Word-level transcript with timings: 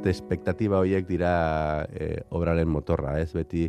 uste 0.00 0.10
espektatiba 0.10 0.78
horiek 0.80 1.04
dira 1.04 1.84
e, 1.92 2.22
obraren 2.32 2.68
motorra, 2.72 3.18
ez? 3.20 3.34
Beti 3.36 3.66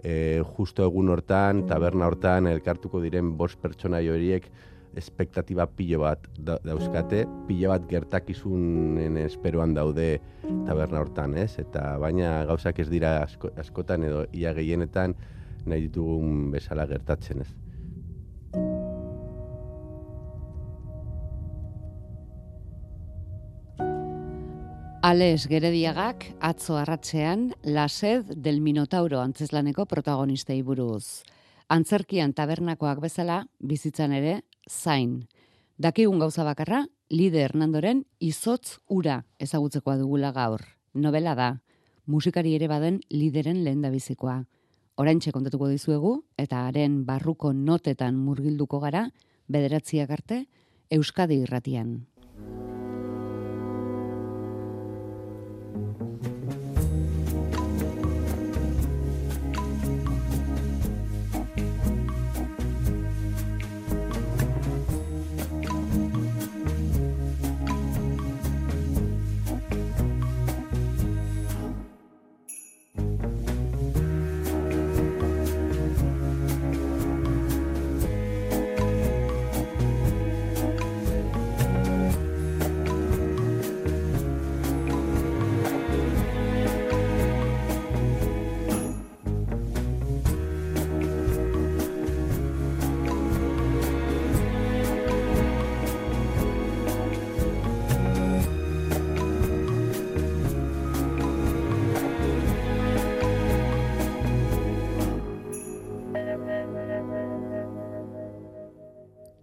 e, 0.00 0.40
justo 0.56 0.86
egun 0.86 1.10
hortan, 1.12 1.66
taberna 1.68 2.08
hortan, 2.08 2.48
elkartuko 2.48 3.02
diren 3.04 3.34
bost 3.36 3.60
pertsona 3.60 4.00
horiek 4.00 4.48
espektatiba 4.96 5.66
pilo 5.68 6.00
bat 6.00 6.24
dauzkate, 6.40 7.26
pilo 7.46 7.74
bat 7.74 7.84
gertakizunen 7.90 9.18
esperoan 9.26 9.74
daude 9.76 10.22
taberna 10.64 11.04
hortan, 11.04 11.36
ez? 11.36 11.58
Eta 11.60 11.98
baina 12.00 12.46
gauzak 12.48 12.80
ez 12.80 12.88
dira 12.88 13.18
askotan 13.60 14.08
edo 14.08 14.24
ia 14.32 14.56
gehienetan 14.56 15.12
nahi 15.66 15.90
ditugun 15.90 16.48
bezala 16.56 16.88
gertatzen, 16.88 17.44
ez? 17.44 17.65
Ales 25.06 25.46
Gerediagak 25.46 26.24
atzo 26.42 26.74
arratzean 26.80 27.52
Lased 27.62 28.32
del 28.42 28.56
Minotauro 28.60 29.20
antzeslaneko 29.22 29.84
protagonistei 29.86 30.56
buruz. 30.66 31.22
Antzerkian 31.70 32.32
tabernakoak 32.34 32.98
bezala 33.04 33.36
bizitzan 33.60 34.16
ere 34.16 34.32
zain. 34.66 35.28
Dakigun 35.78 36.18
gauza 36.18 36.42
bakarra, 36.42 36.80
Lide 37.08 37.44
Hernandoren 37.44 38.00
izotz 38.18 38.80
ura 38.88 39.20
ezagutzekoa 39.38 39.94
dugula 40.00 40.32
gaur. 40.34 40.66
Novela 40.92 41.36
da, 41.38 41.48
musikari 42.06 42.56
ere 42.58 42.66
baden 42.66 42.98
lideren 43.14 43.62
lehen 43.62 43.86
da 43.86 43.94
bizikoa. 43.94 44.40
Oraintxe 44.98 45.30
kontatuko 45.30 45.70
dizuegu 45.70 46.16
eta 46.36 46.66
haren 46.66 47.04
barruko 47.06 47.54
notetan 47.54 48.18
murgilduko 48.18 48.82
gara 48.82 49.06
bederatziak 49.46 50.10
arte 50.18 50.42
Euskadi 50.90 51.44
irratian. 51.46 52.00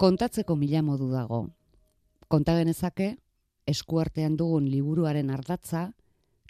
Kontatzeko 0.04 0.56
mila 0.60 0.82
modu 0.84 1.06
dago. 1.14 1.38
Konta 2.34 2.58
genezake, 2.58 3.08
eskuartean 3.74 4.36
dugun 4.42 4.68
liburuaren 4.74 5.32
ardatza, 5.38 5.88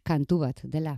kantu 0.09 0.39
bat 0.47 0.65
dela. 0.75 0.97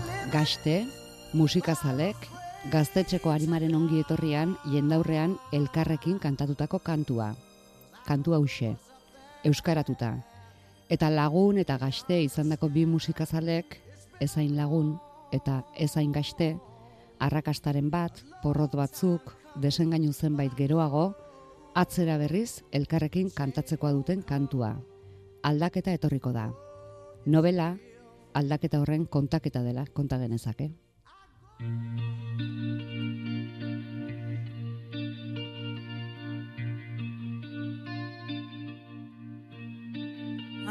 gaste, 0.31 0.85
musikazalek, 1.35 2.15
gaztetxeko 2.71 3.33
harimaren 3.33 3.73
ongi 3.75 3.99
etorrian, 3.99 4.53
jendaurrean 4.71 5.33
elkarrekin 5.51 6.21
kantatutako 6.23 6.79
kantua. 6.79 7.33
Kantua 8.07 8.39
hause, 8.39 8.69
euskaratuta. 9.43 10.13
Eta 10.89 11.09
lagun 11.11 11.59
eta 11.59 11.75
gaste 11.81 12.21
izandako 12.23 12.69
bi 12.71 12.85
musikazalek, 12.87 13.75
ezain 14.23 14.55
lagun 14.55 14.95
eta 15.35 15.61
ezain 15.75 16.15
gaste, 16.15 16.53
arrakastaren 17.19 17.91
bat, 17.91 18.23
porrot 18.41 18.79
batzuk, 18.79 19.35
desengainu 19.59 20.13
zenbait 20.13 20.55
geroago, 20.55 21.11
atzera 21.75 22.17
berriz 22.17 22.61
elkarrekin 22.71 23.31
kantatzekoa 23.35 23.91
duten 23.99 24.23
kantua. 24.23 24.77
Aldaketa 25.43 25.91
etorriko 25.91 26.31
da. 26.31 26.51
Novela, 27.25 27.73
aldaketa 28.33 28.77
horren 28.81 29.07
kontaketa 29.07 29.63
dela 29.63 29.85
konta 29.93 30.17
genezake. 30.17 30.71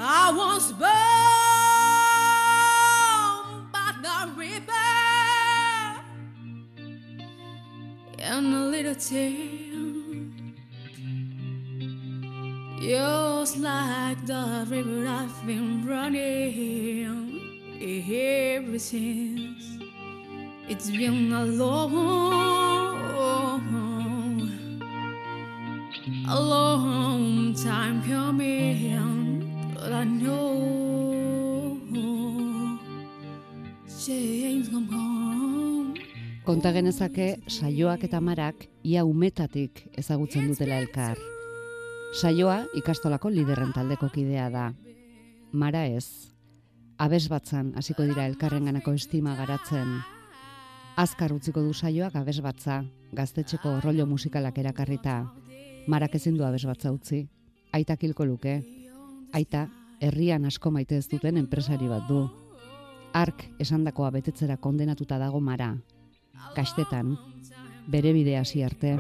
I 0.02 0.32
was 0.32 0.72
born 0.72 0.88
by 3.70 3.92
the 4.04 4.18
river 4.36 4.90
in 8.18 8.54
a 8.54 8.64
little 8.74 8.94
town 8.94 10.00
just 12.80 13.58
like 13.58 14.24
the 14.26 14.66
river 14.70 15.06
I've 15.06 15.46
been 15.46 15.86
running 15.86 17.29
ever 17.80 18.78
since. 18.78 19.78
It's 20.68 20.90
been 20.90 21.32
a 21.32 21.44
long, 21.44 21.92
a 26.28 26.40
long 26.40 27.54
time 27.54 28.02
coming, 28.02 29.72
but 29.74 29.92
I 29.92 30.04
know 30.04 30.80
come 34.70 34.88
home. 34.90 35.94
Konta 36.44 36.72
genezake 36.72 37.36
saioak 37.48 38.04
eta 38.04 38.20
marak 38.20 38.66
ia 38.82 39.04
umetatik 39.04 39.84
ezagutzen 39.98 40.48
dutela 40.48 40.80
elkar. 40.80 41.18
Saioa 42.20 42.64
ikastolako 42.74 43.30
liderren 43.30 43.72
taldeko 43.72 44.08
kidea 44.10 44.48
da. 44.50 44.72
Mara 45.52 45.84
ez, 45.86 46.32
abes 47.00 47.30
batzan 47.32 47.72
hasiko 47.80 48.04
dira 48.04 48.26
elkarrenganako 48.28 48.92
estima 48.92 49.32
garatzen. 49.38 49.94
Azkar 51.00 51.32
utziko 51.32 51.62
du 51.64 51.72
saioak 51.72 52.16
abes 52.20 52.42
batza, 52.44 52.82
gaztetxeko 53.16 53.78
rollo 53.80 54.04
musikalak 54.06 54.58
erakarrita. 54.60 55.14
Marak 55.88 56.18
ezin 56.20 56.36
du 56.36 56.44
abes 56.44 56.66
batza 56.68 56.92
utzi. 56.92 57.22
Aita 57.72 57.96
kilko 57.96 58.26
luke. 58.28 58.58
Aita, 59.32 59.68
herrian 60.00 60.44
asko 60.44 60.70
maite 60.70 60.98
ez 61.00 61.08
duten 61.08 61.40
enpresari 61.40 61.88
bat 61.88 62.04
du. 62.08 62.26
Ark 63.16 63.48
esandakoa 63.58 64.10
betetzera 64.10 64.58
kondenatuta 64.58 65.18
dago 65.18 65.40
mara. 65.40 65.72
Kastetan, 66.54 67.16
bere 67.88 68.12
bidea 68.12 68.44
hasi 68.44 68.62
arte. 68.62 68.98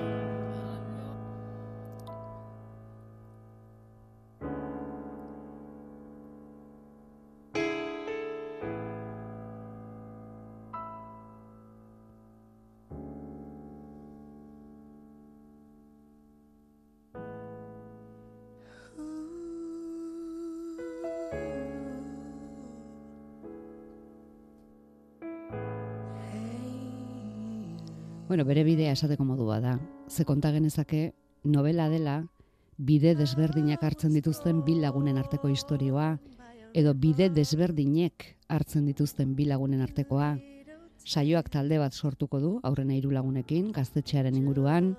Bueno, 28.30 28.44
bere 28.46 28.62
bidea 28.62 28.92
esateko 28.94 29.24
modua 29.26 29.56
da. 29.58 29.72
Ze 30.06 30.22
konta 30.24 30.52
genezake 30.54 31.16
novela 31.42 31.88
dela 31.90 32.12
bide 32.78 33.16
desberdinak 33.18 33.82
hartzen 33.82 34.12
dituzten 34.14 34.60
bi 34.62 34.76
lagunen 34.78 35.16
arteko 35.18 35.48
istorioa 35.50 36.12
edo 36.72 36.92
bide 36.94 37.26
desberdinek 37.34 38.28
hartzen 38.46 38.86
dituzten 38.86 39.32
bi 39.34 39.48
lagunen 39.50 39.82
artekoa. 39.82 40.36
Saioak 41.02 41.50
talde 41.50 41.80
bat 41.82 41.90
sortuko 41.92 42.38
du 42.38 42.52
aurrena 42.62 42.94
hiru 42.94 43.10
lagunekin 43.10 43.72
gaztetxearen 43.74 44.38
inguruan. 44.38 44.92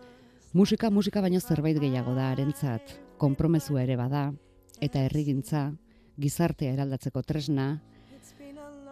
Musika 0.51 0.91
musika 0.91 1.23
baino 1.23 1.39
zerbait 1.39 1.79
gehiago 1.79 2.11
da 2.13 2.33
harentzat. 2.33 2.97
Konpromesua 3.17 3.85
ere 3.87 3.95
bada 3.95 4.33
eta 4.81 5.05
herrigintza, 5.07 5.69
gizartea 6.19 6.75
eraldatzeko 6.75 7.23
tresna. 7.23 7.77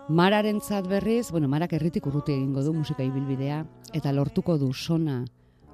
Mararentzat 0.10 0.88
berriz, 0.90 1.30
bueno, 1.30 1.48
Marak 1.48 1.76
herritik 1.78 2.08
urruti 2.10 2.34
egingo 2.34 2.64
du 2.66 2.72
musika 2.74 3.04
ibilbidea 3.06 3.60
eta 3.94 4.10
lortuko 4.10 4.56
du 4.58 4.72
sona, 4.74 5.20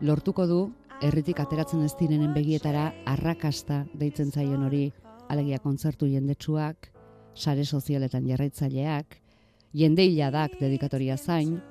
lortuko 0.02 0.44
du 0.46 0.58
herritik 1.00 1.40
ateratzen 1.40 1.86
ez 1.86 1.94
direnen 1.96 2.34
begietara 2.36 2.90
arrakasta 3.08 3.86
deitzen 3.96 4.34
zaion 4.36 4.68
hori, 4.68 4.90
alegia 5.32 5.62
kontzertu 5.64 6.12
jendetsuak, 6.12 6.92
sare 7.34 7.64
sozialetan 7.64 8.28
jarraitzaileak, 8.28 9.22
jende 9.72 10.04
hiladak 10.04 10.60
dedikatoria 10.60 11.16
zain, 11.16 11.62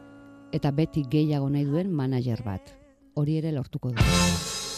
eta 0.51 0.73
beti 0.73 1.05
gehiago 1.05 1.51
nahi 1.53 1.69
duen 1.69 1.93
manager 1.93 2.41
bat. 2.49 2.79
Hori 3.15 3.43
ere 3.43 3.53
lortuko 3.53 3.93
du. 3.93 4.74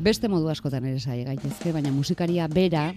Beste 0.00 0.30
modu 0.32 0.48
askotan 0.48 0.86
ere 0.86 1.00
sai 1.02 1.24
gaitezke, 1.26 1.72
baina 1.74 1.90
musikaria 1.90 2.46
bera, 2.48 2.92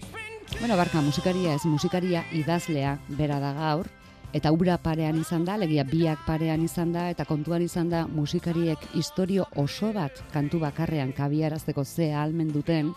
bueno, 0.60 0.78
barka 0.78 1.02
musikaria 1.02 1.56
ez 1.58 1.66
musikaria 1.66 2.22
idazlea 2.32 2.94
bera 3.18 3.42
da 3.42 3.52
gaur, 3.58 3.90
eta 4.34 4.52
ura 4.56 4.78
parean 4.78 5.18
izan 5.20 5.44
da, 5.46 5.58
legia 5.58 5.84
biak 5.90 6.22
parean 6.26 6.62
izan 6.64 6.94
da, 6.94 7.10
eta 7.10 7.26
kontuan 7.26 7.66
izan 7.66 7.90
da 7.90 8.06
musikariek 8.08 8.86
historio 8.94 9.50
oso 9.58 9.92
bat 9.94 10.22
kantu 10.32 10.62
bakarrean 10.64 11.12
kabiarazteko 11.18 11.84
ze 11.84 12.14
ahalmen 12.14 12.54
duten, 12.54 12.94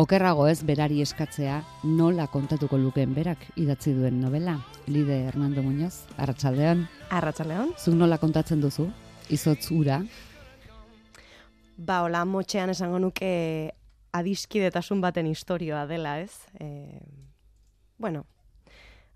okerrago 0.00 0.46
ez 0.48 0.62
berari 0.66 1.00
eskatzea 1.04 1.60
nola 1.84 2.26
kontatuko 2.32 2.78
lukeen 2.78 3.12
berak 3.14 3.38
idatzi 3.60 3.92
duen 3.94 4.20
novela. 4.20 4.58
Lide 4.86 5.24
Hernando 5.26 5.62
Muñoz, 5.62 6.04
Arratsaldean, 6.16 6.86
Arratxaleon. 7.10 7.74
zuk 7.78 7.94
nola 7.94 8.18
kontatzen 8.18 8.60
duzu? 8.60 8.88
Izotz 9.30 9.70
ura, 9.70 10.00
Ba, 11.80 12.02
hola, 12.04 12.26
motxean 12.28 12.68
esango 12.74 12.98
nuke 13.00 13.72
adiskidetasun 14.12 15.00
baten 15.00 15.26
historioa 15.30 15.86
dela, 15.88 16.18
ez? 16.20 16.34
E, 16.60 17.00
bueno, 17.96 18.26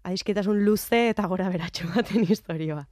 adiskidetasun 0.03 0.63
luze 0.65 1.11
eta 1.11 1.27
gora 1.29 1.51
beratxo 1.53 1.91
baten 1.95 2.25
historioa. 2.25 2.87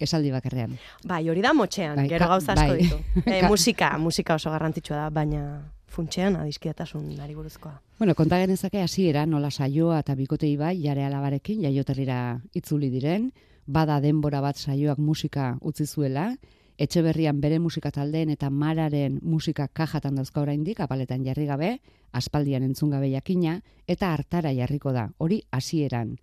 esaldi 0.00 0.30
bakarrean. 0.32 0.78
Bai, 1.04 1.28
hori 1.28 1.42
da 1.44 1.52
motxean, 1.52 1.96
Bai, 2.00 2.08
gero 2.08 2.26
gauza 2.28 2.54
asko 2.54 2.72
bai. 2.72 2.78
ditu. 2.82 2.96
E, 3.26 3.40
Ka- 3.42 3.48
musika, 3.52 3.90
musika 3.98 4.34
oso 4.40 4.50
garrantzitsua 4.50 4.96
da, 4.96 5.10
baina 5.10 5.42
funtxean 5.88 6.36
adiskidetasun 6.36 7.08
ari 7.20 7.34
buruzkoa. 7.34 7.80
Bueno, 7.98 8.14
konta 8.14 8.38
genezake 8.38 8.82
hasiera 8.82 9.26
nola 9.26 9.50
saioa 9.50 9.98
eta 10.04 10.14
bikotei 10.14 10.56
bai 10.56 10.76
jare 10.82 11.04
alabarekin 11.04 11.64
jaioterrira 11.64 12.40
itzuli 12.54 12.90
diren, 12.90 13.32
bada 13.66 14.00
denbora 14.00 14.40
bat 14.40 14.56
saioak 14.56 14.98
musika 14.98 15.56
utzi 15.60 15.86
zuela, 15.86 16.30
etxe 16.78 17.02
berrian 17.02 17.40
bere 17.40 17.58
musika 17.58 17.90
taldeen 17.90 18.30
eta 18.30 18.50
mararen 18.50 19.18
musika 19.22 19.66
kajatan 19.68 20.14
dauzka 20.20 20.40
oraindik 20.40 20.80
apaletan 20.80 21.24
jarri 21.26 21.46
gabe, 21.46 21.72
aspaldian 22.12 22.62
entzun 22.62 22.94
gabe 22.94 23.10
jakina, 23.10 23.58
eta 23.86 24.12
hartara 24.14 24.54
jarriko 24.54 24.92
da, 24.92 25.08
hori 25.18 25.42
hasieran. 25.50 26.16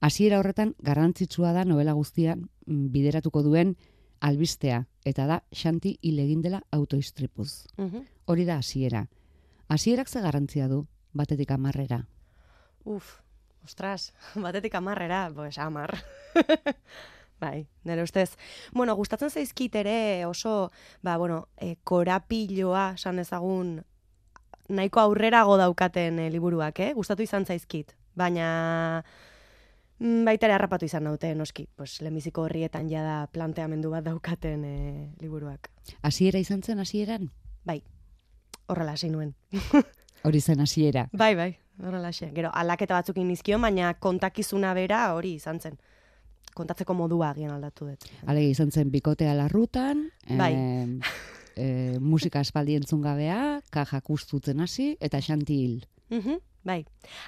Hasiera 0.00 0.38
horretan 0.38 0.74
garrantzitsua 0.84 1.52
da 1.56 1.64
novela 1.64 1.96
guztian 1.96 2.46
mm, 2.66 2.88
bideratuko 2.94 3.42
duen 3.42 3.74
albistea, 4.20 4.86
eta 5.04 5.26
da 5.26 5.42
Xanti 5.52 5.96
hil 6.02 6.18
egin 6.18 6.42
dela 6.42 6.62
autoistripuz. 6.72 7.66
Mhm. 7.76 8.06
Hori 8.26 8.44
da 8.44 8.58
hasiera. 8.58 9.06
Hasierak 9.68 10.08
ze 10.08 10.20
garrantzia 10.20 10.68
du 10.68 10.86
batetik 11.12 11.50
amarrera. 11.50 12.06
Uf, 12.84 13.20
ostras, 13.64 14.12
batetik 14.34 14.74
amarrera, 14.74 15.30
pues 15.34 15.58
amar. 15.58 15.96
bai, 17.40 17.66
nire 17.84 18.02
ustez. 18.02 18.36
Bueno, 18.72 18.94
gustatzen 18.96 19.30
zaizkit 19.30 19.74
ere 19.74 20.26
oso, 20.26 20.70
ba, 21.02 21.16
bueno, 21.16 21.48
e, 21.56 21.76
korapiloa, 21.84 22.92
esan 22.94 23.18
ezagun, 23.18 23.82
nahiko 24.68 25.00
aurrerago 25.00 25.56
daukaten 25.56 26.18
e, 26.18 26.30
liburuak, 26.30 26.80
eh? 26.80 26.92
Gustatu 26.94 27.22
izan 27.22 27.46
zaizkit. 27.46 27.96
Baina, 28.16 29.02
mm, 29.02 29.35
baita 29.98 30.46
ere 30.46 30.54
harrapatu 30.56 30.84
izan 30.84 31.04
naute, 31.04 31.34
noski. 31.34 31.66
Pues, 31.76 32.00
lehenbiziko 32.02 32.42
horrietan 32.44 32.88
jada 32.90 33.26
planteamendu 33.32 33.90
bat 33.90 34.04
daukaten 34.04 34.64
e, 34.64 34.78
liburuak. 35.20 35.70
Hasiera 36.02 36.38
izan 36.38 36.62
zen 36.62 36.80
hasieran? 36.80 37.30
Bai, 37.64 37.82
horrela 38.68 38.92
hasi 38.92 39.10
nuen. 39.10 39.34
Hori 40.26 40.40
zen 40.40 40.60
hasiera. 40.60 41.08
Bai, 41.12 41.34
bai, 41.38 41.50
horrela 41.82 42.10
xe. 42.12 42.30
Gero, 42.34 42.50
aldaketa 42.52 42.96
batzuk 42.98 43.18
nizkion, 43.22 43.62
baina 43.62 43.94
kontakizuna 43.94 44.72
bera 44.74 45.12
hori 45.14 45.36
izan 45.36 45.60
zen. 45.60 45.78
Kontatzeko 46.56 46.94
modua 46.96 47.30
agian 47.34 47.52
aldatu 47.52 47.90
dut. 47.90 48.06
Alege 48.26 48.50
izan 48.54 48.72
zen 48.72 48.90
bikotea 48.90 49.34
larrutan, 49.36 50.06
Bai. 50.38 50.52
em, 50.54 50.94
e, 51.56 51.98
musika 52.00 52.40
espaldi 52.40 52.78
entzun 52.80 53.02
gabea, 53.04 53.60
kajak 53.70 54.10
ustutzen 54.10 54.60
hasi, 54.64 54.94
eta 55.00 55.20
xanti 55.20 55.60
hil. 55.62 55.84
Mhm, 56.10 56.40
bai. 56.66 56.80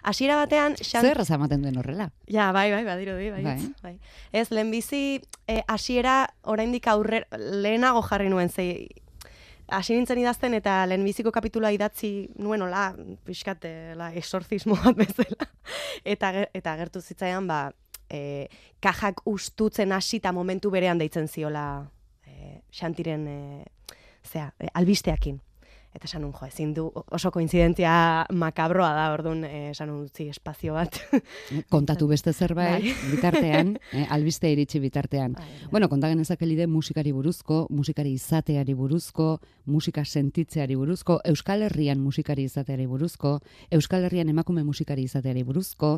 Hasiera 0.03 0.37
batean, 0.41 0.75
xan... 0.83 1.07
Zer 1.07 1.23
ematen 1.23 1.63
duen 1.63 1.79
horrela? 1.79 2.11
Ja, 2.27 2.51
bai, 2.53 2.71
bai, 2.75 2.85
badirudi, 2.85 3.31
bai. 3.31 3.43
Bai. 3.47 3.59
bai. 3.83 3.95
Ez, 4.33 4.49
lehenbizi, 4.51 5.21
eh, 5.47 5.63
hasiera 5.69 6.35
oraindik 6.43 6.89
aurre, 6.91 7.25
lehenago 7.39 8.03
jarri 8.03 8.29
nuen, 8.33 8.51
ze 8.51 8.89
hasi 9.69 9.95
nintzen 9.95 10.19
idazten 10.19 10.55
eta 10.57 10.81
lehenbiziko 10.89 11.31
kapitula 11.33 11.71
idatzi 11.73 12.31
nuen 12.41 12.65
ola, 12.65 12.91
pixkat, 13.25 13.65
eh, 13.69 13.93
la, 13.97 14.11
exorcismo 14.17 14.79
bat 14.83 14.97
bezala. 14.97 15.51
eta, 16.17 16.33
eta 16.57 16.77
gertu 16.83 17.05
zitzaidan, 17.05 17.47
ba, 17.47 17.67
e, 18.09 18.49
kajak 18.81 19.23
ustutzen 19.29 19.93
hasi 19.93 20.19
eta 20.23 20.33
momentu 20.33 20.73
berean 20.73 20.99
deitzen 20.99 21.29
ziola 21.29 21.67
e, 22.27 22.63
xantiren, 22.73 23.27
e, 23.29 23.65
zea, 24.25 24.51
e, 24.59 24.73
albisteakin. 24.75 25.41
Eta 25.99 26.07
esan 26.07 26.23
nun, 26.23 26.31
jo, 26.31 26.47
ezin 26.47 26.71
du, 26.77 26.85
oso 26.95 27.33
koinzidentzia 27.35 27.93
makabroa 28.39 28.93
da, 28.95 29.07
orduan, 29.11 29.41
e, 29.43 29.73
esan 29.73 29.91
utzi 29.91 30.29
espazio 30.31 30.77
bat. 30.77 30.95
Kontatu 31.75 32.07
beste 32.07 32.31
zerbait, 32.31 32.85
Bai. 32.85 32.93
bitartean, 33.17 33.73
eh, 33.99 34.05
albiste 34.15 34.47
iritsi 34.53 34.79
bitartean. 34.79 35.35
Bai, 35.35 35.47
bai. 35.57 35.71
Bueno, 35.73 35.89
konta 35.91 36.07
genezake 36.13 36.47
lide 36.47 36.69
musikari 36.71 37.11
buruzko, 37.17 37.65
musikari 37.75 38.13
izateari 38.15 38.77
buruzko, 38.79 39.27
musika 39.67 40.05
sentitzeari 40.05 40.79
buruzko, 40.79 41.19
Euskal 41.33 41.67
Herrian 41.67 41.99
musikari 41.99 42.47
izateari 42.47 42.87
buruzko, 42.87 43.41
Euskal 43.75 44.07
Herrian 44.07 44.31
emakume 44.31 44.63
musikari 44.63 45.09
izateari 45.11 45.43
buruzko, 45.43 45.97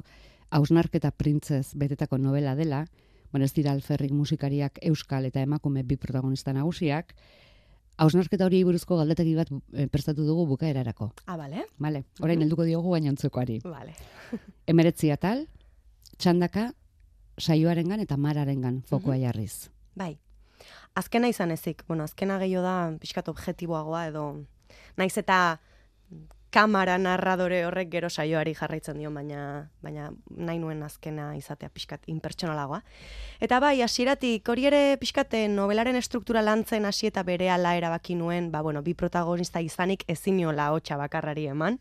Hausnarketa 0.49 1.13
printzez 1.13 1.75
betetako 1.77 2.17
novela 2.19 2.57
dela, 2.57 2.87
bueno, 3.35 3.45
ez 3.45 3.53
dira 3.53 3.77
alferrik 3.77 4.17
musikariak 4.17 4.81
Euskal 4.81 5.29
eta 5.29 5.45
emakume 5.45 5.85
bi 5.85 6.01
protagonista 6.01 6.57
nagusiak, 6.57 7.13
Hausnarketa 8.01 8.47
hori 8.49 8.63
buruzko 8.65 8.97
galdetegi 8.97 9.35
bat 9.37 9.51
eh, 9.75 9.87
prestatu 9.93 10.25
dugu 10.25 10.47
bukaerarako. 10.55 11.11
Ah, 11.27 11.37
bale? 11.37 11.67
Vale, 11.79 12.05
orain 12.21 12.39
Mhm. 12.39 12.45
helduko 12.47 12.65
diogu 12.65 12.93
gainontzekoari. 12.95 13.59
Vale. 13.65 13.95
Emeretzi 14.73 15.11
atal, 15.13 15.47
txandaka, 16.17 16.71
saioarengan 17.39 18.01
eta 18.01 18.17
mararengan 18.17 18.83
fokoa 18.89 19.17
jarriz. 19.21 19.69
Bai. 19.95 20.19
Azkena 20.95 21.29
izan 21.29 21.51
ezik. 21.51 21.85
Bueno, 21.89 22.05
azkena 22.05 22.39
gehiago 22.39 22.63
da 22.65 22.97
pixkat 23.01 23.29
objektiboagoa 23.29 24.07
edo 24.09 24.25
naiz 24.97 25.17
eta 25.19 25.61
kamara 26.51 26.99
narradore 26.99 27.63
horrek 27.67 27.91
gero 27.93 28.11
saioari 28.11 28.55
jarraitzen 28.59 28.99
dio, 28.99 29.11
baina, 29.15 29.69
baina 29.83 30.11
nahi 30.37 30.59
nuen 30.59 30.83
azkena 30.83 31.31
izatea 31.39 31.71
pixkat 31.71 32.09
inpertsonalagoa. 32.11 32.81
Eta 33.41 33.61
bai, 33.63 33.81
hasieratik 33.83 34.49
hori 34.49 34.67
ere 34.71 34.83
pixkate 35.01 35.47
novelaren 35.49 35.97
estruktura 35.97 36.43
lantzen 36.43 36.85
hasi 36.91 37.09
eta 37.11 37.23
bere 37.23 37.51
ala 37.51 37.77
erabaki 37.79 38.19
nuen, 38.19 38.51
ba, 38.51 38.63
bueno, 38.67 38.83
bi 38.83 38.95
protagonista 38.95 39.63
izanik 39.63 40.05
eziniola 40.09 40.71
hotxa 40.75 40.99
bakarrari 41.01 41.47
eman, 41.55 41.79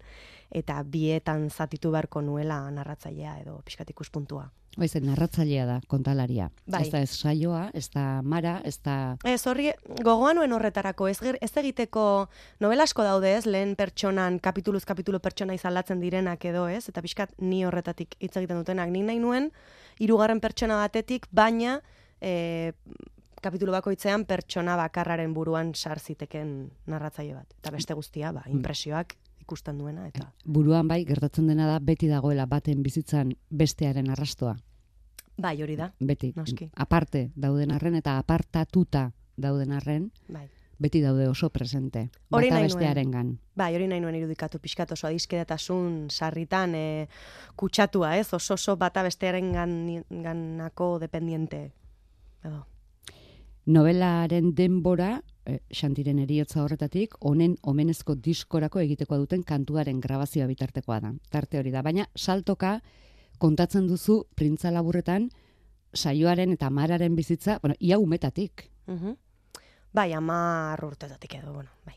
eta 0.49 0.81
bietan 0.83 1.49
zatitu 1.49 1.91
beharko 1.91 2.21
nuela 2.21 2.61
narratzailea 2.71 3.39
edo 3.43 3.59
pixkat 3.65 3.89
ikuspuntua. 3.93 4.49
Baiz, 4.79 4.93
narratzailea 5.01 5.65
da, 5.65 5.75
kontalaria. 5.91 6.49
Bai. 6.69 6.83
Ez 6.85 6.91
da 6.93 7.01
ez 7.03 7.09
saioa, 7.11 7.63
ez 7.75 7.89
da 7.91 8.21
mara, 8.21 8.59
ez 8.63 8.77
da... 8.85 9.17
Ez 9.27 9.41
horri, 9.49 9.71
gogoan 10.05 10.37
nuen 10.39 10.53
horretarako, 10.55 11.09
ez, 11.09 11.17
ez 11.41 11.51
egiteko 11.61 12.03
novela 12.63 12.85
asko 12.87 13.03
daude 13.03 13.33
ez, 13.35 13.43
lehen 13.49 13.73
pertsonan, 13.79 14.39
kapituluz 14.39 14.85
kapitulu 14.87 15.19
pertsona 15.19 15.57
izalatzen 15.57 15.99
direnak 15.99 16.45
edo 16.45 16.67
ez, 16.71 16.85
eta 16.91 17.03
pixkat 17.03 17.33
ni 17.41 17.63
horretatik 17.67 18.15
hitz 18.21 18.35
egiten 18.37 18.61
dutenak. 18.61 18.93
Nik 18.93 19.07
nahi 19.09 19.19
nuen, 19.19 19.49
hirugarren 19.99 20.39
pertsona 20.39 20.79
batetik, 20.79 21.25
baina 21.33 21.79
e, 22.21 22.71
kapitulu 23.41 23.73
bakoitzean 23.75 24.23
pertsona 24.29 24.77
bakarraren 24.79 25.33
buruan 25.33 25.73
sar 25.75 25.99
ziteken 25.99 26.69
narratzaile 26.87 27.39
bat. 27.41 27.57
Eta 27.59 27.73
beste 27.75 27.97
guztia, 27.97 28.31
ba, 28.35 28.45
impresioak 28.53 29.17
ikusten 29.49 29.81
duena, 29.81 30.05
eta... 30.07 30.29
Buruan 30.45 30.87
bai, 30.87 31.01
gertatzen 31.09 31.49
dena 31.49 31.65
da, 31.65 31.79
beti 31.81 32.07
dagoela 32.07 32.45
baten 32.45 32.83
bizitzan 32.85 33.33
bestearen 33.49 34.11
arrastoa. 34.13 34.53
Bai, 35.39 35.55
hori 35.63 35.75
da, 35.79 35.89
Beti. 36.03 36.33
Noski. 36.35 36.69
Aparte 36.75 37.29
dauden 37.35 37.71
arren 37.71 37.95
eta 37.97 38.17
apartatuta 38.19 39.09
dauden 39.39 39.71
arren, 39.71 40.09
bai. 40.27 40.49
beti 40.77 41.01
daude 41.01 41.29
oso 41.31 41.49
presente. 41.49 42.09
Hori 42.29 42.49
bata 42.51 42.65
bestearengan. 42.67 43.37
Bai, 43.55 43.71
hori 43.75 43.87
nahi 43.87 44.03
nuen 44.03 44.17
irudikatu 44.19 44.59
pixkat 44.59 44.91
oso 44.95 45.07
adizkedatasun 45.07 46.09
sarritan 46.11 46.75
e, 46.75 47.07
kutsatua, 47.55 48.17
ez? 48.19 48.27
Oso 48.35 48.59
oso 48.59 48.75
bata 48.77 49.03
bestearen 49.07 49.53
gan, 49.55 50.03
ganako 50.09 50.97
dependiente. 50.99 51.69
Edo. 52.43 52.65
Novelaren 53.69 54.55
denbora, 54.57 55.21
eh, 55.45 55.59
Xantiren 55.69 56.17
eriotza 56.17 56.63
horretatik, 56.63 57.13
honen 57.19 57.51
omenezko 57.61 58.15
diskorako 58.15 58.81
egiteko 58.81 59.19
duten 59.21 59.43
kantuaren 59.45 59.99
grabazioa 60.01 60.47
bitartekoa 60.49 60.97
da. 61.03 61.11
Tarte 61.29 61.59
hori 61.59 61.69
da. 61.69 61.83
Baina 61.85 62.07
saltoka 62.17 62.79
kontatzen 63.37 63.85
duzu 63.87 64.23
printza 64.33 64.71
laburretan 64.73 65.29
saioaren 65.93 66.55
eta 66.57 66.71
mararen 66.71 67.15
bizitza, 67.15 67.59
bueno, 67.61 67.75
ia 67.79 67.99
umetatik. 67.99 68.71
Mhm. 68.87 69.13
Bai, 69.93 70.13
amar 70.13 70.83
urtetatik 70.85 71.35
edo, 71.35 71.53
bueno, 71.53 71.69
bai. 71.85 71.95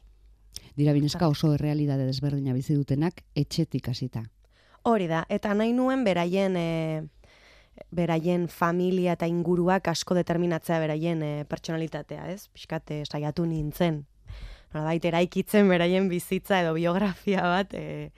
Dira 0.77 0.93
bineska 0.93 1.29
oso 1.29 1.55
errealidade 1.55 2.05
desberdina 2.05 2.53
bizi 2.53 2.75
dutenak 2.75 3.25
etxetik 3.35 3.89
hasita. 3.89 4.25
Hori 4.83 5.07
da, 5.07 5.25
eta 5.29 5.55
nahi 5.55 5.73
nuen 5.73 6.05
beraien 6.05 6.57
e, 6.57 7.09
beraien 7.91 8.49
familia 8.49 9.17
eta 9.17 9.27
inguruak 9.31 9.89
asko 9.89 10.15
determinatzea 10.19 10.79
beraien 10.83 11.23
e, 11.23 11.33
pertsonalitatea, 11.49 12.29
ez? 12.33 12.49
Piskat 12.53 12.91
e, 12.91 13.03
saiatu 13.05 13.47
nintzen. 13.49 14.05
Nolabait 14.73 15.05
eraikitzen 15.05 15.69
beraien 15.69 16.09
bizitza 16.09 16.63
edo 16.63 16.75
biografia 16.77 17.43
bat, 17.45 17.75
e, 17.75 18.13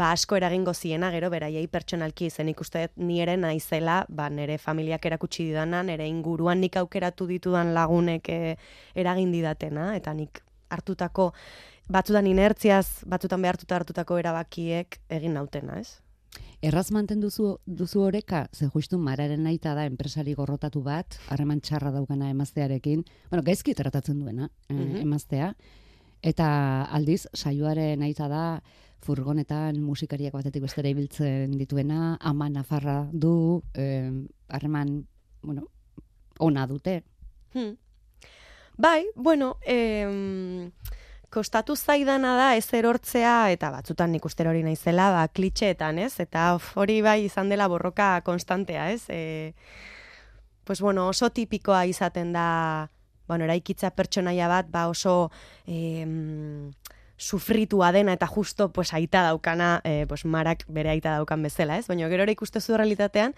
ba 0.00 0.12
asko 0.14 0.38
eragingo 0.38 0.72
ziena 0.72 1.10
gero 1.12 1.28
beraiei 1.32 1.66
pertsonalki 1.68 2.30
izen 2.30 2.48
ikuste 2.48 2.86
ni 2.96 3.20
ere 3.20 3.36
naizela, 3.36 4.04
ba 4.08 4.30
nere 4.30 4.56
familiak 4.58 5.04
erakutsi 5.10 5.44
didana, 5.50 5.82
nere 5.82 6.06
inguruan 6.08 6.62
nik 6.64 6.78
aukeratu 6.80 7.26
ditudan 7.28 7.74
lagunek 7.76 8.30
e, 8.32 8.56
eragin 8.94 9.32
didatena 9.34 9.90
eta 9.96 10.14
nik 10.16 10.40
hartutako 10.70 11.32
batzutan 11.90 12.28
inertziaz, 12.30 13.02
batzutan 13.06 13.42
behartuta 13.42 13.80
hartutako 13.80 14.20
erabakiek 14.22 15.00
egin 15.10 15.34
nautena, 15.36 15.80
ez? 15.82 15.98
Erraz 16.62 16.90
manten 16.92 17.20
duzu, 17.20 17.54
duzu 17.66 18.02
oreka, 18.04 18.48
ze 18.52 18.66
justu 18.68 18.98
mararen 18.98 19.46
aita 19.48 19.72
da 19.74 19.86
enpresari 19.88 20.34
gorrotatu 20.36 20.82
bat, 20.84 21.16
harreman 21.32 21.60
txarra 21.64 21.90
daukana 21.90 22.28
emaztearekin, 22.30 23.04
bueno, 23.30 23.42
gaizki 23.42 23.74
tratatzen 23.74 24.18
duena 24.20 24.50
eh, 24.68 24.74
Mhm. 24.74 24.96
emaztea, 25.00 25.54
eta 26.22 26.82
aldiz, 26.84 27.26
saioaren 27.34 28.02
aita 28.02 28.28
da, 28.28 28.62
furgonetan 29.00 29.80
musikariak 29.80 30.34
batetik 30.34 30.60
bestera 30.62 30.88
ibiltzen 30.92 31.56
dituena, 31.56 32.18
ama 32.20 32.50
nafarra 32.50 33.08
du, 33.12 33.62
eh, 33.74 34.10
harreman, 34.48 35.06
bueno, 35.42 35.62
ona 36.38 36.66
dute. 36.66 37.02
Hmm. 37.54 37.78
Bai, 38.76 39.06
bueno, 39.16 39.56
em, 39.64 40.70
kostatu 41.30 41.76
zaidana 41.76 42.34
da 42.36 42.48
ez 42.58 42.66
erortzea, 42.74 43.50
eta 43.54 43.70
batzutan 43.70 44.12
nik 44.12 44.24
uste 44.26 44.46
hori 44.48 44.64
naizela, 44.66 45.10
ba, 45.14 45.26
klitxeetan, 45.28 45.98
ez? 46.02 46.18
Eta 46.20 46.52
hori 46.74 47.00
bai 47.06 47.24
izan 47.26 47.48
dela 47.52 47.68
borroka 47.70 48.16
konstantea, 48.26 48.90
ez? 48.90 49.04
E, 49.08 49.54
pues 50.64 50.80
bueno, 50.80 51.08
oso 51.08 51.30
tipikoa 51.30 51.84
izaten 51.86 52.32
da, 52.34 52.90
bueno, 53.30 53.46
eraikitza 53.46 53.92
pertsonaia 53.94 54.48
bat, 54.50 54.68
ba 54.70 54.88
oso 54.90 55.30
em, 55.66 56.72
sufritua 57.20 57.92
dena 57.92 58.14
eta 58.16 58.26
justo 58.26 58.70
pues 58.72 58.94
aita 58.94 59.22
daukana, 59.22 59.80
eh, 59.84 60.06
pues 60.08 60.24
marak 60.24 60.64
bere 60.68 60.90
aita 60.90 61.18
daukan 61.18 61.42
bezala, 61.42 61.76
ez? 61.78 61.86
Baina 61.86 62.08
gero 62.08 62.24
ere 62.24 62.32
ikustezu 62.32 62.78
realitatean, 62.80 63.34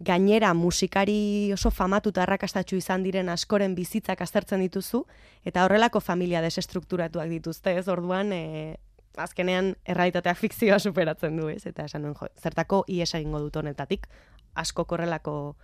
gainera 0.00 0.54
musikari 0.54 1.52
oso 1.52 1.70
famatu 1.70 2.10
eta 2.14 2.22
arrakastatxu 2.22 2.76
izan 2.78 3.02
diren 3.02 3.28
askoren 3.28 3.74
bizitzak 3.74 4.20
aztertzen 4.22 4.60
dituzu, 4.60 5.04
eta 5.44 5.64
horrelako 5.64 6.00
familia 6.00 6.40
desestrukturatuak 6.42 7.28
dituzte, 7.28 7.76
ez? 7.78 7.88
Orduan, 7.88 8.32
e, 8.32 8.76
azkenean 9.18 9.72
errealitateak 9.84 10.38
fikzioa 10.38 10.78
superatzen 10.78 11.36
du, 11.36 11.48
ez? 11.50 11.64
Eta 11.66 11.84
esan 11.90 12.02
nuen, 12.06 12.14
jo, 12.14 12.28
zertako 12.38 12.84
ies 12.86 13.10
egingo 13.18 13.40
dut 13.42 13.56
honetatik, 13.56 14.06
asko 14.54 14.84
korrelako 14.84 15.56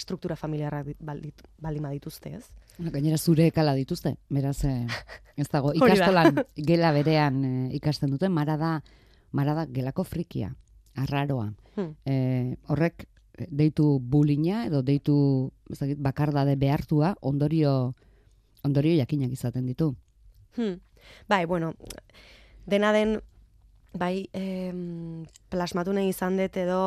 struktura 0.00 0.34
familiarrak 0.36 0.86
di- 0.86 0.96
baldit- 0.98 1.44
baldin 1.60 1.82
badituzte, 1.84 2.32
ez? 2.40 2.44
Gainera 2.78 3.18
zure 3.18 3.46
ekala 3.46 3.74
dituzte, 3.74 4.16
beraz, 4.30 4.64
eh, 4.64 4.86
ez 5.36 5.48
dago, 5.52 5.74
ikastolan 5.76 6.40
gela 6.70 6.90
berean 6.92 7.44
eh, 7.44 7.76
ikasten 7.76 8.10
dute, 8.10 8.28
mara 8.28 8.56
da, 8.56 8.78
mara 9.30 9.54
da 9.54 9.66
gelako 9.66 10.04
frikia, 10.04 10.54
arraroa. 10.96 11.52
Hmm. 11.76 11.92
Eh, 12.06 12.56
horrek 12.68 13.06
deitu 13.48 13.98
bulina 14.00 14.64
edo 14.66 14.82
deitu 14.82 15.52
ez 15.70 15.78
dakit, 15.78 15.98
bakardade 15.98 16.56
behartua 16.56 17.14
ondorio 17.20 17.94
ondorio 18.64 18.96
jakinak 18.96 19.32
izaten 19.32 19.66
ditu. 19.66 19.94
Hmm. 20.56 20.80
Bai, 21.28 21.44
bueno, 21.44 21.74
dena 22.66 22.92
den, 22.92 23.20
bai, 23.92 24.30
em, 24.32 25.26
plasmatu 25.52 25.92
nahi 25.92 26.08
izan 26.14 26.38
dut 26.40 26.56
edo 26.56 26.84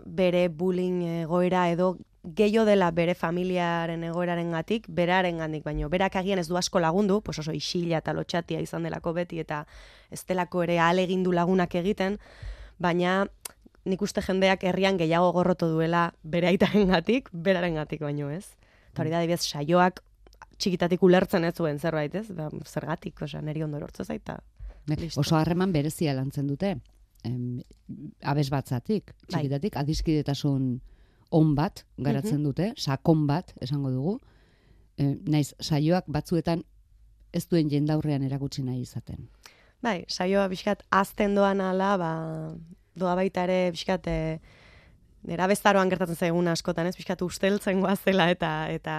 bere 0.00 0.48
bullying 0.48 1.02
egoera 1.26 1.68
edo 1.70 1.98
gehiago 2.22 2.66
dela 2.68 2.90
bere 2.92 3.14
familiaren 3.14 4.04
egoeraren 4.04 4.52
gatik, 4.52 4.86
beraren 4.88 5.38
gandik, 5.40 5.64
baino 5.64 5.88
berak 5.88 6.16
agian 6.20 6.38
ez 6.38 6.48
du 6.48 6.56
asko 6.56 6.80
lagundu, 6.80 7.20
pues 7.22 7.38
oso 7.38 7.52
isila 7.52 8.00
eta 8.00 8.12
lotxatia 8.12 8.60
izan 8.60 8.84
delako 8.84 9.12
beti 9.16 9.40
eta 9.40 9.66
ez 10.10 10.24
delako 10.28 10.64
ere 10.64 10.78
alegindu 10.78 11.32
lagunak 11.32 11.74
egiten, 11.74 12.18
baina 12.78 13.26
nik 13.84 14.02
uste 14.02 14.22
jendeak 14.22 14.64
herrian 14.64 14.98
gehiago 15.00 15.32
gorroto 15.32 15.68
duela 15.70 16.10
bere 16.22 16.50
aitaren 16.52 16.88
gatik, 16.92 17.30
beraren 17.32 17.78
gatik 17.80 18.00
baino 18.04 18.30
ez. 18.30 18.46
Eta 18.90 19.02
hori 19.02 19.12
da, 19.12 19.20
adibidez, 19.20 19.42
saioak 19.46 20.02
txikitatik 20.60 21.02
ulertzen 21.02 21.46
ez 21.48 21.54
zuen 21.56 21.78
zerbait, 21.78 22.14
ez? 22.14 22.28
Ba, 22.36 22.50
zergatik, 22.66 23.22
osea, 23.22 23.40
neri 23.44 23.62
ondo 23.64 23.80
lortzen 23.80 24.06
zaita. 24.06 24.40
Oso 25.16 25.36
harreman 25.38 25.72
berezia 25.72 26.14
lantzen 26.16 26.48
dute. 26.50 26.74
Em, 27.24 27.60
abes 28.24 28.48
batzatik, 28.52 29.12
Bai. 29.12 29.28
txikitatik, 29.28 29.76
adiskidetasun 29.76 30.80
on 31.36 31.54
bat 31.54 31.84
garatzen 32.00 32.42
dute, 32.42 32.72
sakon 32.76 33.26
bat, 33.28 33.52
esango 33.60 33.92
dugu. 33.94 34.18
E, 34.98 35.14
naiz, 35.28 35.52
saioak 35.60 36.08
batzuetan 36.08 36.64
ez 37.32 37.44
duen 37.48 37.70
jendaurrean 37.70 38.24
erakutsi 38.26 38.64
nahi 38.66 38.82
izaten. 38.82 39.28
Bai, 39.80 40.02
saioa 40.08 40.48
pixkat 40.52 40.82
azten 40.92 41.36
doan 41.38 41.60
ala, 41.64 41.94
ba, 42.00 42.10
doa 42.98 43.14
baita 43.18 43.44
ere 43.48 43.70
pixkat 43.74 44.06
e, 44.10 44.18
nera 45.28 45.46
bezaroan 45.50 45.90
gertatzen 45.92 46.16
zaigun 46.16 46.48
askotan, 46.48 46.88
ez 46.88 46.96
pixkat 46.96 47.22
usteltzen 47.22 47.82
goazela 47.84 48.30
eta 48.32 48.52
eta 48.72 48.96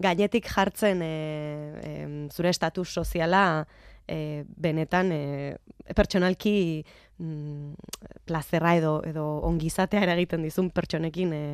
gainetik 0.00 0.48
jartzen 0.48 1.02
e, 1.04 1.14
em, 1.84 2.14
zure 2.32 2.52
estatus 2.52 2.88
soziala 2.92 3.66
e, 4.08 4.44
benetan 4.56 5.12
e, 5.12 5.22
pertsonalki 5.96 6.84
mm, 7.18 7.74
plazerra 8.28 8.74
edo 8.78 8.94
edo 9.06 9.26
ongizatea 9.48 10.02
eragiten 10.06 10.46
dizun 10.46 10.70
pertsonekin 10.74 11.34
e, 11.36 11.44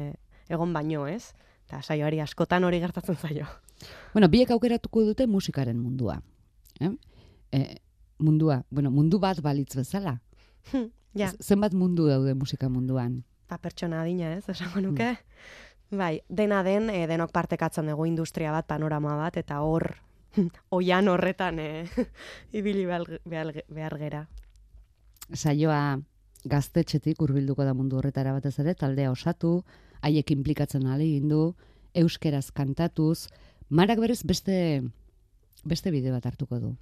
egon 0.48 0.72
baino, 0.72 1.06
ez? 1.10 1.34
Eta 1.66 1.82
saioari 1.82 2.20
askotan 2.22 2.64
hori 2.64 2.78
gertatzen 2.82 3.18
zaio. 3.18 3.48
Bueno, 4.12 4.28
biek 4.30 4.52
aukeratuko 4.54 5.02
dute 5.08 5.26
musikaren 5.26 5.78
mundua. 5.78 6.20
Eh? 6.80 6.92
E, 7.52 7.64
mundua, 8.22 8.62
bueno, 8.70 8.92
mundu 8.94 9.18
bat 9.18 9.42
balitz 9.42 9.74
bezala. 9.76 10.20
Ja. 11.16 11.32
Zenbat 11.42 11.74
mundu 11.74 12.06
daude 12.08 12.34
musika 12.34 12.68
munduan? 12.68 13.24
ba, 13.48 13.58
pertsona 13.62 14.02
adina, 14.02 14.32
ez, 14.36 14.44
esango 14.50 14.82
nuke. 14.82 15.12
Bai, 15.94 16.20
dena 16.28 16.62
den, 16.66 16.90
e, 16.90 17.04
denok 17.06 17.30
partekatzen 17.34 17.86
dugu 17.90 18.08
industria 18.10 18.52
bat, 18.54 18.66
panorama 18.66 19.14
bat, 19.20 19.38
eta 19.38 19.60
hor, 19.62 19.92
oian 20.76 21.08
horretan 21.08 21.60
e, 21.62 21.70
ibili 22.58 22.86
behar, 22.88 23.06
behar, 23.24 23.54
behar 23.68 23.98
gera. 24.02 24.26
saioa 25.34 25.98
gaztetxetik 26.46 27.22
hurbilduko 27.22 27.64
da 27.66 27.74
mundu 27.74 27.98
horretara 27.98 28.32
batez 28.34 28.54
ere, 28.62 28.74
taldea 28.78 29.10
osatu, 29.10 29.64
haiek 30.02 30.30
implikatzen 30.30 30.86
egin 30.98 31.28
du, 31.28 31.54
euskeraz 31.94 32.50
kantatuz, 32.52 33.28
marak 33.70 33.98
berez 33.98 34.22
beste 34.22 34.82
beste 35.64 35.90
bide 35.90 36.12
bat 36.12 36.26
hartuko 36.26 36.60
du. 36.60 36.76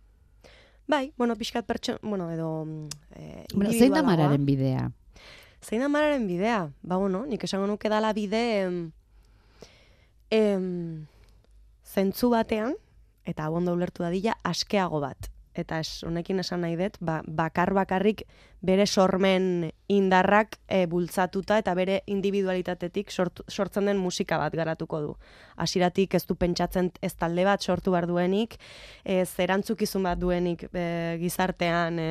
Bai, 0.86 1.12
bueno, 1.16 1.34
pixkat 1.36 1.64
pertson, 1.66 1.98
bueno, 2.02 2.30
edo... 2.30 2.64
mm, 2.64 2.88
Eh, 3.16 3.44
Bueno, 3.54 3.70
zein 3.72 3.92
da 3.92 4.02
mararen 4.02 4.44
bidea? 4.46 4.90
Zein 5.64 5.80
da 5.80 5.88
mararen 5.88 6.26
bidea? 6.28 6.70
Ba, 6.82 6.96
bueno, 6.96 7.24
nik 7.26 7.44
esango 7.44 7.66
nuke 7.66 7.88
dala 7.88 8.12
bide 8.12 8.42
em, 8.62 8.90
em, 10.30 11.06
zentzu 11.84 12.28
batean, 12.30 12.74
eta 13.24 13.44
hau 13.46 13.54
ondo 13.56 13.72
ulertu 13.72 14.02
dadila, 14.04 14.36
askeago 14.44 15.00
bat. 15.00 15.30
Eta 15.54 15.78
es, 15.78 16.02
honekin 16.02 16.42
esan 16.42 16.64
nahi 16.64 16.74
dut, 16.74 16.96
ba, 16.98 17.20
bakar 17.26 17.70
bakarrik 17.76 18.24
bere 18.64 18.86
sormen 18.86 19.68
indarrak 19.92 20.56
e, 20.66 20.86
bultzatuta 20.90 21.58
eta 21.60 21.74
bere 21.78 22.00
individualitatetik 22.10 23.12
sortu, 23.12 23.44
sortzen 23.48 23.86
den 23.90 24.00
musika 24.00 24.38
bat 24.40 24.56
garatuko 24.56 25.00
du. 25.04 25.12
Hasiratik 25.60 26.16
ez 26.18 26.24
du 26.26 26.34
pentsatzen 26.40 26.90
ez 27.04 27.12
talde 27.20 27.44
bat 27.46 27.62
sortu 27.62 27.92
behar 27.94 28.08
duenik, 28.10 28.56
ez 29.04 29.28
erantzukizun 29.44 30.08
bat 30.08 30.18
duenik 30.18 30.66
e, 30.72 30.86
gizartean 31.22 32.00
e, 32.02 32.08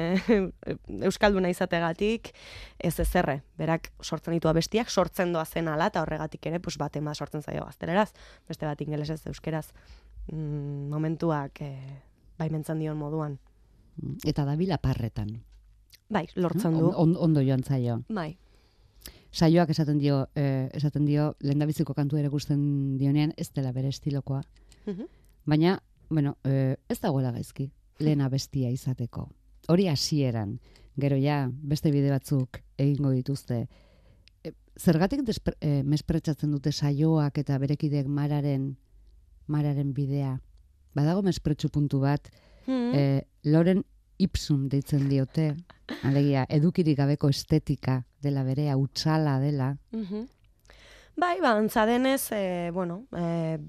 euskalduna 1.09 1.51
izategatik, 1.51 2.31
ez 2.79 2.95
ezerre, 3.01 3.41
berak 3.59 3.91
sortzen 3.99 4.37
ditu 4.37 4.51
abestiak, 4.51 4.93
sortzen 4.93 5.33
doa 5.35 5.43
zen 5.43 5.67
ala, 5.73 5.89
eta 5.91 6.05
horregatik 6.05 6.47
ere, 6.47 6.61
pues, 6.63 6.77
bat 6.79 6.95
ema 7.01 7.17
sortzen 7.17 7.43
zaio 7.43 7.65
gazteleraz, 7.65 8.11
beste 8.47 8.69
bat 8.69 8.87
ingelesez, 8.87 9.19
euskeraz, 9.33 9.67
mm, 10.31 10.89
momentuak 10.93 11.65
e, 11.65 11.75
baimentzen 12.43 12.83
dion 12.83 12.99
moduan. 12.99 13.39
Eta 14.27 14.45
dabila 14.45 14.79
parretan. 14.81 15.37
Bai, 16.13 16.27
lortzen 16.35 16.77
du. 16.77 16.89
On, 16.91 16.95
on, 17.07 17.15
ondo 17.29 17.43
joan 17.45 17.63
zaio. 17.63 18.01
Bai. 18.09 18.33
Saioak 19.33 19.71
esaten 19.73 19.97
dio, 19.97 20.27
eh, 20.37 20.69
esaten 20.77 21.07
dio, 21.09 21.31
lehendabiziko 21.41 21.95
kantu 21.97 22.19
ere 22.21 22.29
gusten 22.29 22.97
dionean, 22.99 23.33
ez 23.37 23.49
dela 23.53 23.71
bere 23.73 23.89
estilokoa. 23.89 24.43
Mhm. 24.85 25.07
Baina, 25.45 25.79
bueno, 26.09 26.37
eh, 26.43 26.75
ez 26.89 26.99
dagoela 27.01 27.31
gaizki, 27.31 27.71
lehena 27.99 28.29
bestia 28.29 28.69
izateko. 28.69 29.27
Hori 29.67 29.87
hasieran, 29.87 30.59
gero 30.99 31.17
ja, 31.17 31.47
beste 31.49 31.91
bide 31.91 32.11
batzuk 32.11 32.59
egingo 32.77 33.11
dituzte. 33.15 33.67
E, 34.43 34.51
zergatik 34.77 35.23
despre, 35.25 35.55
e, 35.61 35.81
mespretsatzen 35.83 36.51
dute 36.51 36.71
saioak 36.71 37.37
eta 37.41 37.57
berekideek 37.57 38.07
mararen, 38.07 38.75
mararen 39.47 39.93
bidea? 39.93 40.39
Badago 40.93 41.21
mespretsu 41.23 41.69
puntu 41.69 41.99
bat, 41.99 42.29
Mhm. 42.67 42.93
e, 42.95 43.27
Loren 43.43 43.83
Ipsum 44.17 44.69
deitzen 44.69 45.09
diote, 45.09 45.55
alegia, 46.03 46.45
edukirik 46.49 46.97
gabeko 46.97 47.29
estetika 47.29 48.05
dela 48.21 48.43
berea, 48.43 48.77
utzala 48.77 49.39
dela. 49.39 49.77
Mhm. 49.91 50.27
Bai, 51.15 51.39
ba, 51.41 51.51
antza 51.57 51.85
denez, 51.85 52.31
e, 52.31 52.71
bueno, 52.73 53.05
e, 53.15 53.59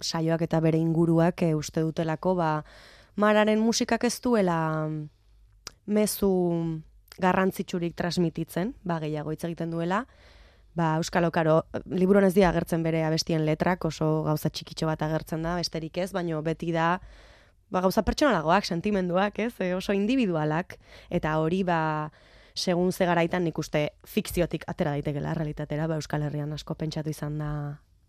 saioak 0.00 0.42
eta 0.42 0.60
bere 0.60 0.78
inguruak 0.78 1.42
e, 1.42 1.54
uste 1.54 1.80
dutelako, 1.80 2.34
ba, 2.36 2.64
mararen 3.16 3.58
musikak 3.60 4.04
ez 4.04 4.20
duela 4.20 4.86
mm, 4.88 5.08
mezu 5.86 6.82
garrantzitsurik 7.18 7.94
transmititzen, 7.96 8.74
ba, 8.84 9.00
gehiago 9.00 9.32
hitz 9.32 9.44
egiten 9.44 9.70
duela, 9.70 10.06
ba, 10.74 10.96
Euskal 10.96 11.24
Okaro, 11.28 11.62
liburon 11.86 12.24
ez 12.24 12.34
dira 12.34 12.48
agertzen 12.48 12.82
bere 12.82 13.04
abestien 13.04 13.44
letrak, 13.46 13.84
oso 13.84 14.22
gauza 14.24 14.50
txikitxo 14.50 14.88
bat 14.88 15.02
agertzen 15.04 15.44
da, 15.44 15.56
besterik 15.60 15.98
ez, 16.00 16.10
baino 16.12 16.40
beti 16.42 16.72
da, 16.72 16.96
ba, 17.70 17.82
gauza 17.84 18.04
pertsonalagoak, 18.06 18.66
sentimenduak, 18.68 19.38
ez, 19.38 19.54
e, 19.60 19.72
oso 19.76 19.92
individualak, 19.96 20.78
eta 21.10 21.36
hori, 21.40 21.62
ba, 21.68 22.10
segun 22.54 22.92
ze 22.92 23.06
garaitan 23.08 23.44
nik 23.44 23.58
uste 23.58 23.90
fikziotik 24.04 24.64
atera 24.68 24.92
daitekela 24.96 25.34
realitatera, 25.34 25.88
ba, 25.88 26.00
Euskal 26.00 26.24
Herrian 26.24 26.52
asko 26.52 26.76
pentsatu 26.76 27.12
izan 27.12 27.38
da 27.40 27.52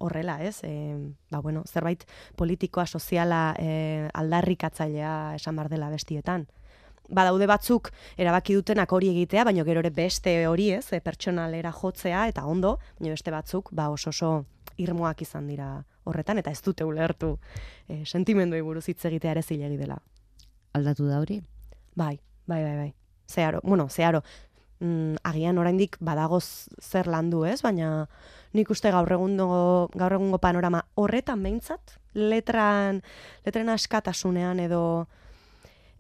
horrela, 0.04 0.42
ez? 0.44 0.60
E, 0.64 0.96
ba, 1.32 1.40
bueno, 1.40 1.64
zerbait 1.68 2.04
politikoa, 2.36 2.86
soziala, 2.88 3.56
e, 3.60 4.10
aldarrikatzailea 4.14 5.36
esan 5.40 5.56
bar 5.56 5.72
dela 5.72 5.90
bestietan. 5.92 6.48
Badaude 7.14 7.48
batzuk 7.50 7.92
erabaki 8.18 8.56
dutenak 8.58 8.92
hori 8.94 9.12
egitea, 9.14 9.46
baina 9.46 9.66
gero 9.68 9.84
ere 9.84 9.92
beste 9.94 10.36
hori 10.48 10.72
ez, 10.74 10.88
e, 10.94 11.00
pertsonalera 11.04 11.72
jotzea, 11.72 12.28
eta 12.32 12.46
ondo, 12.50 12.78
baina 13.00 13.14
beste 13.14 13.32
batzuk, 13.32 13.70
ba, 13.72 13.90
oso 13.94 14.10
oso 14.10 14.34
irmoak 14.82 15.22
izan 15.22 15.48
dira 15.48 15.84
horretan, 16.10 16.40
eta 16.42 16.52
ez 16.52 16.62
dute 16.66 16.84
ulertu 16.84 17.38
e, 17.88 18.04
sentimenduei 18.06 18.62
buruz 18.62 18.88
hitz 18.90 19.04
egitea 19.06 19.38
ere 19.38 19.44
zilegi 19.44 19.78
dela. 19.78 20.00
Aldatu 20.74 21.08
da 21.08 21.22
hori? 21.22 21.40
Bai, 21.96 22.18
bai, 22.48 22.64
bai, 22.64 22.76
bai. 22.78 22.90
Zeharo, 23.30 23.62
bueno, 23.64 23.88
zeharo, 23.90 24.24
mm, 24.80 25.22
agian 25.24 25.58
oraindik 25.58 25.98
badago 26.02 26.40
zer 26.42 27.08
landu, 27.08 27.46
ez? 27.46 27.62
Baina 27.62 28.08
nik 28.54 28.70
uste 28.70 28.92
gaur 28.92 29.12
egungo, 29.12 29.90
gaur 29.94 30.18
egungo 30.18 30.40
panorama 30.42 30.84
horretan 30.96 31.44
behintzat, 31.44 31.98
letran, 32.14 33.02
letren 33.46 33.70
askatasunean 33.74 34.60
edo 34.60 34.84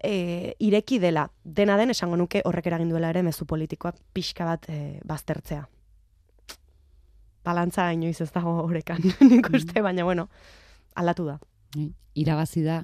e, 0.03 0.55
ireki 0.59 0.99
dela. 0.99 1.29
Dena 1.43 1.77
den 1.77 1.89
esango 1.91 2.17
nuke 2.17 2.41
horrek 2.45 2.67
eragin 2.67 2.89
duela 2.89 3.09
ere 3.09 3.23
mezu 3.23 3.45
politikoak 3.45 3.95
pixka 4.13 4.45
bat 4.45 4.67
e, 4.69 4.99
baztertzea. 5.05 5.67
Balantza 7.43 7.89
inoiz 7.93 8.21
ez 8.23 8.31
dago 8.31 8.53
horrekan, 8.63 9.01
nik 9.31 9.49
uste, 9.53 9.81
baina 9.83 10.05
bueno, 10.07 10.29
aldatu 10.95 11.25
da. 11.27 11.39
Irabazi 12.15 12.61
da 12.63 12.83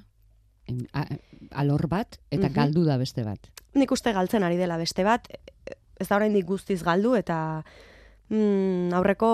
alor 1.58 1.88
bat 1.90 2.20
eta 2.30 2.48
Mhm. 2.50 2.54
galdu 2.54 2.84
da 2.86 2.98
beste 2.98 3.24
bat. 3.24 3.40
nik 3.74 3.92
uste 3.92 4.12
galtzen 4.14 4.44
ari 4.44 4.58
dela 4.58 4.78
beste 4.78 5.04
bat, 5.04 5.28
ez 6.00 6.08
da 6.08 6.16
oraindik 6.16 6.46
guztiz 6.46 6.84
galdu 6.84 7.16
eta 7.16 7.64
mm, 8.30 8.94
aurreko 8.98 9.30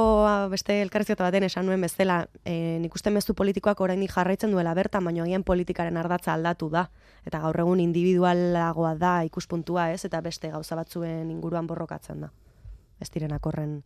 beste 0.52 0.80
elkarrizketa 0.82 1.26
baten 1.28 1.46
esan 1.48 1.68
nuen 1.68 1.84
bezala, 1.84 2.22
e, 2.44 2.78
nik 2.82 2.96
uste 2.96 3.12
mezu 3.14 3.36
politikoak 3.38 3.82
oraindik 3.82 4.14
jarraitzen 4.16 4.52
duela 4.52 4.74
bertan, 4.78 5.06
baina 5.06 5.24
agian 5.24 5.44
politikaren 5.44 5.98
ardatza 5.98 6.34
aldatu 6.34 6.70
da. 6.74 6.88
Eta 7.26 7.42
gaur 7.44 7.60
egun 7.60 7.80
individualagoa 7.84 8.96
da 9.00 9.16
ikuspuntua, 9.28 9.92
ez? 9.94 10.06
Eta 10.06 10.22
beste 10.22 10.52
gauza 10.54 10.76
batzuen 10.76 11.32
inguruan 11.32 11.68
borrokatzen 11.68 12.26
da. 12.26 12.32
Ez 13.00 13.10
direnak 13.12 13.46
horren 13.46 13.82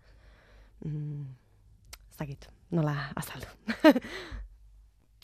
mm, 0.85 1.25
ez 2.11 2.17
dakit, 2.17 2.49
nola 2.71 2.95
azaldu. 3.15 3.47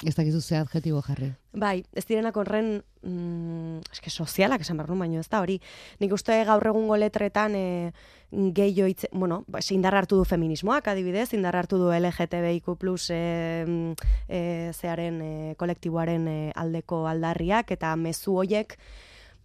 Ez 0.05 0.13
dakizu 0.13 0.39
ze 0.41 0.57
adjetibo 0.59 1.01
jarri. 1.01 1.31
Bai, 1.57 1.83
ez 1.97 2.03
direnak 2.05 2.35
horren, 2.37 2.83
mm, 3.01 3.79
eske 3.91 4.11
sozialak 4.11 4.61
esan 4.61 4.77
behar 4.77 4.91
baino 4.99 5.19
ez 5.19 5.29
da 5.29 5.39
hori. 5.41 5.59
Nik 5.99 6.13
uste 6.13 6.35
gaur 6.45 6.67
egungo 6.67 6.95
letretan 6.95 7.55
e, 7.55 7.91
gehiago 8.31 8.87
hitz, 8.87 9.07
bueno, 9.11 9.43
ba, 9.47 9.59
indarra 9.71 10.03
hartu 10.03 10.19
du 10.19 10.25
feminismoak, 10.25 10.87
adibidez, 10.87 11.33
indarra 11.33 11.63
hartu 11.63 11.79
du 11.81 11.89
LGTBIQ 11.91 12.75
plus 12.77 13.09
e, 13.09 13.65
e, 14.29 14.71
zearen 14.73 15.21
e, 15.21 15.55
kolektiboaren 15.57 16.27
e, 16.27 16.51
aldeko 16.55 17.07
aldarriak, 17.07 17.71
eta 17.71 17.95
mezu 17.95 18.37
hoiek, 18.37 18.77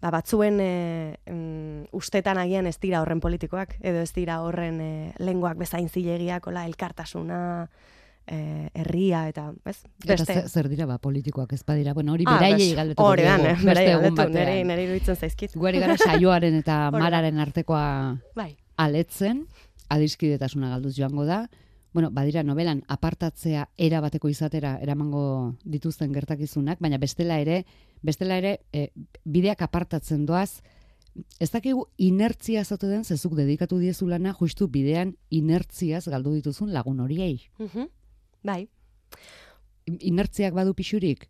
ba, 0.01 0.11
batzuen 0.11 0.59
e, 0.61 1.17
mm, 1.25 1.89
ustetan 1.97 2.37
agian 2.37 2.67
ez 2.67 2.77
dira 2.77 3.01
horren 3.01 3.19
politikoak, 3.23 3.79
edo 3.81 4.05
ez 4.05 4.13
dira 4.13 4.43
horren 4.45 4.77
e, 4.81 4.91
lenguak 5.17 5.57
bezain 5.57 5.89
zilegiak, 5.89 6.45
ola, 6.53 6.67
elkartasuna, 6.69 7.41
herria, 8.27 9.27
eta, 9.29 9.53
ez? 9.65 9.77
Eta 10.05 10.47
zer, 10.47 10.69
dira 10.69 10.85
ba 10.85 10.97
politikoak 10.99 11.53
ez 11.53 11.63
badira. 11.67 11.93
Bueno, 11.93 12.13
hori 12.13 12.23
Ah, 12.27 12.37
beraiei 12.39 12.73
galdetuko 12.75 13.07
Hori 13.09 13.23
da, 13.23 13.37
beste 13.37 13.57
egun 13.91 14.01
galdetu, 14.01 14.15
batean. 14.15 14.33
nire, 14.33 14.63
nire 14.63 14.83
iruditzen 14.85 15.15
zaizkit. 15.15 15.55
Guari 15.55 15.79
gara 15.79 15.97
saioaren 15.97 16.55
eta 16.55 16.91
mararen 16.95 17.39
artekoa 17.39 18.17
Bai. 18.35 18.55
aletzen, 18.77 19.45
adiskidetasuna 19.89 20.69
galduz 20.69 20.95
joango 20.95 21.25
da. 21.25 21.49
Bueno, 21.93 22.09
badira 22.09 22.41
novelan 22.43 22.83
apartatzea 22.87 23.65
era 23.77 23.99
bateko 23.99 24.29
izatera 24.31 24.77
eramango 24.81 25.55
dituzten 25.65 26.13
gertakizunak, 26.15 26.79
baina 26.79 26.97
bestela 26.97 27.39
ere, 27.43 27.65
bestela 28.01 28.37
ere 28.37 28.61
e, 28.71 28.91
bideak 29.25 29.61
apartatzen 29.61 30.25
doaz, 30.25 30.61
ez 31.43 31.49
dakigu 31.51 31.89
inertzia 31.97 32.63
zote 32.63 32.87
den 32.87 33.03
zezuk 33.03 33.35
dedikatu 33.35 33.77
diezu 33.81 34.07
lana 34.07 34.31
justu 34.39 34.69
bidean 34.71 35.17
inertziaz 35.29 36.05
galdu 36.07 36.31
dituzun 36.37 36.71
lagun 36.71 37.01
horiei. 37.03 37.41
Mhm. 37.59 37.89
Bai. 38.43 38.65
Inertziak 39.85 40.53
badu 40.53 40.73
pixurik, 40.73 41.27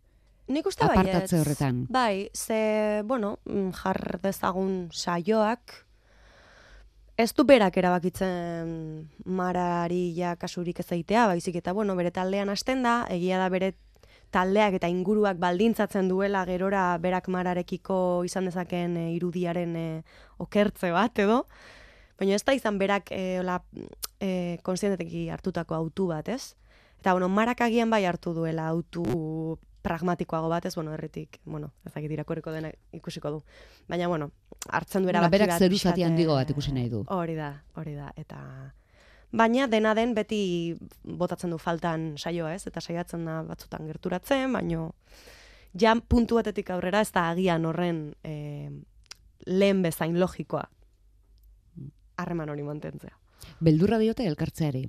Nik 0.52 0.66
uste 0.66 0.84
apartatze 0.84 1.36
baietz. 1.36 1.40
horretan. 1.40 1.86
Bai, 1.90 2.30
ze, 2.34 3.02
bueno, 3.04 3.38
mm, 3.44 3.70
jar 3.78 4.18
dezagun 4.22 4.88
saioak, 4.90 5.86
ez 7.16 7.32
du 7.34 7.44
berak 7.44 7.76
erabakitzen 7.76 9.08
marari 9.24 10.12
ja 10.16 10.34
kasurik 10.36 10.80
ez 10.80 10.90
eitea, 10.92 11.26
baizik 11.30 11.56
eta, 11.56 11.72
bueno, 11.72 11.94
bere 11.96 12.10
taldean 12.10 12.50
hasten 12.50 12.82
da, 12.82 13.06
egia 13.10 13.38
da 13.38 13.48
bere 13.48 13.74
taldeak 14.32 14.78
eta 14.80 14.88
inguruak 14.88 15.38
baldintzatzen 15.38 16.08
duela 16.08 16.44
gerora 16.48 16.96
berak 16.98 17.28
mararekiko 17.28 18.24
izan 18.24 18.48
dezaken 18.48 18.96
e, 18.96 19.06
irudiaren 19.14 19.76
e, 19.76 19.86
okertze 20.40 20.90
bat 20.90 21.18
edo, 21.20 21.46
baina 22.18 22.34
ez 22.34 22.44
da 22.44 22.56
izan 22.56 22.80
berak 22.80 23.12
e, 23.12 23.38
ola, 23.40 23.60
e, 24.20 24.58
hartutako 25.30 25.74
autu 25.74 26.08
bat, 26.08 26.28
ez? 26.28 26.56
Eta, 27.02 27.16
bueno, 27.16 27.26
marak 27.28 27.64
agian 27.66 27.90
bai 27.90 28.04
hartu 28.06 28.30
duela 28.30 28.68
autu 28.70 29.02
pragmatikoago 29.82 30.46
bat, 30.46 30.68
ez, 30.70 30.76
bueno, 30.76 30.92
erretik, 30.94 31.40
bueno, 31.44 31.72
ezakit 31.88 32.12
irakurriko 32.14 32.52
dena 32.54 32.70
ikusiko 32.94 33.32
du. 33.34 33.40
Baina, 33.90 34.06
bueno, 34.06 34.30
hartzen 34.68 35.02
du 35.02 35.10
Bueno, 35.10 35.30
berak 35.32 35.56
zeru 35.58 35.80
zati 35.80 36.04
handigo 36.06 36.36
bat 36.38 36.52
ikusi 36.54 36.70
nahi 36.70 36.88
du. 36.92 37.02
Hori 37.10 37.34
da, 37.34 37.50
hori 37.74 37.96
da, 37.98 38.12
eta... 38.16 38.38
Baina 39.32 39.66
dena 39.66 39.96
den 39.98 40.14
beti 40.14 40.76
botatzen 41.02 41.50
du 41.50 41.58
faltan 41.58 42.12
saioa, 42.18 42.54
ez? 42.54 42.68
Eta 42.70 42.80
saiatzen 42.80 43.24
da 43.26 43.40
batzutan 43.48 43.90
gerturatzen, 43.90 44.52
baino 44.52 44.92
ja 45.74 45.96
puntu 45.96 46.38
batetik 46.38 46.70
aurrera 46.70 47.00
ez 47.00 47.10
da 47.10 47.30
agian 47.32 47.66
horren 47.66 48.02
eh, 48.22 48.70
lehen 49.46 49.82
bezain 49.82 50.20
logikoa 50.20 50.68
harreman 52.16 52.52
hori 52.52 52.62
mantentzea. 52.62 53.16
Beldurra 53.58 53.98
diote 53.98 54.28
elkartzeari. 54.30 54.86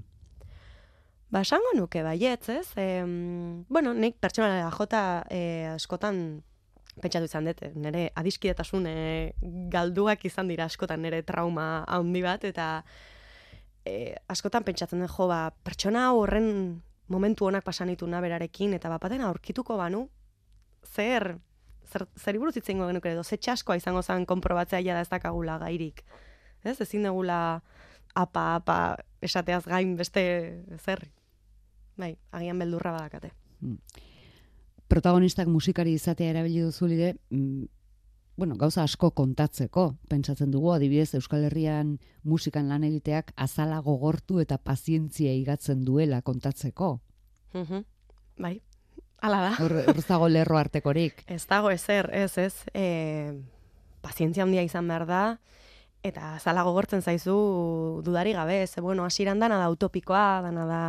Ba, 1.33 1.41
esango 1.41 1.71
nuke 1.73 2.03
baietz, 2.05 2.45
ez? 2.53 2.67
Em, 2.77 3.65
bueno, 3.65 3.95
nik 3.97 4.19
pertsonala 4.21 4.67
jota 4.69 5.23
e, 5.33 5.65
askotan 5.71 6.43
pentsatu 7.01 7.25
izan 7.25 7.47
dut, 7.49 7.63
nire 7.73 8.03
adiskidetasun 8.21 8.85
e, 8.85 8.97
galduak 9.73 10.27
izan 10.29 10.51
dira 10.51 10.67
askotan 10.69 11.01
nire 11.01 11.23
trauma 11.25 11.85
handi 11.89 12.21
bat, 12.21 12.45
eta 12.45 12.67
e, 13.81 14.13
askotan 14.29 14.61
pentsatzen 14.67 15.01
den 15.01 15.09
jo, 15.09 15.25
ba, 15.31 15.47
pertsona 15.65 16.11
horren 16.13 16.51
momentu 17.09 17.49
honak 17.49 17.65
pasan 17.65 17.89
ditu 17.89 18.05
berarekin, 18.05 18.77
eta 18.77 18.93
bapaten 18.93 19.25
aurkituko 19.25 19.75
banu, 19.75 20.09
zer, 20.85 21.39
zer, 21.89 22.05
zer 22.15 22.37
buruz 22.37 22.57
hitz 22.57 22.69
egingo 22.69 22.85
genuke 22.85 23.09
edo, 23.09 23.23
ze 23.23 23.37
txaskoa 23.37 23.77
izango 23.77 24.03
zen 24.03 24.27
konprobatzea 24.27 24.85
ja 24.85 24.93
da 24.93 25.01
ez 25.01 25.09
dakagula 25.09 25.57
gairik. 25.57 26.05
Ez, 26.63 26.79
ezin 26.79 27.01
degula 27.01 27.63
apa, 28.13 28.55
apa, 28.61 28.97
esateaz 29.19 29.65
gain 29.65 29.97
beste 29.97 30.61
zer. 30.77 31.09
Bai, 31.97 32.15
agian 32.31 32.59
beldurra 32.59 32.91
badakate. 32.95 33.31
Protagonistak 34.89 35.47
musikari 35.47 35.93
izatea 35.93 36.33
erabili 36.33 36.61
duzu 36.65 36.87
lide, 36.87 37.15
mm, 37.29 37.65
bueno, 38.37 38.55
gauza 38.57 38.83
asko 38.83 39.11
kontatzeko, 39.11 39.95
pentsatzen 40.09 40.51
dugu, 40.51 40.71
adibidez 40.73 41.13
Euskal 41.15 41.45
Herrian 41.45 41.99
musikan 42.23 42.69
lan 42.69 42.83
egiteak 42.83 43.31
azala 43.35 43.79
gogortu 43.85 44.39
eta 44.41 44.57
pazientzia 44.57 45.33
igatzen 45.33 45.85
duela 45.85 46.21
kontatzeko. 46.21 46.99
Mhm. 47.53 47.83
Bai, 48.39 48.61
hala 49.21 49.41
da. 49.49 49.55
Hor, 49.61 49.77
dago 50.07 50.27
lerro 50.29 50.57
artekorik. 50.57 51.23
Ez 51.27 51.45
dago 51.47 51.69
ezer, 51.69 52.09
ez, 52.13 52.37
ez. 52.37 52.53
E, 52.73 53.33
pazientzia 54.01 54.43
handia 54.43 54.63
izan 54.65 54.87
behar 54.87 55.05
da, 55.07 55.23
eta 56.03 56.37
zala 56.39 56.65
gogortzen 56.67 57.01
zaizu 57.01 58.01
dudari 58.03 58.33
gabe, 58.35 58.67
ze 58.67 58.81
bueno, 58.81 59.05
hasieran 59.05 59.39
dana 59.39 59.57
da 59.57 59.69
utopikoa, 59.71 60.41
dana 60.43 60.65
da, 60.67 60.81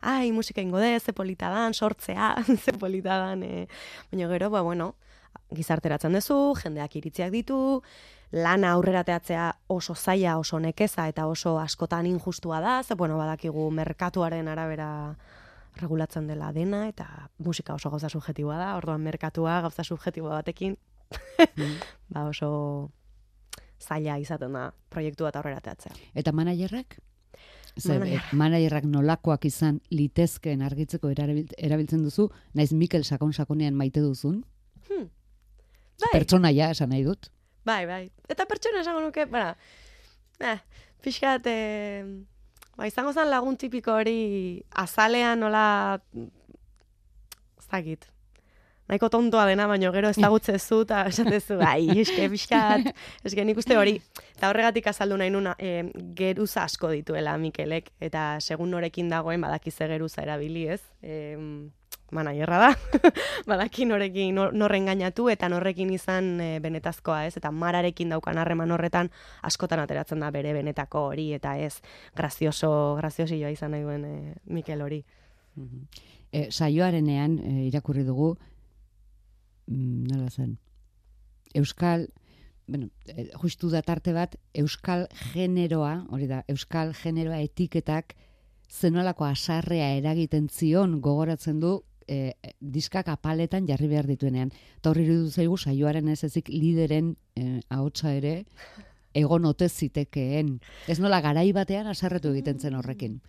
ai, 0.00 0.32
musika 0.32 0.62
ingo 0.62 0.78
de, 0.80 0.98
ze 0.98 1.12
polita 1.12 1.50
dan, 1.50 1.74
sortzea, 1.74 2.34
ze 2.64 2.72
polita 2.72 3.18
dan, 3.18 3.42
e. 3.42 3.68
baina 4.10 4.28
gero, 4.28 4.50
ba, 4.50 4.62
bueno, 4.62 4.94
gizarteratzen 5.54 6.16
duzu, 6.16 6.56
jendeak 6.62 6.96
iritziak 6.96 7.30
ditu, 7.30 7.82
lana 8.32 8.72
aurrera 8.72 9.04
teatzea 9.04 9.52
oso 9.68 9.94
zaila, 9.94 10.38
oso 10.38 10.58
nekeza 10.58 11.06
eta 11.08 11.26
oso 11.28 11.58
askotan 11.60 12.06
injustua 12.06 12.60
da, 12.60 12.82
ze 12.82 12.94
bueno, 12.94 13.18
badakigu 13.18 13.70
merkatuaren 13.70 14.48
arabera 14.48 15.16
regulatzen 15.76 16.26
dela 16.26 16.50
dena, 16.52 16.86
eta 16.88 17.28
musika 17.38 17.74
oso 17.74 17.90
gauza 17.90 18.08
subjetiboa 18.08 18.56
da, 18.56 18.76
orduan 18.80 19.04
merkatua 19.04 19.60
gauza 19.60 19.84
subjetiboa 19.84 20.40
batekin, 20.40 20.78
ba 22.08 22.24
oso 22.24 22.90
zaila 23.80 24.18
izaten 24.18 24.52
da 24.52 24.72
proiektu 24.90 25.24
bat 25.24 25.36
aurrera 25.36 25.60
teatzea. 25.60 25.92
Eta 26.14 26.32
managerrak? 26.32 26.98
Zer, 27.78 27.98
Manager. 28.00 28.18
eh, 28.20 28.32
managerrak 28.36 28.84
nolakoak 28.88 29.44
izan 29.44 29.80
litezkeen 29.90 30.62
argitzeko 30.62 31.10
erabil- 31.12 31.52
erabiltzen 31.58 32.02
duzu, 32.02 32.30
naiz 32.54 32.72
Mikel 32.72 33.04
sakon-sakonean 33.04 33.74
maite 33.74 34.00
duzun, 34.00 34.44
Bai, 34.88 36.08
pertsonaia 36.12 36.70
esan 36.70 36.90
nahi 36.92 37.04
dut. 37.04 37.30
bai, 37.64 37.86
bai. 37.86 38.10
Eta 38.28 38.44
pertsona 38.46 38.80
esango 38.80 39.00
nuke, 39.00 39.24
bara, 39.26 39.56
eh, 40.40 40.58
pixkat, 41.02 41.46
eh, 41.46 42.04
ba, 42.76 42.86
izango 42.86 43.12
zen 43.12 43.30
lagun 43.30 43.56
tipiko 43.56 43.92
hori 43.92 44.62
azalean 44.70 45.40
nola, 45.40 46.00
ez 46.14 47.66
dakit, 47.70 48.04
nahiko 48.88 49.08
tontoa 49.10 49.46
dena, 49.48 49.66
baino 49.70 49.92
gero 49.94 50.10
ezagutzezu 50.14 50.82
eta 50.86 51.04
esatezu, 51.10 51.58
bai, 51.60 52.00
eske 52.02 52.28
pixkat, 52.32 52.92
eske 53.26 53.46
nik 53.46 53.58
uste 53.62 53.78
hori, 53.78 53.96
eta 54.36 54.50
horregatik 54.50 54.86
azaldu 54.92 55.18
nahi 55.20 55.32
nuna, 55.34 55.56
e, 55.58 55.90
geruza 56.18 56.64
asko 56.64 56.92
dituela 56.94 57.36
Mikelek, 57.40 57.90
eta 58.00 58.36
segun 58.40 58.70
norekin 58.74 59.10
dagoen 59.12 59.42
badakize 59.42 59.90
geruza 59.90 60.22
erabili, 60.22 60.68
ez? 60.76 60.82
E, 61.02 61.36
managerra 62.10 62.58
da, 62.58 62.70
badaki 63.50 63.86
norekin 63.88 64.34
nor, 64.36 64.52
norren 64.54 64.86
gainatu 64.86 65.26
eta 65.32 65.48
norrekin 65.50 65.90
izan 65.94 66.36
e, 66.40 66.48
benetazkoa, 66.62 67.24
ez? 67.26 67.36
Eta 67.40 67.50
mararekin 67.50 68.14
daukan 68.14 68.38
harreman 68.38 68.70
horretan 68.74 69.10
askotan 69.46 69.82
ateratzen 69.82 70.22
da 70.22 70.30
bere 70.34 70.54
benetako 70.56 71.08
hori, 71.10 71.32
eta 71.36 71.56
ez, 71.58 71.74
grazioso, 72.16 72.70
graziosioa 73.00 73.50
izan 73.54 73.74
nahi 73.74 73.86
duen 73.86 74.04
e, 74.06 74.34
Mikel 74.54 74.84
hori. 74.86 75.02
E, 76.30 76.48
saioarenean 76.50 77.38
e, 77.40 77.56
irakurri 77.66 78.04
dugu, 78.06 78.34
mm, 78.36 78.55
nola 79.66 80.30
zen, 80.30 80.58
Euskal, 81.54 82.08
bueno, 82.66 82.90
e, 83.06 83.30
justu 83.34 83.70
da 83.70 83.82
tarte 83.82 84.12
bat, 84.12 84.36
Euskal 84.54 85.06
generoa, 85.32 86.06
hori 86.10 86.26
da, 86.30 86.42
Euskal 86.48 86.92
generoa 86.94 87.40
etiketak 87.40 88.16
zenolako 88.70 89.24
asarrea 89.24 89.92
eragiten 89.96 90.48
zion 90.48 91.00
gogoratzen 91.00 91.60
du 91.60 91.80
e, 92.08 92.34
diskak 92.60 93.08
apaletan 93.08 93.66
jarri 93.68 93.88
behar 93.90 94.08
dituenean. 94.10 94.50
Eta 94.78 94.90
horri 94.90 95.06
irudu 95.06 95.30
zaigu 95.30 95.56
saioaren 95.56 96.08
ez 96.08 96.22
ezik 96.24 96.50
lideren 96.52 97.14
e, 97.36 97.60
ahotsa 97.70 98.12
ere 98.14 98.44
egon 99.16 99.46
ote 99.48 99.68
zitekeen. 99.68 100.58
Ez 100.88 100.98
nola 101.00 101.22
garai 101.24 101.48
batean 101.56 101.88
asarretu 101.90 102.34
egiten 102.34 102.60
zen 102.60 102.76
horrekin. 102.76 103.20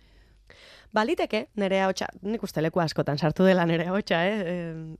Baliteke, 0.92 1.48
nire 1.60 1.82
hotxa, 1.84 2.08
nik 2.24 2.44
uste 2.44 2.62
leku 2.64 2.80
askotan 2.80 3.18
sartu 3.18 3.44
dela 3.44 3.66
nire 3.68 3.90
hotxa, 3.92 4.22
eh? 4.24 4.38
e, 4.40 4.54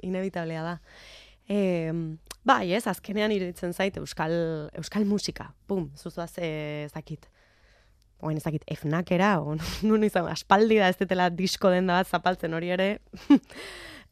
inevitablea 0.05 0.65
da. 0.65 0.75
E, 1.49 1.93
bai, 2.45 2.73
ez, 2.77 2.85
azkenean 2.91 3.33
iruditzen 3.33 3.73
zait 3.73 3.97
euskal, 4.01 4.35
euskal 4.77 5.07
musika, 5.09 5.53
pum, 5.67 5.89
zuzuaz 5.97 6.35
ez 6.45 6.93
dakit. 6.93 7.29
Oen 8.19 8.37
ez 8.37 8.43
dakit, 8.43 8.65
efnakera, 8.67 9.37
o 9.41 9.55
nun 9.89 10.05
izan, 10.05 10.29
aspaldi 10.29 10.81
da 10.81 10.91
ez 10.93 10.99
detela 10.99 11.31
disko 11.31 11.71
den 11.73 11.89
da 11.89 12.01
bat 12.03 12.11
zapaltzen 12.11 12.55
hori 12.55 12.73
ere. 12.75 12.89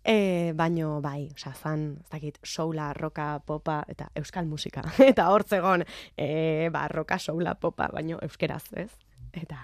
e, 0.06 0.52
baino, 0.56 1.00
bai, 1.04 1.28
osea, 1.34 1.52
zan, 1.58 1.88
ez 2.04 2.12
dakit, 2.14 2.38
soula, 2.46 2.92
roka, 2.96 3.34
popa, 3.46 3.82
eta 3.92 4.08
euskal 4.16 4.48
musika. 4.48 4.86
eta 5.10 5.28
hortzegon, 5.34 5.84
e, 6.16 6.70
ba, 6.72 6.86
roka, 6.92 7.18
soula, 7.18 7.56
popa, 7.60 7.90
baino 7.92 8.22
euskeraz, 8.24 8.64
ez? 8.78 8.92
Eta, 9.34 9.58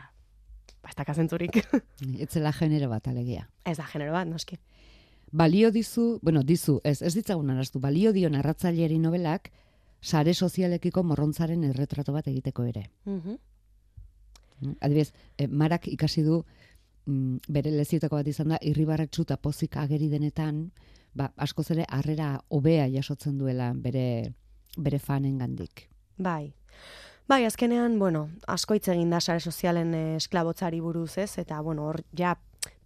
ba, 0.82 0.90
ez 0.90 0.98
dakazentzurik. 0.98 1.62
Etzela 2.20 2.52
genero 2.52 2.90
bat 2.92 3.08
alegia. 3.08 3.46
Ez 3.64 3.78
da 3.78 3.88
genero 3.88 4.18
bat, 4.18 4.28
noski. 4.28 4.58
Balio 5.32 5.70
dizu, 5.72 6.18
bueno, 6.22 6.42
dizu, 6.42 6.80
ez, 6.84 7.00
ez 7.02 7.14
ditzagun 7.14 7.50
araztu, 7.50 7.80
balio 7.80 8.12
dio 8.12 8.30
narratzaileari 8.30 8.98
nobelak, 8.98 9.50
sare 10.02 10.34
sozialekiko 10.34 11.02
morrontzaren 11.02 11.64
erretrato 11.64 12.12
bat 12.12 12.28
egiteko 12.28 12.64
ere. 12.68 12.90
Mhm. 13.04 13.38
Mm, 14.62 14.76
Adibidez, 14.80 15.12
eh, 15.38 15.48
Marak 15.48 15.88
ikasi 15.88 16.22
du 16.22 16.44
mm, 17.06 17.36
bere 17.48 17.70
lezietako 17.70 18.16
bat 18.20 18.28
izan 18.28 18.54
da 18.54 18.58
irribarretsu 18.60 19.22
eta 19.22 19.36
pozik 19.36 19.76
ageri 19.76 20.08
denetan, 20.08 20.70
ba, 21.14 21.32
askoz 21.36 21.70
ere 21.74 21.86
harrera 21.88 22.36
hobea 22.48 22.86
jasotzen 22.92 23.38
duela 23.38 23.72
bere 23.74 24.34
bere 24.76 24.98
fanen 24.98 25.38
gandik. 25.38 25.88
Bai. 26.16 26.54
Bai, 27.28 27.44
azkenean, 27.44 27.98
bueno, 27.98 28.28
asko 28.46 28.74
hitz 28.74 28.88
egin 28.88 29.10
da 29.10 29.20
sare 29.20 29.40
sozialen 29.40 29.94
eh, 29.94 30.16
esklabotzari 30.16 30.80
buruz, 30.80 31.16
ez? 31.18 31.38
Eta, 31.38 31.60
bueno, 31.60 31.86
hor, 31.88 32.02
ja, 32.18 32.36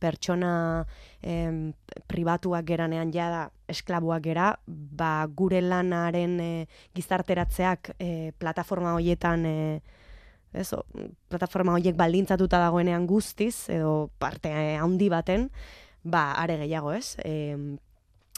pertsona 0.00 0.86
em, 1.22 1.72
pribatuak 2.06 2.66
geranean 2.68 3.12
ja 3.14 3.28
da 3.32 3.42
esklaboak 3.70 4.22
gera, 4.24 4.50
ba, 4.66 5.26
gure 5.26 5.60
lanaren 5.62 6.40
eh, 6.40 6.66
gizarteratzeak 6.94 7.94
eh, 7.98 8.32
plataforma 8.38 8.94
hoietan 8.98 9.46
eh, 9.46 9.80
ez, 10.56 10.68
plataforma 11.30 11.74
horiek 11.76 11.96
baldintzatuta 11.98 12.60
dagoenean 12.62 13.06
guztiz, 13.06 13.68
edo 13.72 14.10
parte 14.18 14.52
eh, 14.52 14.76
handi 14.80 15.08
baten, 15.12 15.50
ba, 16.02 16.32
are 16.40 16.58
gehiago, 16.62 16.92
ez? 16.96 17.16
Em, 17.24 17.76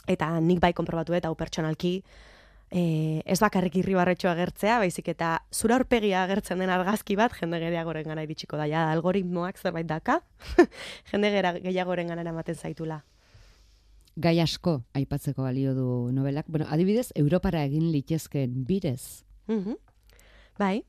eta 0.09 0.31
nik 0.41 0.61
bai 0.63 0.73
konprobatu 0.73 1.13
dut, 1.13 1.27
hau 1.29 1.35
pertsonalki, 1.37 1.99
e, 2.71 3.21
ez 3.25 3.39
bakarrik 3.41 3.75
irribarretxo 3.81 4.29
agertzea, 4.29 4.79
baizik 4.81 5.09
eta 5.13 5.39
zura 5.51 5.77
aurpegia 5.79 6.23
agertzen 6.23 6.61
den 6.61 6.69
argazki 6.73 7.17
bat, 7.19 7.33
jende 7.39 7.59
gehiagoren 7.61 8.07
gana 8.07 8.25
iritsiko 8.25 8.57
da, 8.57 8.67
ja, 8.69 8.89
algoritmoak 8.93 9.57
zerbait 9.57 9.87
daka, 9.89 10.19
jende 11.11 11.31
gehiagoren 11.63 12.13
gana 12.13 12.25
eramaten 12.25 12.55
zaitula. 12.55 13.01
Gai 14.19 14.39
asko 14.43 14.81
aipatzeko 14.97 15.45
balio 15.45 15.73
du 15.73 16.11
novelak. 16.11 16.45
Bueno, 16.49 16.67
adibidez, 16.69 17.11
Europara 17.15 17.63
egin 17.63 17.91
litezkeen 17.93 18.65
birez. 18.67 19.23
Mhm. 19.47 19.77
Bai, 20.59 20.83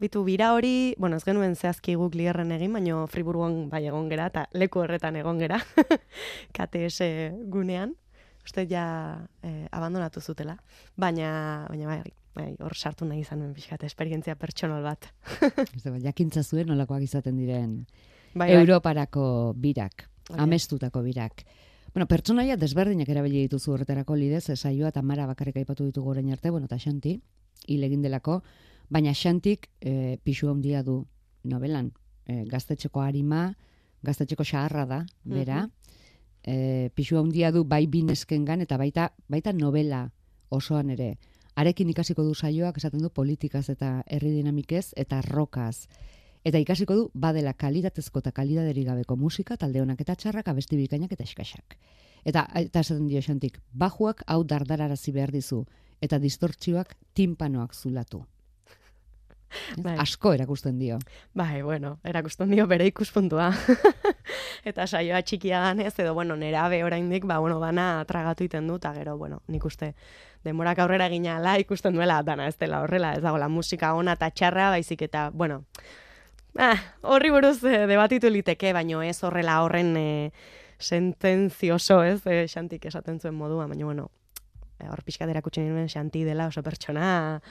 bitu 0.00 0.22
bira 0.24 0.54
hori, 0.54 0.94
bueno, 0.96 1.18
ez 1.20 1.24
genuen 1.26 1.54
zehazki 1.56 1.94
guk 2.00 2.14
lierren 2.16 2.52
egin, 2.56 2.72
baino 2.72 3.04
Friburgon 3.06 3.66
bai 3.68 3.84
egon 3.90 4.08
gera, 4.08 4.30
eta 4.32 4.46
leku 4.56 4.80
horretan 4.80 5.18
egon 5.20 5.42
gera, 5.42 5.60
KTS 6.56 7.10
gunean, 7.52 7.92
uste 8.44 8.66
ja 8.70 8.84
eh, 9.42 9.66
abandonatu 9.70 10.20
zutela. 10.20 10.56
Baina, 10.96 11.66
baina 11.68 11.86
bai, 11.86 12.12
bai, 12.34 12.50
hor 12.60 12.76
sartu 12.76 13.08
nahi 13.08 13.24
izan 13.24 13.42
nuen 13.42 13.54
pixkat, 13.54 13.84
esperientzia 13.88 14.36
pertsonal 14.36 14.82
bat. 14.86 15.10
Ez 15.76 15.82
da, 15.84 15.96
jakintza 15.98 16.42
zuen 16.42 16.70
nolakoak 16.70 17.02
izaten 17.06 17.36
diren 17.40 17.84
Bai, 18.34 18.46
bai. 18.46 18.60
Europarako 18.60 19.54
birak, 19.58 20.06
da. 20.28 20.42
amestutako 20.44 21.02
birak. 21.02 21.44
Bueno, 21.92 22.06
pertsonaia 22.06 22.54
desberdinak 22.56 23.08
erabili 23.10 23.42
dituzu 23.48 23.72
horretarako 23.74 24.14
lidez, 24.14 24.48
eh, 24.50 24.56
saioa 24.56 24.92
eta 24.92 25.02
mara 25.02 25.26
bakarrik 25.26 25.56
aipatu 25.58 25.88
ditugu 25.88 26.12
orain 26.12 26.30
arte, 26.30 26.50
bueno, 26.50 26.68
eta 26.70 26.78
Xanti, 26.78 27.16
hil 27.66 27.82
egin 27.82 28.02
delako, 28.02 28.40
baina 28.88 29.14
Xantik 29.14 29.68
e, 29.80 30.18
pisu 30.22 30.50
handia 30.50 30.84
du 30.86 31.00
novelan. 31.44 31.90
E, 32.26 32.44
gaztetxeko 32.46 33.02
harima, 33.02 33.48
gaztetxeko 34.06 34.46
xaharra 34.46 34.86
da, 34.86 35.00
bera, 35.24 35.64
e, 36.44 36.90
pisu 36.94 37.18
handia 37.18 37.52
du 37.52 37.64
bai 37.64 37.86
bineskengan 37.86 38.60
eta 38.60 38.76
baita, 38.76 39.12
baita 39.28 39.52
novela 39.52 40.10
osoan 40.48 40.90
ere. 40.90 41.16
Arekin 41.56 41.90
ikasiko 41.90 42.24
du 42.24 42.34
saioak 42.34 42.78
esaten 42.78 43.02
du 43.02 43.10
politikaz 43.10 43.68
eta 43.70 44.02
herri 44.06 44.30
dinamikez 44.32 44.92
eta 44.96 45.20
rokaz. 45.26 45.86
Eta 46.44 46.58
ikasiko 46.58 46.96
du 46.96 47.08
badela 47.14 47.52
kalitatezko 47.52 48.22
eta 48.22 48.32
kalidaderi 48.32 48.84
gabeko 48.84 49.16
musika, 49.16 49.56
talde 49.56 49.82
honak 49.82 50.00
eta 50.00 50.16
txarrak, 50.16 50.48
abesti 50.48 50.76
bikainak 50.76 51.12
eta 51.12 51.26
eskaxak. 51.26 51.76
Eta, 52.24 52.46
eta 52.54 52.80
esaten 52.80 53.08
dio 53.08 53.20
xantik, 53.20 53.60
bajuak 53.72 54.24
hau 54.26 54.42
dardararazi 54.44 55.12
behar 55.12 55.32
dizu, 55.32 55.64
eta 56.00 56.18
distortzioak 56.18 56.96
timpanoak 57.14 57.74
zulatu. 57.74 58.24
Bai. 59.82 59.96
Asko 59.98 60.32
erakusten 60.34 60.78
dio. 60.78 60.98
Bai, 61.34 61.62
bueno, 61.62 61.98
erakusten 62.04 62.50
dio 62.50 62.66
bere 62.70 62.86
ikuspuntua. 62.90 63.50
eta 64.70 64.86
saioa 64.86 65.22
txikia 65.22 65.60
ganez, 65.64 65.92
edo, 65.98 66.14
bueno, 66.14 66.36
nerabe 66.36 66.82
oraindik, 66.84 67.26
ba, 67.26 67.40
bueno, 67.42 67.58
bana 67.60 68.04
tragatu 68.08 68.46
iten 68.46 68.68
du, 68.70 68.78
eta 68.80 68.92
gero, 68.94 69.16
bueno, 69.18 69.42
nik 69.48 69.64
uste 69.64 69.94
demorak 70.44 70.78
aurrera 70.80 71.08
ginala 71.12 71.58
ikusten 71.60 71.94
duela 71.94 72.22
dana 72.22 72.46
ez 72.48 72.56
dela 72.58 72.80
horrela, 72.84 73.14
ez 73.14 73.22
dago 73.22 73.38
la 73.38 73.48
musika 73.48 73.92
ona 73.94 74.14
eta 74.16 74.30
txarra, 74.30 74.70
baizik 74.76 75.02
eta, 75.08 75.28
bueno, 75.34 75.64
ah, 76.58 76.78
horri 77.02 77.30
buruz 77.34 77.58
eh, 77.64 77.86
debatitu 77.90 78.30
liteke, 78.30 78.72
baino 78.72 79.02
ez 79.02 79.18
horrela 79.24 79.60
horren 79.64 79.96
eh, 79.96 80.30
sentenzioso, 80.78 82.02
ez, 82.04 82.22
eh, 82.26 82.46
xantik 82.48 82.86
esaten 82.88 83.20
zuen 83.20 83.36
modua, 83.36 83.66
baina, 83.66 83.84
bueno, 83.84 84.10
eh, 84.80 84.88
hor 84.88 85.02
pixka 85.04 85.28
erakutsi 85.28 85.64
nuen 85.66 85.88
xanti 85.92 86.24
dela 86.24 86.48
oso 86.48 86.62
pertsona 86.64 87.42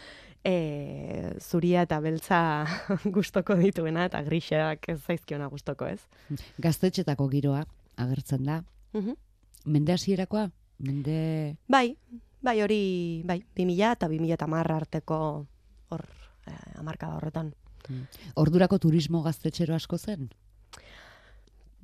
e, 0.44 1.36
zuria 1.40 1.84
eta 1.88 2.00
beltza 2.04 2.40
gustoko 3.18 3.56
dituena 3.60 4.06
eta 4.10 4.22
griseak 4.24 4.90
ez 4.94 5.00
zaizkiona 5.02 5.50
gustoko, 5.52 5.88
ez? 5.88 6.02
Gaztetxetako 6.62 7.28
giroa 7.32 7.66
agertzen 8.00 8.46
da. 8.48 8.62
Mende 9.66 9.94
hasierakoa, 9.94 10.50
mende... 10.86 11.56
Bai, 11.68 11.96
bai 12.42 12.60
hori, 12.64 12.82
bai, 13.28 13.42
2000 13.58 13.96
eta 13.98 14.08
2000 14.08 14.38
eta 14.38 14.48
marra 14.48 14.80
arteko 14.80 15.20
hor 15.90 16.06
eh, 16.48 16.80
amarkada 16.80 17.18
horretan. 17.18 17.52
Ordurako 18.40 18.80
turismo 18.80 19.24
gaztetxero 19.26 19.76
asko 19.76 19.98
zen? 19.98 20.30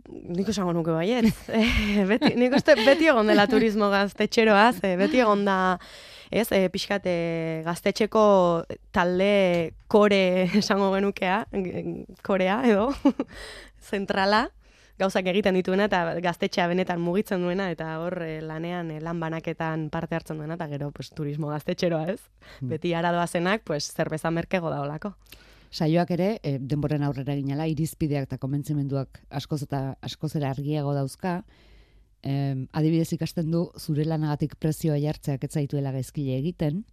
Nik 0.05 0.49
esango 0.53 0.73
nuke 0.73 0.93
baiet. 0.93 1.31
Eh, 1.59 2.05
beti, 2.07 2.35
nik 2.37 2.53
uste 2.55 2.75
beti 2.77 3.09
egon 3.09 3.27
dela 3.27 3.47
turismo 3.49 3.89
gaztetxeroa, 3.93 4.71
ze 4.73 4.95
beti 4.99 5.21
egon 5.23 5.45
da, 5.47 5.57
ez, 6.31 6.47
e, 6.51 6.67
pixkat 6.73 7.05
e, 7.09 7.17
gaztetxeko 7.65 8.25
talde 8.95 9.73
kore 9.87 10.49
esango 10.61 10.91
genukea, 10.95 11.45
korea 12.23 12.61
edo, 12.69 12.91
zentrala, 13.89 14.49
gauzak 14.99 15.27
egiten 15.27 15.57
dituena 15.57 15.89
eta 15.89 16.01
gaztetxea 16.23 16.67
benetan 16.71 17.01
mugitzen 17.03 17.43
duena 17.43 17.67
eta 17.73 17.89
hor 17.99 18.21
e, 18.23 18.39
lanean 18.41 18.93
lan 19.03 19.19
banaketan 19.19 19.89
parte 19.91 20.15
hartzen 20.15 20.39
duena 20.39 20.55
eta 20.55 20.67
gero 20.71 20.91
pues, 20.95 21.09
turismo 21.15 21.51
gaztetxeroa 21.51 22.07
ez. 22.13 22.21
Beti 22.61 22.93
aradoazenak, 22.95 23.63
pues, 23.67 23.91
zerbeza 23.91 24.31
merkego 24.31 24.71
da 24.71 24.81
olako. 24.81 25.15
Saioak 25.75 26.11
ere, 26.15 26.29
e, 26.43 26.57
denboren 26.59 27.03
aurrera 27.03 27.35
ginala, 27.35 27.67
irizpideak 27.67 28.29
eta 28.29 28.39
konbentzimenduak 28.39 29.19
askoz 29.29 29.65
eta 29.65 29.97
askozera 30.01 30.53
argiago 30.55 30.93
dauzka, 30.95 31.41
em, 32.25 32.65
adibidez 32.73 33.13
ikasten 33.13 33.51
du 33.53 33.69
zure 33.79 34.05
lanagatik 34.05 34.57
prezioa 34.59 34.97
jartzeak 34.99 35.45
ez 35.45 35.51
zaituela 35.53 35.93
gaizkile 35.95 36.37
egiten, 36.39 36.83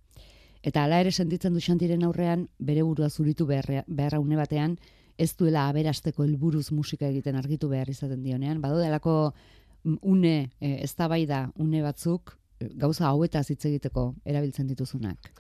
eta 0.62 0.84
hala 0.84 1.00
ere 1.02 1.10
sentitzen 1.10 1.54
du 1.56 1.60
xantiren 1.60 2.04
aurrean 2.06 2.46
bere 2.58 2.84
burua 2.86 3.08
zuritu 3.10 3.46
beharra, 3.46 3.82
beharra 3.88 4.20
une 4.20 4.38
batean, 4.38 4.76
ez 5.18 5.32
duela 5.36 5.66
aberasteko 5.68 6.24
helburuz 6.24 6.70
musika 6.72 7.08
egiten 7.08 7.36
argitu 7.36 7.68
behar 7.68 7.90
izaten 7.90 8.22
dionean, 8.22 8.60
badaudelako 8.62 9.16
mm, 9.84 9.98
une, 10.02 10.36
e, 10.60 10.76
eztabaida 10.84 11.48
une 11.58 11.82
batzuk, 11.82 12.36
e, 12.60 12.68
gauza 12.84 13.08
hauetaz 13.08 13.48
hitz 13.50 13.64
egiteko 13.66 14.12
erabiltzen 14.24 14.68
dituzunak. 14.70 15.32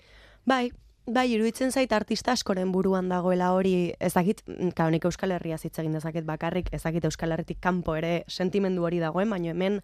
Bai, 0.46 0.70
bai, 1.06 1.26
iruditzen 1.32 1.72
zait 1.72 1.92
artista 1.92 2.32
askoren 2.32 2.72
buruan 2.72 3.08
dagoela 3.08 3.52
hori, 3.52 3.92
ez 3.98 4.12
dakit, 4.14 4.42
mm, 4.46 4.72
claro, 4.76 4.90
nik 4.90 5.04
Euskal 5.04 5.32
Herria 5.32 5.58
hitz 5.58 5.78
egin 5.78 5.92
dezaket 5.92 6.24
bakarrik, 6.24 6.68
ez 6.72 6.82
dakit 6.82 7.04
Euskal 7.04 7.32
Herritik 7.32 7.58
kanpo 7.60 7.96
ere 7.96 8.24
sentimendu 8.28 8.84
hori 8.84 8.98
dagoen, 8.98 9.30
baina 9.30 9.50
hemen 9.50 9.80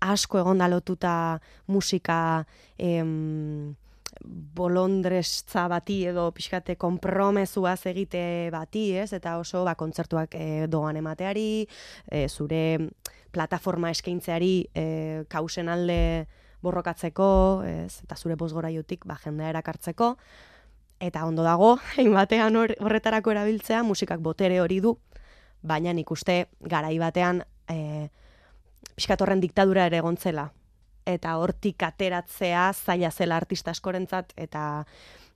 asko 0.00 0.38
egon 0.38 0.58
da 0.58 0.68
lotuta 0.68 1.40
musika 1.66 2.46
em, 2.78 3.74
bolondrestza 4.24 5.66
bati 5.68 6.00
edo 6.08 6.30
pixkate 6.32 6.76
konpromezuaz 6.76 7.86
egite 7.86 8.50
bati, 8.52 8.96
ez? 8.96 9.12
Eta 9.12 9.36
oso 9.38 9.64
ba, 9.64 9.74
kontzertuak 9.74 10.34
e, 10.34 10.66
doan 10.68 10.96
emateari, 10.96 11.66
e, 12.10 12.26
zure 12.28 12.78
plataforma 13.32 13.90
eskaintzeari 13.92 14.54
e, 14.74 14.86
kausen 15.28 15.68
alde 15.68 16.26
borrokatzeko, 16.64 17.28
ez? 17.68 18.00
Eta 18.02 18.16
zure 18.16 18.36
bosgoraiotik 18.36 19.06
ba, 19.06 19.18
jendea 19.22 19.52
erakartzeko. 19.54 20.14
Eta 21.00 21.26
ondo 21.26 21.42
dago, 21.44 21.76
hainbatean 21.98 22.56
hor, 22.56 22.74
horretarako 22.80 23.34
erabiltzea, 23.34 23.82
musikak 23.82 24.20
botere 24.24 24.60
hori 24.60 24.80
du, 24.80 24.96
baina 25.62 25.92
nik 25.92 26.10
uste 26.10 26.46
garai 26.60 26.96
batean 26.98 27.42
e, 27.68 28.08
pixkat 28.94 29.20
horren 29.20 29.42
diktadura 29.42 29.86
ere 29.90 30.00
egontzela. 30.00 30.50
Eta 31.06 31.36
hortik 31.38 31.82
ateratzea 31.86 32.72
zaila 32.74 33.12
zela 33.12 33.36
artista 33.36 33.70
askorentzat, 33.70 34.32
eta 34.36 34.86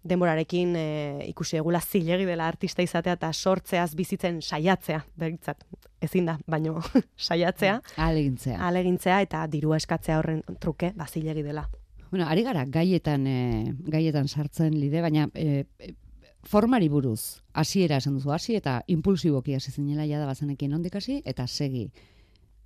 denborarekin 0.02 0.72
e, 0.76 0.84
ikusi 1.28 1.58
egula 1.60 1.80
zilegi 1.80 2.24
dela 2.24 2.46
artista 2.48 2.82
izatea 2.82 3.18
eta 3.18 3.32
sortzeaz 3.32 3.92
bizitzen 3.94 4.40
saiatzea, 4.40 5.02
beritzat, 5.20 5.66
ezin 6.00 6.30
da, 6.30 6.38
baino 6.48 6.80
saiatzea, 7.28 7.80
Alegintzea. 8.00 8.56
alegintzea 8.66 9.20
eta 9.26 9.44
dirua 9.52 9.76
eskatzea 9.76 10.18
horren 10.18 10.42
truke, 10.60 10.94
ba, 10.96 11.06
zilegi 11.06 11.44
dela. 11.44 11.66
Bueno, 12.10 12.26
ari 12.26 12.42
gara 12.42 12.64
gaietan 12.66 13.26
e, 13.26 13.74
gaietan 13.86 14.28
sartzen 14.28 14.74
lide, 14.74 15.02
baina 15.02 15.28
e, 15.34 15.64
formari 16.42 16.88
buruz, 16.88 17.42
hasiera 17.52 18.00
esan 18.00 18.16
duzu, 18.18 18.32
hasi 18.34 18.56
eta 18.58 18.80
impulsiboki 18.88 19.54
hasi 19.54 19.70
zinela 19.70 20.06
jada 20.08 20.26
bazenekin 20.26 20.74
ondik 20.74 20.96
hasi 20.96 21.20
eta 21.24 21.46
segi. 21.46 21.90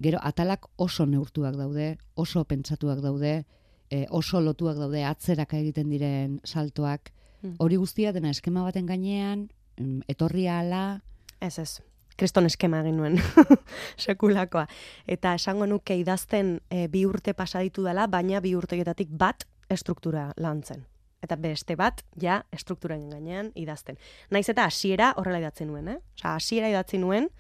Gero 0.01 0.19
atalak 0.23 0.67
oso 0.77 1.07
neurtuak 1.07 1.57
daude, 1.57 1.99
oso 2.15 2.45
pentsatuak 2.45 3.03
daude, 3.05 3.45
e, 3.91 4.07
oso 4.11 4.41
lotuak 4.41 4.81
daude, 4.81 5.05
atzeraka 5.05 5.59
egiten 5.59 5.91
diren 5.93 6.41
saltoak. 6.45 7.13
Mm. 7.43 7.57
Hori 7.59 7.77
guztia 7.77 8.13
dena 8.13 8.31
eskema 8.31 8.65
baten 8.65 8.87
gainean, 8.87 9.51
em, 9.77 10.01
etorria 10.09 10.61
ala, 10.61 11.03
Ez 11.45 11.59
ez, 11.59 11.83
kriston 12.17 12.47
eskema 12.47 12.81
egin 12.85 12.97
nuen 12.97 13.21
sekulakoa. 14.07 14.67
Eta 15.09 15.35
esango 15.35 15.67
nuke 15.67 15.97
idazten 15.99 16.59
e, 16.71 16.87
bi 16.89 17.05
urte 17.07 17.35
pasa 17.35 17.63
ditu 17.65 17.85
dela, 17.87 18.07
baina 18.07 18.41
bi 18.41 18.55
urteetatik 18.55 19.11
bat 19.11 19.47
estruktura 19.71 20.31
lantzen. 20.37 20.85
Eta 21.25 21.37
beste 21.41 21.77
bat, 21.81 22.03
ja, 22.21 22.43
estrukturaren 22.53 23.09
gainean 23.11 23.51
idazten. 23.57 23.97
Naiz 24.31 24.49
eta 24.53 24.67
hasiera 24.69 25.15
horrela 25.17 25.41
idatzen 25.41 25.71
nuen, 25.73 25.89
eh? 25.89 25.99
Osa, 26.19 26.35
hasiera 26.35 26.69
idatzi 26.69 27.01
nuen, 27.01 27.31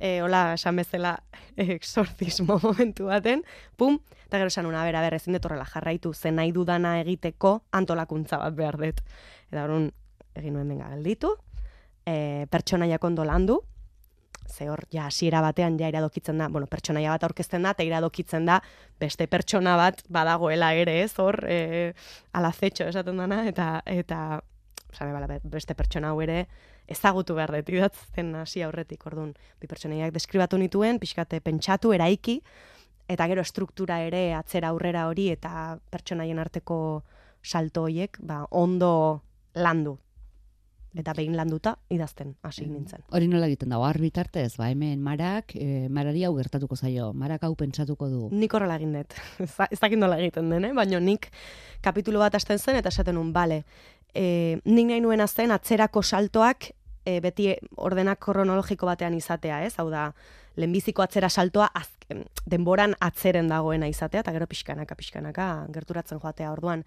e, 0.00 0.22
hola, 0.24 0.54
esan 0.56 0.80
bezala, 0.80 1.18
exorcismo 1.76 2.58
momentu 2.62 3.10
baten, 3.10 3.44
pum, 3.76 4.00
eta 4.26 4.40
gero 4.40 4.48
esan 4.48 4.66
una, 4.66 4.84
bera, 4.88 5.04
bera, 5.04 5.20
ezin 5.20 5.36
dut 5.36 5.44
horrela 5.46 5.66
jarraitu, 5.68 6.14
zen 6.14 6.40
nahi 6.40 6.54
dudana 6.56 6.96
egiteko 7.02 7.58
antolakuntza 7.76 8.40
bat 8.40 8.56
behar 8.56 8.80
dut. 8.80 9.04
Eta 9.52 9.66
orduan, 9.68 9.90
egin 10.40 10.56
nuen 10.56 10.72
benga 10.72 10.88
gelditu, 10.94 11.34
e, 12.08 12.46
pertsonaiak 12.50 13.04
ondo 13.04 13.28
landu, 13.28 13.60
ze 14.52 14.68
hor, 14.70 14.84
ja, 14.92 15.06
hasiera 15.08 15.40
batean 15.42 15.78
ja 15.80 15.88
iradokitzen 15.90 16.38
da, 16.38 16.48
bueno, 16.52 16.68
pertsonaia 16.70 17.14
bat 17.14 17.24
aurkezten 17.26 17.64
da, 17.64 17.72
eta 17.72 17.86
iradokitzen 17.86 18.46
da, 18.46 18.60
beste 19.00 19.26
pertsona 19.26 19.76
bat 19.80 20.02
badagoela 20.12 20.72
ere, 20.78 21.00
ez, 21.02 21.12
hor, 21.18 21.40
e, 21.48 21.92
alazetxo 22.38 22.90
esaten 22.92 23.22
dana, 23.24 23.42
eta, 23.48 23.68
eta, 23.86 24.20
sabe, 24.92 25.12
bala, 25.16 25.40
beste 25.56 25.74
pertsona 25.78 26.12
hau 26.12 26.20
ere, 26.22 26.44
ezagutu 26.92 27.34
behar 27.38 27.54
dut, 27.56 27.72
idatzen 27.72 28.34
hasi 28.36 28.62
aurretik, 28.66 29.06
orduan, 29.08 29.32
bi 29.60 29.70
pertsonaiak 29.70 30.12
deskribatu 30.14 30.60
nituen, 30.60 31.00
pixkate 31.02 31.40
pentsatu, 31.40 31.94
eraiki, 31.96 32.40
eta 33.12 33.26
gero 33.30 33.44
struktura 33.44 34.00
ere 34.04 34.30
atzera 34.36 34.70
aurrera 34.72 35.06
hori, 35.08 35.30
eta 35.32 35.78
pertsonaien 35.90 36.38
arteko 36.38 36.78
salto 37.42 37.86
hoiek, 37.88 38.18
ba, 38.22 38.44
ondo 38.50 39.22
landu. 39.54 39.98
Eta 40.94 41.14
behin 41.16 41.32
landuta 41.36 41.78
idazten 41.88 42.34
hasi 42.44 42.66
nintzen. 42.68 43.00
Hori 43.16 43.28
nola 43.28 43.46
egiten 43.48 43.70
dago, 43.72 43.86
arbitartez, 43.88 44.58
ba, 44.60 44.66
hemen 44.68 45.00
marak, 45.00 45.54
e, 45.56 45.88
marari 45.88 46.24
hau 46.28 46.34
gertatuko 46.36 46.76
zaio, 46.76 47.12
marak 47.16 47.46
hau 47.48 47.54
pentsatuko 47.56 48.08
du. 48.12 48.26
Nik 48.36 48.52
horrela 48.52 48.76
egin 48.76 48.92
dut. 48.98 49.16
Ez 49.40 49.54
da- 49.56 49.68
ez 49.70 49.80
dakit 49.80 49.98
nola 49.98 50.18
egiten 50.20 50.50
den, 50.52 50.66
eh? 50.68 50.72
baina 50.76 51.00
nik 51.00 51.30
kapitulu 51.80 52.18
bat 52.20 52.34
hasten 52.36 52.58
zen 52.60 52.76
eta 52.76 52.92
esaten 52.92 53.16
nun, 53.16 53.32
bale, 53.32 53.62
e, 54.14 54.58
nik 54.64 54.86
nahi 54.90 55.00
nuen 55.00 55.24
zen 55.28 55.50
atzerako 55.56 56.02
saltoak 56.02 56.68
e, 57.06 57.20
beti 57.24 57.48
ordenak 57.76 58.20
kronologiko 58.20 58.86
batean 58.86 59.14
izatea, 59.16 59.62
ez? 59.64 59.72
Hau 59.80 59.88
da, 59.90 60.10
lehenbiziko 60.56 61.00
atzera 61.02 61.30
saltoa 61.32 61.70
azken, 61.72 62.26
denboran 62.44 62.92
atzeren 63.00 63.48
dagoena 63.48 63.88
izatea, 63.88 64.20
eta 64.20 64.32
gero 64.36 64.46
pixkanaka, 64.46 64.94
pixkanaka 64.94 65.48
gerturatzen 65.72 66.20
joatea 66.20 66.52
orduan. 66.52 66.84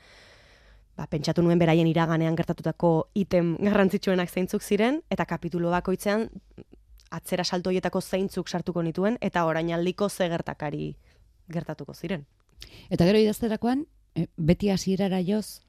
Ba, 0.95 1.07
pentsatu 1.11 1.43
nuen 1.43 1.59
beraien 1.59 1.87
iraganean 1.87 2.37
gertatutako 2.39 3.09
item 3.19 3.55
garrantzitsuenak 3.59 4.29
zeintzuk 4.31 4.63
ziren, 4.63 5.01
eta 5.11 5.25
kapitulu 5.27 5.69
bakoitzean 5.73 6.29
atzera 7.11 7.43
salto 7.43 7.69
horietako 7.69 8.01
zeintzuk 8.01 8.47
sartuko 8.49 8.83
nituen, 8.83 9.17
eta 9.21 9.43
orainaldiko 9.45 10.09
ze 10.09 10.29
gertakari 10.31 10.95
gertatuko 11.51 11.93
ziren. 11.93 12.25
Eta 12.89 13.05
gero 13.05 13.19
idazterakoan, 13.19 13.85
e, 14.15 14.27
beti 14.37 14.69
hasierara 14.71 15.19
joz, 15.21 15.61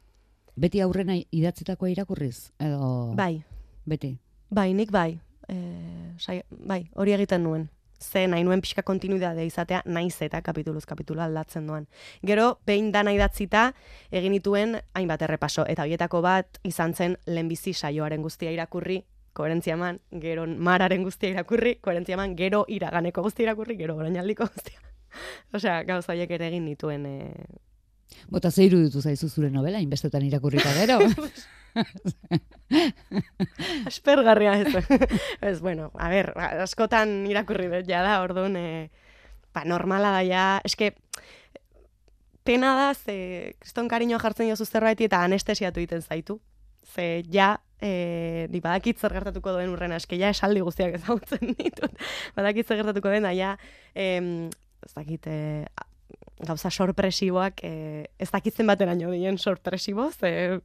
beti 0.56 0.80
aurrena 0.80 1.18
idatzitakoa 1.18 1.90
irakurriz, 1.90 2.52
edo... 2.58 3.12
Bai, 3.18 3.42
Beti. 3.86 4.16
bai, 4.50 4.72
nik 4.74 4.90
bai. 4.90 5.20
E, 5.48 5.56
sai, 6.18 6.40
bai, 6.50 6.88
hori 6.94 7.12
egiten 7.12 7.42
nuen. 7.42 7.68
Ze 8.00 8.26
nahi 8.28 8.44
nuen 8.44 8.61
pixka 8.61 8.82
kontinuidade 8.82 9.44
izatea, 9.46 9.82
naiz 9.87 10.20
eta 10.22 10.42
kapituluz 10.42 10.85
kapitulu 10.87 11.20
aldatzen 11.24 11.66
doan. 11.66 11.87
Gero, 12.22 12.59
behin 12.66 12.92
dana 12.92 13.12
idatzita, 13.12 13.72
egin 14.11 14.37
dituen 14.37 14.76
hainbat 14.94 15.22
errepaso. 15.22 15.64
Eta 15.66 15.87
horietako 15.87 16.22
bat 16.22 16.61
izan 16.64 16.94
zen 16.94 17.16
lehenbizi 17.26 17.72
saioaren 17.74 18.22
guztia 18.22 18.52
irakurri, 18.52 19.02
koherentzia 19.37 19.76
eman, 19.76 20.00
gero 20.22 20.46
mararen 20.46 21.04
guztia 21.04 21.30
irakurri, 21.30 21.76
koherentzia 21.85 22.16
eman, 22.16 22.37
gero 22.37 22.64
iraganeko 22.68 23.24
guztia 23.26 23.50
irakurri, 23.50 23.76
gero 23.80 23.96
orainaldiko 23.96 24.48
guztia. 24.48 24.80
Osea, 25.56 25.82
gauza 25.88 26.12
horiek 26.12 26.32
ere 26.38 26.48
egin 26.50 26.64
nituen 26.68 27.06
e, 27.09 27.16
Bota 28.31 28.51
ze 28.51 28.64
iruditu 28.66 29.01
zaizu 29.03 29.29
zure 29.29 29.51
novela, 29.51 29.81
inbestetan 29.81 30.25
irakurrita 30.27 30.73
gero. 30.75 30.99
aspergarria 33.87 34.55
ez. 34.61 34.75
ez, 35.40 35.61
bueno, 35.61 35.90
a 35.95 36.09
ber, 36.11 36.33
askotan 36.62 37.27
irakurri 37.31 37.69
dut 37.73 37.88
ja 37.90 38.03
da, 38.07 38.21
orduan, 38.25 38.57
e, 38.57 38.88
ba, 39.55 39.64
normala 39.69 40.12
da 40.16 40.23
ja, 40.27 40.47
eske, 40.64 40.95
pena 42.47 42.75
da, 42.79 42.90
ze, 42.95 43.57
kriston 43.61 43.90
kariño 43.90 44.21
jartzen 44.23 44.51
jozu 44.51 44.66
zerbait 44.66 45.01
eta 45.01 45.23
anestesiatu 45.25 45.83
egiten 45.83 46.03
zaitu. 46.03 46.40
Ze, 46.87 47.25
ja, 47.33 47.57
e, 47.83 48.47
di 48.51 48.61
badakit 48.62 49.01
zer 49.03 49.12
gertatuko 49.16 49.53
duen 49.57 49.73
urrena, 49.73 49.99
eske 50.01 50.19
ja 50.19 50.31
esaldi 50.33 50.62
guztiak 50.64 50.97
ezagutzen 51.01 51.57
ditut. 51.59 51.92
badakit 52.37 52.69
zer 52.69 52.83
gertatuko 52.83 53.12
den, 53.12 53.27
da 53.27 53.35
ja, 53.37 53.57
em, 53.95 54.49
ez 54.87 54.95
dakit, 54.95 55.27
e, 55.27 55.66
gauza 56.47 56.71
sorpresiboak, 56.71 57.62
e, 57.64 58.07
ez 58.19 58.31
dakitzen 58.31 58.66
bateraino 58.69 59.11
dien 59.11 59.38
sorpresibo, 59.38 60.11
ze 60.12 60.61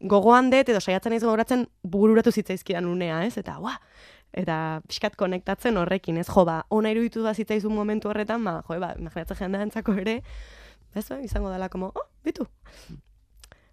gogoan 0.00 0.50
dut 0.50 0.68
edo 0.68 0.80
saiatzen 0.80 1.14
naiz 1.14 1.22
gogoratzen 1.22 1.66
bururatu 1.82 2.32
zitzaizkidan 2.32 2.88
unea, 2.90 3.22
ez? 3.26 3.36
Eta, 3.38 3.58
ua, 3.62 3.76
eta 4.34 4.80
pixkat 4.88 5.16
konektatzen 5.16 5.78
horrekin, 5.78 6.18
ez? 6.18 6.26
Jo, 6.28 6.44
ba, 6.48 6.62
ona 6.74 6.90
iruditu 6.94 7.22
da 7.22 7.34
zitzaizun 7.34 7.74
momentu 7.74 8.10
horretan, 8.10 8.42
ba, 8.44 8.58
jo, 8.66 8.78
ba, 8.82 8.94
imaginatzen 8.98 9.44
jendeantzako 9.44 9.94
ere, 10.02 10.20
ez, 10.94 11.06
ba, 11.08 11.20
izango 11.22 11.52
dela, 11.54 11.70
como, 11.70 11.92
oh, 11.94 12.08
bitu. 12.26 12.48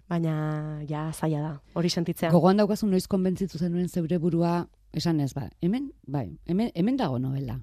Baina, 0.10 0.82
ja, 0.86 1.08
zaila 1.14 1.42
da, 1.42 1.54
hori 1.74 1.90
sentitzea. 1.90 2.30
Gogoan 2.34 2.62
daukazu 2.62 2.88
noiz 2.88 3.08
konbentzitu 3.10 3.58
zenuen 3.58 3.90
zeure 3.90 4.22
burua, 4.22 4.60
esan 4.94 5.20
ez, 5.26 5.34
ba, 5.34 5.50
hemen, 5.66 5.90
bai, 6.06 6.28
hemen, 6.46 6.70
hemen 6.76 7.02
dago 7.02 7.18
novela. 7.20 7.58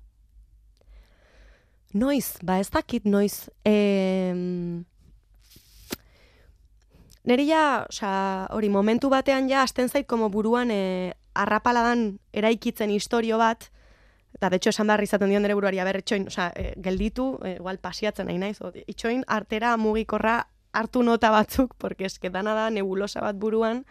Noiz, 1.92 2.38
ba 2.42 2.58
ez 2.58 2.70
dakit 2.72 3.04
noiz. 3.04 3.50
E, 3.68 4.32
neri 7.28 7.44
ja, 7.50 7.84
osea, 7.88 8.48
hori 8.56 8.70
momentu 8.72 9.10
batean 9.12 9.50
ja 9.50 9.60
hasten 9.62 9.90
zait 9.92 10.08
como 10.08 10.30
buruan 10.30 10.72
e, 10.72 11.12
arrapaladan 11.34 12.18
eraikitzen 12.32 12.90
istorio 12.90 13.36
bat, 13.38 13.68
eta 14.32 14.48
de 14.48 14.56
hecho 14.56 14.70
esan 14.72 14.88
behar 14.88 15.02
izaten 15.04 15.28
dion 15.28 15.44
nire 15.44 15.54
buruari, 15.54 15.82
aber, 15.84 16.00
itxoin, 16.00 16.26
osea, 16.32 16.48
e, 16.56 16.72
gelditu, 16.80 17.36
e, 17.44 17.58
igual 17.60 17.78
pasiatzen 17.78 18.26
nahi 18.26 18.40
naiz, 18.40 18.56
itxoin 18.86 19.26
artera 19.28 19.76
mugikorra 19.76 20.46
hartu 20.72 21.02
nota 21.04 21.30
batzuk, 21.30 21.76
porque 21.76 22.08
eske 22.08 22.30
dana 22.30 22.54
da 22.56 22.70
nebulosa 22.70 23.20
bat 23.20 23.36
buruan, 23.36 23.84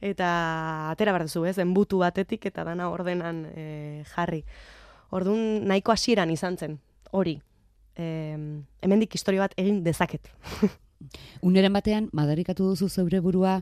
eta 0.00 0.90
atera 0.92 1.16
behar 1.16 1.24
duzu, 1.24 1.46
ez, 1.48 1.56
enbutu 1.58 2.04
batetik 2.04 2.44
eta 2.52 2.68
dana 2.68 2.90
ordenan 2.92 3.46
e, 3.56 4.04
jarri. 4.12 4.44
Orduan 5.10 5.66
nahiko 5.68 5.92
hasieran 5.92 6.30
izan 6.30 6.56
zen, 6.56 6.78
hori. 7.12 7.40
E, 7.96 8.36
hemendik 8.82 9.14
historio 9.14 9.42
bat 9.42 9.54
egin 9.60 9.82
dezaket. 9.84 10.30
Uneren 11.48 11.72
batean, 11.72 12.08
madarikatu 12.12 12.70
duzu 12.72 12.88
zeure 12.88 13.20
burua, 13.24 13.60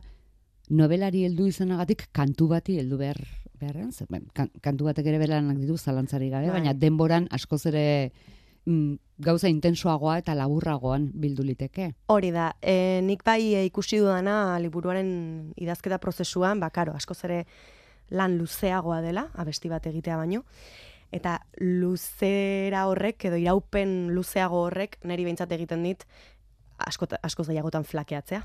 novelari 0.69 1.25
heldu 1.25 1.47
izanagatik 1.49 2.09
kantu 2.13 2.49
bati 2.53 2.77
heldu 2.79 2.99
behar 2.99 3.19
beharren, 3.59 3.91
ze, 3.91 4.05
ben, 4.09 4.25
kan, 4.33 4.49
kantu 4.63 4.87
batek 4.87 5.09
ere 5.11 5.19
belanak 5.19 5.57
ditu 5.59 5.77
zalantzari 5.77 6.29
gabe, 6.31 6.47
Bai. 6.47 6.59
baina 6.59 6.73
denboran 6.73 7.27
askoz 7.35 7.65
ere 7.67 7.83
mm, 8.65 8.93
gauza 9.25 9.49
intensoagoa 9.51 10.19
eta 10.21 10.35
laburragoan 10.37 11.09
bildu 11.19 11.43
liteke. 11.43 11.91
Hori 12.07 12.31
da, 12.35 12.53
e, 12.61 13.01
nik 13.05 13.25
bai 13.27 13.41
e, 13.55 13.65
ikusi 13.67 13.99
dudana 13.99 14.57
liburuaren 14.63 15.11
idazketa 15.59 15.99
prozesuan, 15.99 16.61
ba, 16.63 16.71
karo, 16.71 16.95
askoz 16.95 17.19
ere 17.27 17.43
lan 18.15 18.37
luzeagoa 18.39 19.01
dela, 19.05 19.27
abesti 19.37 19.69
bat 19.69 19.85
egitea 19.85 20.17
baino, 20.17 20.45
eta 21.11 21.39
luzera 21.59 22.85
horrek, 22.89 23.25
edo 23.29 23.39
iraupen 23.41 24.13
luzeago 24.13 24.65
horrek, 24.67 24.99
niri 25.03 25.25
behintzat 25.27 25.51
egiten 25.55 25.83
dit, 25.83 26.05
asko, 26.77 27.09
askoz 27.21 27.47
gehiagotan 27.49 27.87
flakeatzea. 27.87 28.43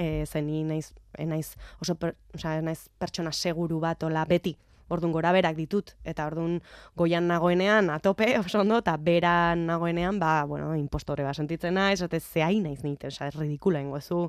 E, 0.00 0.24
zen 0.26 0.46
ni 0.48 0.62
naiz, 0.64 0.92
e, 1.18 1.26
naiz, 1.28 1.52
oso 1.80 1.94
per, 2.00 2.16
ez 2.34 2.44
naiz 2.64 2.88
pertsona 2.98 3.32
seguru 3.32 3.78
bat, 3.80 4.02
ola 4.08 4.24
beti, 4.26 4.56
Orduan 4.92 5.12
gora 5.14 5.30
berak 5.32 5.56
ditut, 5.56 5.94
eta 6.04 6.26
orduan 6.28 6.58
goian 6.98 7.24
nagoenean 7.30 7.88
atope, 7.94 8.26
oso 8.42 8.60
ondo, 8.60 8.82
eta 8.82 8.96
beran 9.00 9.64
nagoenean, 9.70 10.18
ba, 10.20 10.42
bueno, 10.48 10.74
impostore 10.76 11.24
bat 11.24 11.38
sentitzen 11.38 11.78
naiz, 11.78 12.00
esate 12.00 12.20
zehai 12.20 12.58
naiz 12.60 12.82
niten, 12.84 13.08
oza, 13.08 13.30
ridikula 13.32 13.80
ingo 13.80 14.00
zu 14.00 14.26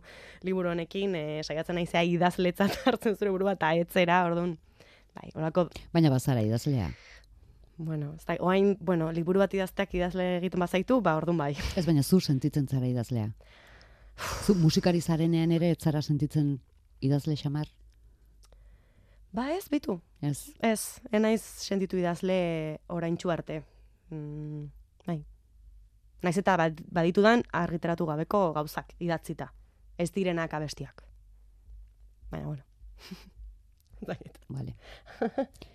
liburu 0.47 0.71
honekin, 0.71 1.17
e, 1.19 1.41
saiatzen 1.43 1.79
naiz 1.79 1.89
zehai 1.89 2.07
idazletzat 2.13 2.79
hartzen 2.87 3.17
zure 3.17 3.33
burua, 3.33 3.57
eta 3.57 3.73
etzera, 3.81 4.23
orduan, 4.29 4.55
bai, 5.17 5.33
horako, 5.35 5.67
Baina 5.91 6.13
bazara 6.13 6.45
idazlea. 6.45 6.93
Bueno, 7.85 8.13
ez 8.15 8.25
da, 8.25 8.35
oain, 8.39 8.77
bueno, 8.79 9.11
liburu 9.11 9.39
bat 9.39 9.53
idazteak 9.53 9.93
idazle 9.95 10.37
egiten 10.37 10.59
bazaitu, 10.59 11.01
ba, 11.01 11.15
orduan 11.19 11.37
bai. 11.37 11.53
Ez 11.75 11.85
baina 11.85 12.03
zu 12.03 12.19
sentitzen 12.19 12.67
zara 12.67 12.87
idazlea. 12.87 13.29
Zu 14.45 14.55
musikari 14.55 15.01
zarenean 15.01 15.51
ere 15.51 15.71
ez 15.71 15.77
zara 15.81 16.01
sentitzen 16.01 16.59
idazle 17.01 17.35
xamar? 17.35 17.67
Ba 19.33 19.47
ez, 19.55 19.65
bitu, 19.69 19.99
Ez. 20.21 20.51
ez, 20.61 20.99
enaiz 21.11 21.41
sentitu 21.41 21.97
idazle 21.97 22.79
oraintxu 22.87 23.31
arte. 23.33 23.63
Mm, 24.11 24.65
bai. 25.07 25.23
Naiz 26.21 26.37
eta 26.37 26.55
bad- 26.57 26.83
baditudan 26.93 27.41
argitaratu 27.51 28.05
gabeko 28.05 28.53
gauzak 28.53 28.93
idatzita. 28.99 29.51
Ez 29.97 30.11
direnak 30.11 30.53
abestiak. 30.53 31.03
Baina, 32.29 32.45
bueno. 32.45 32.63
Dakit. 34.07 34.37
Vale. 34.49 34.75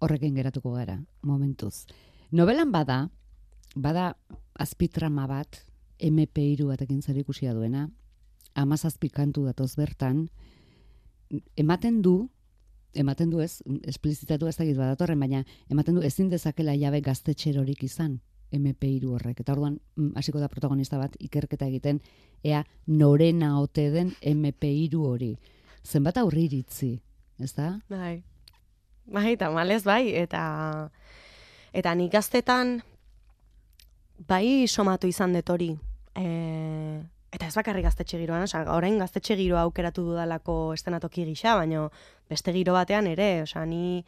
Horrekin 0.00 0.34
geratuko 0.34 0.72
gara, 0.72 0.96
momentuz. 1.22 1.84
Novelan 2.32 2.72
bada, 2.72 3.10
bada 3.76 4.14
azpitrama 4.54 5.26
bat, 5.28 5.60
MP3 6.00 6.64
batekin 6.64 7.02
zer 7.02 7.18
ikusia 7.20 7.52
duena, 7.54 7.88
amazazpi 8.54 9.10
kantu 9.12 9.44
datoz 9.44 9.74
bertan, 9.76 10.28
ematen 11.56 12.00
du, 12.02 12.30
ematen 12.94 13.30
du 13.30 13.42
ez, 13.44 13.60
esplizitatu 13.86 14.48
ez 14.48 14.56
dakit 14.56 14.78
badatorren, 14.78 15.20
baina 15.20 15.44
ematen 15.70 15.98
du 15.98 16.02
ezin 16.06 16.30
dezakela 16.32 16.74
jabe 16.80 17.02
gaztetxerorik 17.04 17.84
izan, 17.84 18.18
MP3 18.56 19.06
horrek. 19.06 19.40
Eta 19.40 19.52
orduan, 19.52 19.78
mm, 19.96 20.16
hasiko 20.16 20.40
da 20.40 20.48
protagonista 20.48 20.98
bat 20.98 21.14
ikerketa 21.20 21.68
egiten, 21.68 22.00
ea 22.42 22.64
norena 22.86 23.60
ote 23.60 23.90
den 23.90 24.14
MP3 24.22 24.96
hori. 24.96 25.36
Zenbat 25.84 26.18
aurri 26.18 26.48
iritzi, 26.48 27.00
ez 27.38 27.52
da? 27.54 27.78
Bai. 27.88 28.22
Bai, 29.10 29.32
eta 29.34 29.48
malez 29.50 29.82
bai, 29.82 30.14
eta 30.14 30.40
eta 31.74 31.94
nik 31.98 32.12
gaztetan 32.12 32.76
bai 34.28 34.68
somatu 34.68 35.08
izan 35.10 35.34
dut 35.34 35.50
hori. 35.50 35.70
E, 36.14 36.26
eta 37.34 37.48
ez 37.48 37.56
bakarrik 37.56 37.88
gaztetxe 37.88 38.20
giroan, 38.20 38.46
oza, 38.46 38.62
orain 38.70 39.00
gaztetxe 39.02 39.34
giroa 39.40 39.64
aukeratu 39.66 40.04
dudalako 40.12 40.74
estenatoki 40.76 41.26
gisa, 41.26 41.56
baina 41.58 41.88
beste 42.30 42.54
giro 42.54 42.76
batean 42.78 43.10
ere, 43.10 43.32
osea, 43.48 43.66
ni 43.66 44.04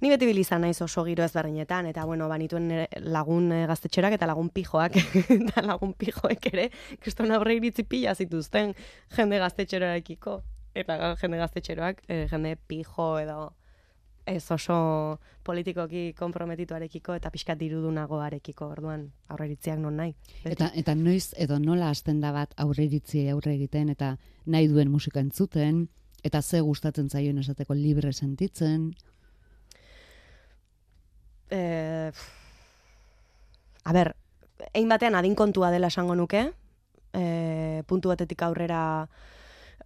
Ni 0.00 0.08
beti 0.08 0.24
bil 0.24 0.38
izan 0.40 0.62
naiz 0.64 0.78
oso 0.80 1.02
giro 1.04 1.20
ezberdinetan, 1.26 1.84
eta 1.90 2.06
bueno, 2.08 2.24
banituen 2.30 2.70
lagun 3.12 3.50
eh, 3.52 3.66
gaztetxerak 3.68 4.14
eta 4.16 4.24
lagun 4.30 4.48
pijoak, 4.48 4.96
eta 5.36 5.60
lagun 5.66 5.92
pijoek 5.92 6.46
ere, 6.54 6.70
kriston 7.04 7.34
aurre 7.36 7.58
iritzi 7.58 7.84
pila 7.84 8.14
zituzten 8.14 8.72
jende 9.12 9.42
gaztetxerarekiko. 9.42 10.40
eta 10.72 10.96
jende 11.20 11.36
gaztetxeroak, 11.36 12.00
e, 12.08 12.26
jende 12.30 12.54
pijo 12.70 13.18
edo 13.20 13.50
ez 14.26 14.50
oso 14.50 15.18
politikoki 15.42 16.12
komprometituarekiko 16.18 17.14
eta 17.16 17.30
pixkat 17.30 17.58
dirudunagoarekiko, 17.58 18.68
orduan 18.68 19.06
aurreritziak 19.28 19.78
non 19.78 19.96
nahi. 19.96 20.14
Beti. 20.42 20.52
Eta, 20.52 20.70
eta 20.74 20.94
noiz 20.94 21.32
edo 21.36 21.58
nola 21.58 21.90
hasten 21.90 22.20
da 22.20 22.32
bat 22.32 22.54
aurreritzi 22.56 23.26
aurre 23.32 23.54
egiten 23.56 23.90
eta 23.94 24.16
nahi 24.46 24.68
duen 24.68 24.90
musika 24.90 25.20
entzuten, 25.20 25.88
eta 26.22 26.42
ze 26.42 26.60
gustatzen 26.60 27.08
zaioen 27.08 27.38
esateko 27.38 27.74
libre 27.74 28.12
sentitzen. 28.12 28.92
Eh, 31.50 32.12
a 33.84 33.92
ber, 33.92 34.14
ein 34.72 34.88
batean 34.88 35.14
adin 35.14 35.34
kontua 35.34 35.70
dela 35.70 35.88
esango 35.88 36.14
nuke, 36.14 36.50
e, 37.12 37.82
puntu 37.86 38.12
batetik 38.12 38.42
aurrera 38.42 39.08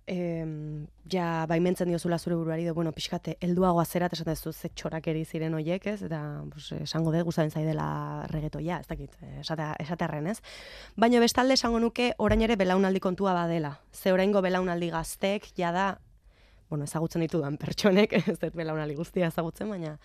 em, 0.07 0.87
ja 1.11 1.47
baimentzen 1.49 1.89
diozula 1.89 2.19
zure 2.19 2.37
buruari, 2.37 2.65
edo, 2.65 2.75
bueno, 2.75 2.93
pixkate, 2.93 3.37
helduago 3.41 3.81
azerat 3.81 4.13
esaten 4.13 4.37
zu 4.37 4.53
ze 4.53 4.69
txorak 4.69 5.05
ziren 5.27 5.55
oiek, 5.55 5.87
ez? 5.87 6.03
Eta, 6.03 6.45
pues, 6.51 6.73
esango 6.73 7.13
dut 7.13 7.23
gustatzen 7.25 7.51
zaidela 7.51 8.27
regetoia, 8.29 8.81
ez 8.81 8.87
dakit, 8.87 9.17
esatea, 9.41 9.75
esatearren, 9.79 10.27
ez? 10.27 10.41
Baina 10.97 11.21
bestalde 11.21 11.55
esango 11.55 11.81
nuke 11.81 12.13
orain 12.19 12.43
ere 12.43 12.57
belaunaldi 12.57 13.01
kontua 13.01 13.33
badela. 13.33 13.81
Ze 13.93 14.13
oraingo 14.13 14.43
belaunaldi 14.43 14.91
gaztek, 14.91 15.47
jada, 15.57 16.01
bueno, 16.69 16.85
ezagutzen 16.85 17.21
ditudan 17.23 17.57
pertsonek, 17.57 18.13
ez 18.29 18.39
dut 18.39 18.55
belaunaldi 18.55 18.95
guztia 18.95 19.27
ezagutzen, 19.29 19.71
baina 19.71 19.99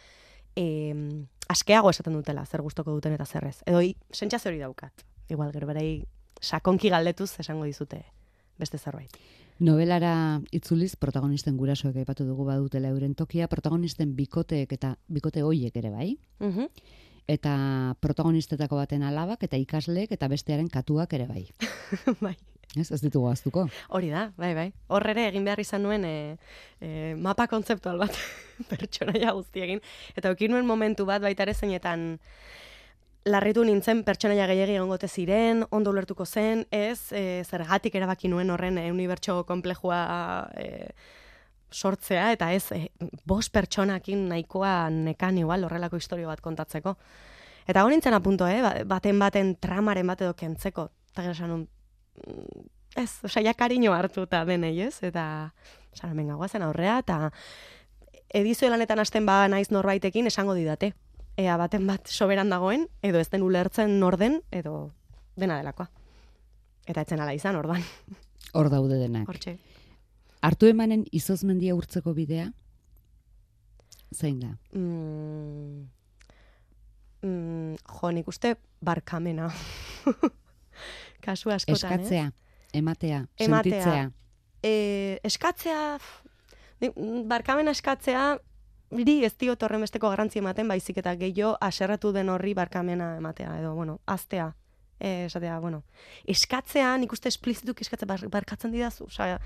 em, 0.55 1.27
askeago 1.49 1.89
esaten 1.89 2.13
dutela, 2.13 2.45
zer 2.45 2.61
gustoko 2.61 2.91
duten 2.91 3.13
eta 3.13 3.25
zerrez. 3.25 3.61
Edo, 3.65 3.81
i- 3.81 3.97
sentsazio 4.11 4.49
hori 4.49 4.59
daukat. 4.59 5.03
Igual, 5.29 5.51
gero 5.51 5.67
berei 5.67 6.05
sakonki 6.41 6.89
galdetuz 6.89 7.33
esango 7.39 7.65
dizute 7.65 8.05
beste 8.57 8.77
zerbait. 8.77 9.11
Novelara 9.59 10.39
itzuliz 10.55 10.93
protagonisten 10.95 11.57
gurasoek 11.59 11.97
aipatu 11.99 12.23
dugu 12.23 12.45
badutela 12.47 12.93
euren 12.93 13.11
tokia, 13.15 13.49
protagonisten 13.51 14.13
bikoteek 14.15 14.71
eta 14.77 14.93
bikote 15.11 15.41
hoiek 15.43 15.75
ere 15.75 15.89
bai, 15.91 16.17
Mhm. 16.39 16.67
eta 17.27 17.95
protagonistetako 17.99 18.77
baten 18.77 19.03
alabak 19.03 19.43
eta 19.43 19.57
ikasleek 19.57 20.11
eta 20.11 20.27
bestearen 20.27 20.69
katuak 20.69 21.13
ere 21.13 21.27
bai. 21.27 21.45
bai. 22.21 22.37
Ez, 22.77 22.91
ez 22.91 23.01
ditugu 23.01 23.27
aztuko. 23.27 23.67
Hori 23.89 24.09
da, 24.09 24.31
bai, 24.37 24.53
bai. 24.53 24.73
Hor 24.87 25.05
ere 25.09 25.27
egin 25.27 25.43
behar 25.43 25.59
izan 25.59 25.81
nuen 25.83 26.05
e, 26.05 26.37
e, 26.79 27.15
mapa 27.17 27.47
kontzeptual 27.47 27.97
bat 27.97 28.15
pertsonaia 28.69 29.33
guztiekin. 29.33 29.81
Eta 30.15 30.29
eukin 30.29 30.51
nuen 30.51 30.65
momentu 30.65 31.05
bat 31.05 31.21
baita 31.21 31.43
ere 31.43 31.53
zeinetan 31.53 32.19
larritu 33.29 33.63
nintzen 33.65 34.03
pertsonaia 34.07 34.47
gehiagi 34.49 34.75
egongote 34.77 35.07
ziren, 35.07 35.63
ondo 35.75 35.91
ulertuko 35.93 36.25
zen, 36.25 36.65
ez, 36.71 37.11
e, 37.11 37.43
zergatik 37.45 37.95
erabaki 37.95 38.29
nuen 38.31 38.49
horren 38.49 38.77
e, 38.81 38.89
unibertso 38.91 39.43
komplejua 39.47 39.99
e, 40.57 40.69
sortzea, 41.71 42.31
eta 42.33 42.51
ez, 42.53 42.71
e, 42.73 42.87
bost 43.29 43.53
pertsonakin 43.53 44.27
nahikoa 44.31 44.89
nekan 44.93 45.37
igual 45.37 45.63
horrelako 45.67 45.99
historio 46.01 46.27
bat 46.31 46.41
kontatzeko. 46.41 46.95
Eta 47.69 47.83
hori 47.85 47.99
nintzen 47.99 48.17
apunto, 48.17 48.47
eh? 48.49 48.61
ba- 48.65 48.75
baten 48.95 49.19
baten 49.21 49.53
tramaren 49.61 50.07
bat 50.09 50.21
edo 50.25 50.33
kentzeko. 50.33 50.89
Eta 51.11 51.21
gero 51.21 51.35
esan 51.37 51.49
nun, 51.53 51.67
"Mm, 52.25 52.65
ez, 52.95 53.11
osea, 53.23 53.53
kariño 53.53 53.93
hartu 53.93 54.23
eta 54.23 54.43
denei, 54.45 54.81
ez? 54.81 55.03
Eta, 55.03 55.53
esan, 55.93 56.15
venga, 56.17 56.33
guazen 56.35 56.63
aurrea, 56.63 56.97
eta 56.99 57.31
edizio 58.29 58.69
lanetan 58.69 58.99
hasten 58.99 59.25
ba 59.25 59.47
naiz 59.47 59.69
norbaitekin 59.71 60.27
esango 60.27 60.53
didate. 60.53 60.93
Ea 61.37 61.55
baten 61.57 61.85
bat 61.87 62.07
soberan 62.07 62.49
dagoen, 62.49 62.87
edo 63.01 63.19
ez 63.19 63.29
den 63.29 63.43
ulertzen 63.45 63.99
nor 63.99 64.17
den, 64.17 64.41
edo 64.51 64.91
dena 65.39 65.57
delakoa. 65.59 65.89
Eta 66.89 67.01
etzen 67.05 67.19
ala 67.21 67.33
izan, 67.37 67.55
ordan. 67.55 67.83
Hor 68.53 68.69
daude 68.69 68.97
denak. 68.99 69.27
Hortxe. 69.29 69.57
Hartu 70.41 70.67
emanen 70.71 71.03
izozmendia 71.11 71.75
urtzeko 71.75 72.13
bidea? 72.17 72.49
Zein 74.15 74.39
da? 74.41 74.53
Mm, 74.73 75.83
mm, 77.21 77.75
jo, 77.99 78.11
nik 78.15 78.27
uste 78.31 78.55
barkamena. 78.81 79.51
Kasu 81.25 81.51
askotan? 81.53 81.75
Eskatzea, 81.99 82.31
ematea, 82.73 83.25
Ematea. 83.37 83.83
sentitzea. 83.83 84.11
e, 84.63 85.19
eskatzea, 85.27 85.99
mm, 86.87 87.27
barkamena 87.29 87.71
eskatzea, 87.75 88.39
Iri 88.89 89.19
ez 89.25 89.35
diot 89.37 89.61
horren 89.63 89.83
besteko 89.85 90.09
garrantzi 90.09 90.39
ematen, 90.41 90.67
baizik 90.67 90.97
eta 90.97 91.13
gehiago 91.17 91.53
aserratu 91.61 92.11
den 92.11 92.29
horri 92.33 92.55
barkamena 92.57 93.15
ematea, 93.17 93.59
edo, 93.59 93.75
bueno, 93.75 93.99
aztea. 94.05 94.55
E, 94.99 95.25
esatea, 95.29 95.59
bueno, 95.63 95.83
eskatzea, 96.27 96.89
nik 96.99 97.13
uste 97.15 97.29
esplizituk 97.29 97.79
eskatzea 97.85 98.07
bar, 98.09 98.25
barkatzen 98.27 98.73
didazu, 98.73 99.05
osea, 99.05 99.37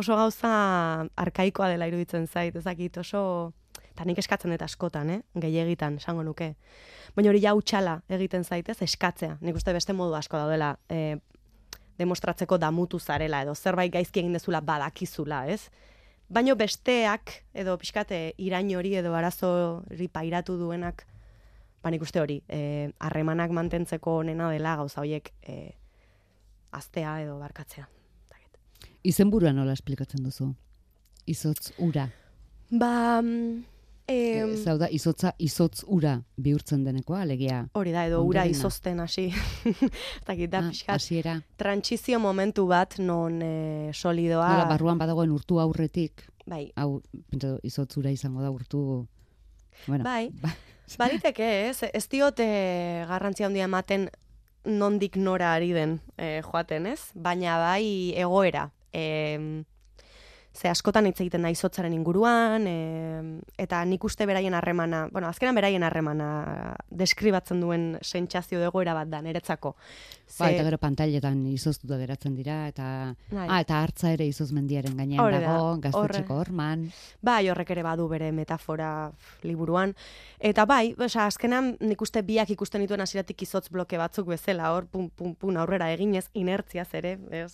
oso 0.00 0.16
gauza 0.16 0.52
arkaikoa 1.20 1.68
dela 1.74 1.90
iruditzen 1.90 2.24
zait, 2.26 2.56
ezakit, 2.56 2.96
oso, 3.02 3.52
eta 3.90 4.06
nik 4.08 4.22
eskatzen 4.22 4.54
dut 4.54 4.64
askotan, 4.64 5.10
eh? 5.10 5.20
gehiagitan, 5.36 5.98
esango 6.00 6.24
nuke. 6.24 6.54
Baina 7.18 7.34
hori 7.34 7.42
ja 7.44 7.52
utxala 7.54 7.98
egiten 8.08 8.46
zaitez, 8.48 8.78
eskatzea. 8.86 9.36
Nik 9.44 9.58
uste 9.60 9.74
beste 9.76 9.92
modu 9.92 10.16
asko 10.16 10.40
daudela, 10.40 10.78
e, 10.88 11.18
demostratzeko 11.98 12.58
damutu 12.58 12.98
zarela, 12.98 13.42
edo 13.44 13.54
zerbait 13.54 13.92
gaizki 13.92 14.22
egin 14.22 14.32
dezula 14.38 14.62
badakizula, 14.64 15.44
ez? 15.52 15.68
Baino 16.28 16.56
besteak, 16.56 17.44
edo 17.52 17.76
pixkate 17.78 18.34
irain 18.40 18.70
hori 18.76 18.94
edo 18.96 19.14
arazo 19.14 19.84
pairatu 20.12 20.56
duenak, 20.58 21.04
ba 21.84 21.90
nik 21.92 22.02
uste 22.02 22.20
hori, 22.20 22.38
eh, 22.48 22.90
harremanak 22.98 23.52
mantentzeko 23.52 24.18
onena 24.22 24.48
dela 24.50 24.76
gauza 24.80 25.02
horiek 25.02 25.30
e, 25.42 25.74
aztea 26.72 27.20
edo 27.22 27.38
barkatzea. 27.38 27.84
Dakit. 28.32 28.88
Izenburua 29.04 29.52
nola 29.52 29.76
esplikatzen 29.76 30.24
duzu? 30.24 30.54
Izotz 31.26 31.72
ura. 31.78 32.08
Ba, 32.70 33.20
em, 34.08 34.52
Ez 34.54 34.66
hau 34.68 34.76
da, 34.78 34.88
izotza 34.90 35.32
izotz 35.38 35.84
ura 35.86 36.18
bihurtzen 36.36 36.84
denekoa, 36.84 37.22
alegia. 37.22 37.62
hori 37.72 37.92
da, 37.92 38.04
edo 38.06 38.22
ura 38.24 38.44
izozten 38.46 39.00
hasi. 39.00 39.30
Dakit, 40.28 40.50
da, 40.50 40.58
Ah, 40.58 40.68
pixkat, 40.70 40.94
hasiera. 40.96 41.38
trantsizio 41.56 42.18
momentu 42.20 42.66
bat 42.66 42.98
non 42.98 43.40
e, 43.42 43.90
solidoa, 43.92 44.48
Nola, 44.52 44.64
barruan 44.68 44.98
badagoen 44.98 45.30
urtu 45.32 45.58
aurretik, 45.60 46.26
bai, 46.46 46.70
hau, 46.76 47.00
pentsatu, 47.30 47.58
izotz 47.62 47.96
ura 47.96 48.10
izango 48.10 48.42
da 48.42 48.50
urtu... 48.50 49.06
Bueno, 49.86 50.04
Bai. 50.04 50.30
ba- 50.42 50.54
Baliteke, 50.98 51.68
ez? 51.70 51.80
Ez 51.92 52.08
diot 52.12 52.38
e, 52.44 53.04
garrantzia 53.08 53.46
handia 53.46 53.64
ematen 53.64 54.10
nondik 54.64 55.16
nora 55.16 55.54
ari 55.54 55.72
den 55.72 55.98
e, 56.16 56.42
joaten, 56.44 56.86
ez? 56.86 57.00
Baina 57.14 57.56
bai 57.58 58.12
egoera. 58.16 58.70
E, 58.92 59.64
ze 60.54 60.68
askotan 60.70 61.08
hitz 61.08 61.18
egiten 61.20 61.42
da 61.42 61.50
izotzaren 61.50 61.92
inguruan, 61.96 62.66
e, 62.70 62.74
eta 63.58 63.80
nik 63.84 64.04
uste 64.06 64.26
beraien 64.26 64.54
harremana, 64.54 65.08
bueno, 65.12 65.28
azkenan 65.28 65.56
beraien 65.58 65.82
harremana 65.82 66.28
deskribatzen 66.90 67.60
duen 67.60 67.88
sentsazio 68.02 68.62
egoera 68.62 68.94
bat 68.94 69.10
da, 69.10 69.20
niretzako. 69.24 69.74
Ba, 70.38 70.48
eta 70.50 70.64
gero 70.66 70.78
pantailetan 70.80 71.44
izoztuta 71.50 71.98
geratzen 72.00 72.34
dira, 72.34 72.64
eta, 72.70 72.86
Bai. 73.30 73.44
ah, 73.44 73.58
eta 73.62 73.80
hartza 73.84 74.10
ere 74.14 74.26
izozmendiaren 74.26 74.96
gainean 74.96 75.22
Hori 75.22 75.36
da, 75.38 75.42
dago, 75.44 75.66
horre. 75.68 75.82
gaztetxeko 75.84 76.38
horman. 76.40 76.86
Bai, 77.22 77.42
horrek 77.52 77.70
ere 77.76 77.84
badu 77.86 78.08
bere 78.08 78.32
metafora 78.32 78.88
liburuan. 79.44 79.94
Eta 80.40 80.64
bai, 80.66 80.94
osea, 80.98 81.28
azkenan 81.28 81.74
nik 81.80 82.02
uste 82.02 82.24
biak 82.26 82.50
ikusten 82.50 82.82
dituen 82.82 83.04
hasieratik 83.04 83.46
izotz 83.46 83.68
bloke 83.70 84.00
batzuk 84.00 84.32
bezala, 84.32 84.72
hor, 84.74 84.88
pun, 84.90 85.10
pun, 85.10 85.36
pun, 85.38 85.60
aurrera 85.60 85.92
eginez, 85.92 86.26
inertziaz 86.32 86.88
ere, 86.94 87.18
ez, 87.30 87.52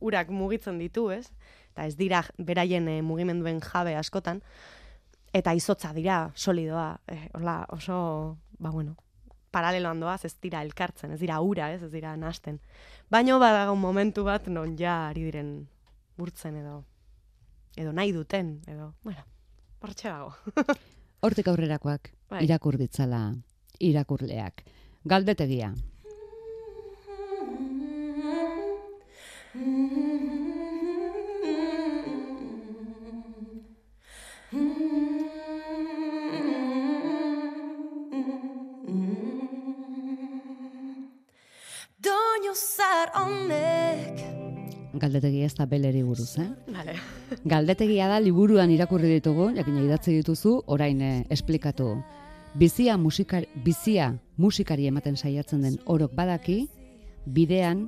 urak 0.00 0.30
mugitzen 0.30 0.78
ditu, 0.78 1.08
ez? 1.10 1.26
Eta 1.72 1.86
ez 1.88 1.96
dira 1.96 2.22
beraien 2.38 2.88
eh, 2.88 3.00
mugimenduen 3.02 3.60
jabe 3.64 3.96
askotan. 3.96 4.42
Eta 5.32 5.54
izotza 5.54 5.92
dira, 5.94 6.24
solidoa, 6.34 6.98
eh, 7.08 7.28
hola, 7.34 7.62
oso, 7.70 8.36
ba 8.58 8.70
bueno, 8.70 8.96
paraleloan 9.50 10.00
doaz, 10.00 10.24
ez 10.24 10.34
dira 10.42 10.62
elkartzen, 10.62 11.12
ez 11.12 11.20
dira 11.20 11.40
ura, 11.40 11.72
ez, 11.74 11.82
ez 11.82 11.90
dira 11.92 12.14
nasten. 12.16 12.60
Baino 13.10 13.38
badago 13.42 13.74
momentu 13.76 14.24
bat 14.24 14.46
non 14.48 14.76
ja 14.78 15.08
ari 15.08 15.26
diren 15.26 15.68
burtzen 16.16 16.56
edo 16.56 16.84
edo 17.76 17.92
nahi 17.92 18.12
duten, 18.12 18.60
edo, 18.68 18.94
bueno, 19.02 19.22
hortxe 19.80 20.08
dago. 20.08 20.34
Hortik 21.24 21.48
aurrerakoak, 21.52 22.10
Bai. 22.32 22.44
irakur 22.46 22.78
ditzala 22.80 23.20
irakurleak. 23.80 24.64
Galdetegia. 25.04 25.72
Zar 42.54 43.12
honek 43.14 44.18
Galdetegia 45.00 45.46
ez 45.46 45.54
da 45.54 45.66
beleri 45.70 46.00
buruz, 46.02 46.32
eh? 46.42 46.48
Vale. 46.74 46.96
Galdetegia 47.52 48.08
da 48.10 48.18
liburuan 48.18 48.72
irakurri 48.74 49.12
ditugu, 49.12 49.52
jakina 49.54 49.84
idatzi 49.84 50.16
dituzu, 50.16 50.56
orain 50.66 51.00
eh, 51.00 51.26
esplikatu. 51.30 51.92
Bizia, 52.58 52.96
musikar, 52.98 53.46
bizia 53.64 54.10
musikari 54.36 54.88
ematen 54.90 55.16
saiatzen 55.16 55.62
den 55.62 55.78
orok 55.86 56.16
badaki, 56.18 56.64
bidean 57.24 57.86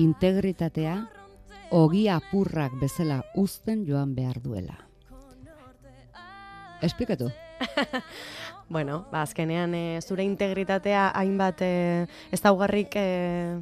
integritatea 0.00 0.96
ogi 1.70 2.06
apurrak 2.08 2.78
bezala 2.80 3.20
uzten 3.36 3.84
joan 3.84 4.14
behar 4.16 4.40
duela. 4.40 4.78
Esplikatu. 6.80 7.28
Bueno, 8.68 9.06
ba, 9.10 9.22
azkenean 9.22 9.72
e, 9.74 10.00
zure 10.04 10.24
integritatea 10.28 11.08
hainbat 11.16 11.62
e, 11.64 12.06
ez 12.30 12.40
daugarrik 12.44 12.92
e, 13.00 13.56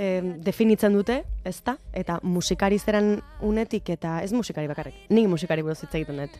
e, 0.00 0.06
definitzen 0.40 0.96
dute, 0.96 1.18
ez 1.44 1.58
da? 1.66 1.76
Eta 1.92 2.18
musikari 2.24 2.78
zeran 2.80 3.18
unetik 3.44 3.90
eta 3.92 4.22
ez 4.24 4.32
musikari 4.32 4.70
bakarrik, 4.70 4.96
nik 5.12 5.28
musikari 5.28 5.60
buruz 5.66 5.82
hitz 5.82 5.92
egiten 5.92 6.22
dut. 6.22 6.38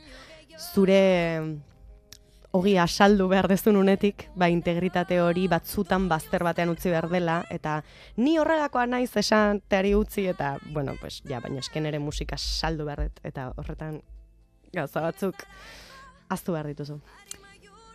Zure 0.72 1.02
ogi 2.56 2.72
asaldu 2.80 3.28
behar 3.28 3.50
dezun 3.52 3.76
unetik, 3.76 4.24
ba, 4.34 4.48
integritate 4.48 5.20
hori 5.20 5.44
batzutan 5.52 6.08
bazter 6.08 6.42
batean 6.42 6.72
utzi 6.72 6.88
behar 6.90 7.10
dela, 7.12 7.36
eta 7.52 7.82
ni 8.16 8.38
horrelakoa 8.40 8.86
naiz 8.88 9.12
esanteari 9.12 9.92
utzi, 9.94 10.24
eta, 10.32 10.56
bueno, 10.72 10.96
pues, 11.00 11.20
ja, 11.28 11.44
baina 11.44 11.60
esken 11.60 11.86
ere 11.86 12.00
musika 12.00 12.40
saldu 12.40 12.88
behar 12.88 13.04
dut, 13.06 13.22
eta 13.28 13.50
horretan 13.60 14.00
gauza 14.72 15.04
batzuk 15.04 15.46
aztu 16.30 16.54
behar 16.54 16.70
dituzu. 16.70 17.00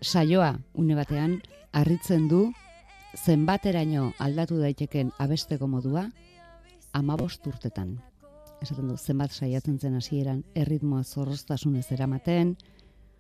Saioa, 0.02 0.60
une 0.76 0.96
batean, 0.96 1.40
harritzen 1.74 2.28
du, 2.30 2.52
zenbateraino 3.16 4.12
aldatu 4.20 4.60
daiteken 4.60 5.12
abesteko 5.20 5.68
modua, 5.68 6.10
amabost 6.94 7.48
urtetan. 7.48 7.96
Esaten 8.62 8.90
du, 8.92 8.98
zenbat 8.98 9.32
saiatzen 9.32 9.80
zen 9.80 9.96
hasieran 9.96 10.44
erritmoa 10.56 11.04
zorroztasunez 11.04 11.88
eramaten, 11.92 12.56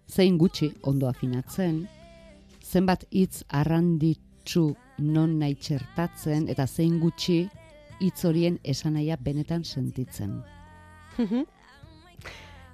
zein 0.07 0.37
gutxi 0.37 0.71
ondo 0.83 1.09
afinatzen, 1.09 1.85
zenbat 2.61 3.05
hitz 3.11 3.43
arranditzu 3.49 4.67
non 4.99 5.39
nahi 5.39 5.55
txertatzen, 5.55 6.49
eta 6.49 6.67
zein 6.67 6.99
gutxi 6.99 7.45
hitz 7.99 8.25
horien 8.25 8.59
esanaia 8.63 9.17
benetan 9.17 9.63
sentitzen. 9.63 10.41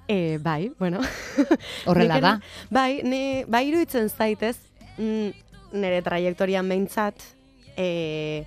E, 0.08 0.38
bai, 0.42 0.72
bueno. 0.78 1.00
Horrela 1.86 2.20
da. 2.20 2.40
Bai, 2.70 3.02
ni, 3.04 3.44
bai 3.48 3.66
iruditzen 3.68 4.10
zaitez, 4.10 4.56
mm, 4.98 5.30
nire 5.78 6.02
trajektorian 6.02 6.68
behintzat, 6.68 7.22
e, 7.76 8.44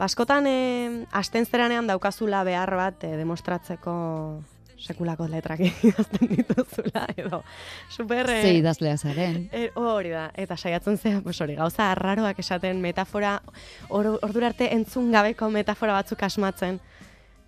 baskotan 0.00 0.46
e, 0.48 0.56
asten 1.12 1.46
zeranean 1.46 1.86
daukazula 1.90 2.42
behar 2.48 2.74
bat 2.78 3.04
e, 3.04 3.12
demostratzeko 3.20 3.92
sekulako 4.80 5.26
letrak 5.28 5.60
idazten 5.88 6.30
dituzula, 6.30 7.04
edo 7.16 7.42
super... 7.92 8.30
e, 8.30 8.40
Ze 8.42 8.54
idazlea 8.58 8.96
zaren. 8.96 9.48
E, 9.52 9.68
hori 9.76 10.12
da, 10.14 10.30
eta 10.40 10.56
saiatzen 10.56 10.96
zea, 10.98 11.20
pues 11.24 11.40
hori, 11.40 11.58
gauza 11.58 11.90
arraroak 11.92 12.40
esaten, 12.40 12.80
metafora, 12.80 13.38
or, 13.88 14.14
ordura 14.22 14.50
arte 14.50 14.70
entzun 14.74 15.12
gabeko 15.12 15.50
metafora 15.52 15.98
batzuk 16.00 16.22
asmatzen, 16.24 16.80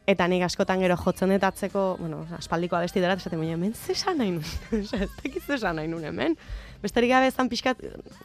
eta 0.07 0.27
nik 0.29 0.43
askotan 0.43 0.81
gero 0.83 0.97
jotzen 0.97 1.31
dut 1.31 1.73
bueno, 1.99 2.27
aspaldiko 2.39 2.77
abesti 2.77 3.01
dela, 3.01 3.15
esaten 3.15 3.39
baina, 3.39 3.55
hemen 3.55 3.75
ze 3.75 3.93
esan 3.93 4.19
nahi 4.19 4.41
ez 4.73 5.11
dakit 5.23 5.43
ze 5.47 5.55
esan 5.55 5.77
nahi 5.77 5.89
nuen 5.89 6.05
hemen. 6.05 6.37
Besterik 6.83 7.11
gabe 7.11 7.27
ezan 7.27 7.49
pixkat 7.49 7.79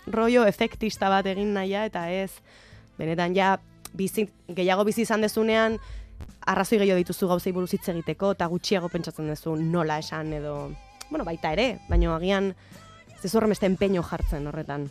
rollo 0.08 0.46
efektista 0.46 1.10
bat 1.10 1.26
egin 1.26 1.54
nahia, 1.54 1.86
eta 1.86 2.10
ez, 2.10 2.32
benetan 2.98 3.36
ja, 3.36 3.60
bizi, 3.94 4.28
gehiago 4.50 4.84
bizi 4.84 5.02
izan 5.02 5.22
dezunean, 5.22 5.78
arrazoi 6.48 6.80
gehiago 6.80 6.98
dituzu 6.98 7.28
gauzei 7.28 7.54
buruz 7.54 7.74
hitz 7.74 7.88
egiteko, 7.90 8.32
eta 8.32 8.48
gutxiago 8.48 8.90
pentsatzen 8.90 9.28
duzu 9.28 9.56
nola 9.56 10.00
esan 10.00 10.34
edo, 10.34 10.72
bueno, 11.10 11.26
baita 11.26 11.54
ere, 11.54 11.78
baina 11.90 12.16
agian 12.16 12.54
ez 13.24 13.36
horrem 13.36 13.54
beste 13.54 13.68
empeño 13.68 14.02
jartzen 14.04 14.48
horretan. 14.48 14.90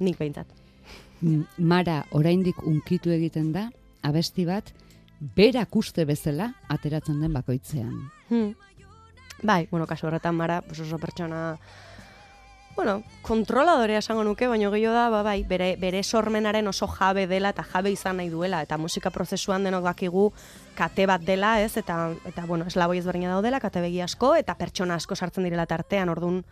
Nik 0.00 0.18
behintzat. 0.18 0.46
Mara 1.58 2.04
oraindik 2.10 2.58
unkitu 2.66 3.12
egiten 3.14 3.52
da, 3.54 3.68
abesti 4.02 4.44
bat, 4.44 4.72
berak 5.36 5.76
uste 5.76 6.04
bezala 6.04 6.52
ateratzen 6.68 7.20
den 7.20 7.32
bakoitzean. 7.32 7.96
Hmm. 8.28 8.54
Bai, 9.42 9.66
bueno, 9.70 9.86
kasu 9.86 10.06
horretan 10.06 10.36
mara, 10.36 10.60
pues 10.62 10.80
oso 10.80 10.98
pertsona, 10.98 11.58
bueno, 12.76 13.02
kontroladorea 13.22 13.98
esango 13.98 14.24
nuke, 14.24 14.46
baina 14.48 14.70
gehiago 14.70 14.94
da, 14.94 15.08
ba, 15.10 15.22
bai, 15.26 15.42
bere, 15.48 15.74
bere 15.80 16.02
sormenaren 16.02 16.68
oso 16.68 16.86
jabe 16.88 17.26
dela 17.26 17.50
eta 17.54 17.62
jabe 17.62 17.92
izan 17.92 18.18
nahi 18.18 18.30
duela, 18.30 18.62
eta 18.62 18.78
musika 18.78 19.10
prozesuan 19.10 19.64
denok 19.64 19.84
dakigu 19.84 20.30
kate 20.78 21.06
bat 21.06 21.22
dela, 21.22 21.58
ez, 21.62 21.76
eta, 21.76 22.14
eta 22.24 22.46
bueno, 22.46 22.66
eslaboi 22.70 22.98
ezberdina 22.98 23.34
daudela, 23.34 23.60
kate 23.60 23.82
begi 23.84 24.00
asko, 24.04 24.34
eta 24.36 24.56
pertsona 24.58 24.96
asko 25.00 25.16
sartzen 25.16 25.44
direla 25.44 25.66
tartean, 25.66 26.08
ordun 26.08 26.42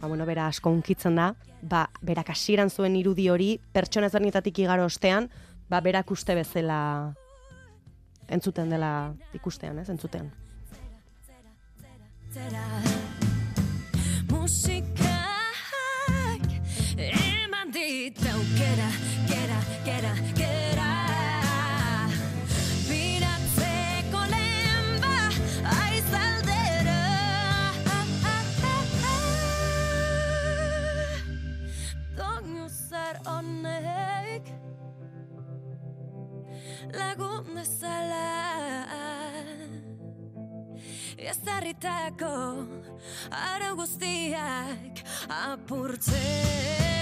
ba, 0.00 0.08
bueno, 0.08 0.26
bera 0.26 0.46
asko 0.46 0.70
unkitzen 0.70 1.16
da, 1.16 1.32
ba, 1.62 1.86
berak 2.02 2.30
hasieran 2.30 2.70
zuen 2.70 2.96
irudi 2.96 3.28
hori, 3.32 3.56
pertsona 3.72 4.10
ezberdinetatik 4.10 4.58
igaro 4.64 4.86
ostean, 4.86 5.30
ba, 5.68 5.80
berak 5.80 6.10
uste 6.10 6.34
bezala 6.36 7.16
entzuten 8.28 8.70
dela 8.70 9.14
ikustean, 9.34 9.78
ez, 9.78 9.88
entzutean. 9.90 10.30
Musikak 14.30 15.06
eman 16.96 17.72
dit 17.72 18.18
aukera, 18.32 18.90
lagun 36.96 37.54
dezala 37.54 38.24
ezarritako 41.30 42.34
arau 43.30 43.74
guztiak 43.80 45.04
apurtzen. 45.28 46.95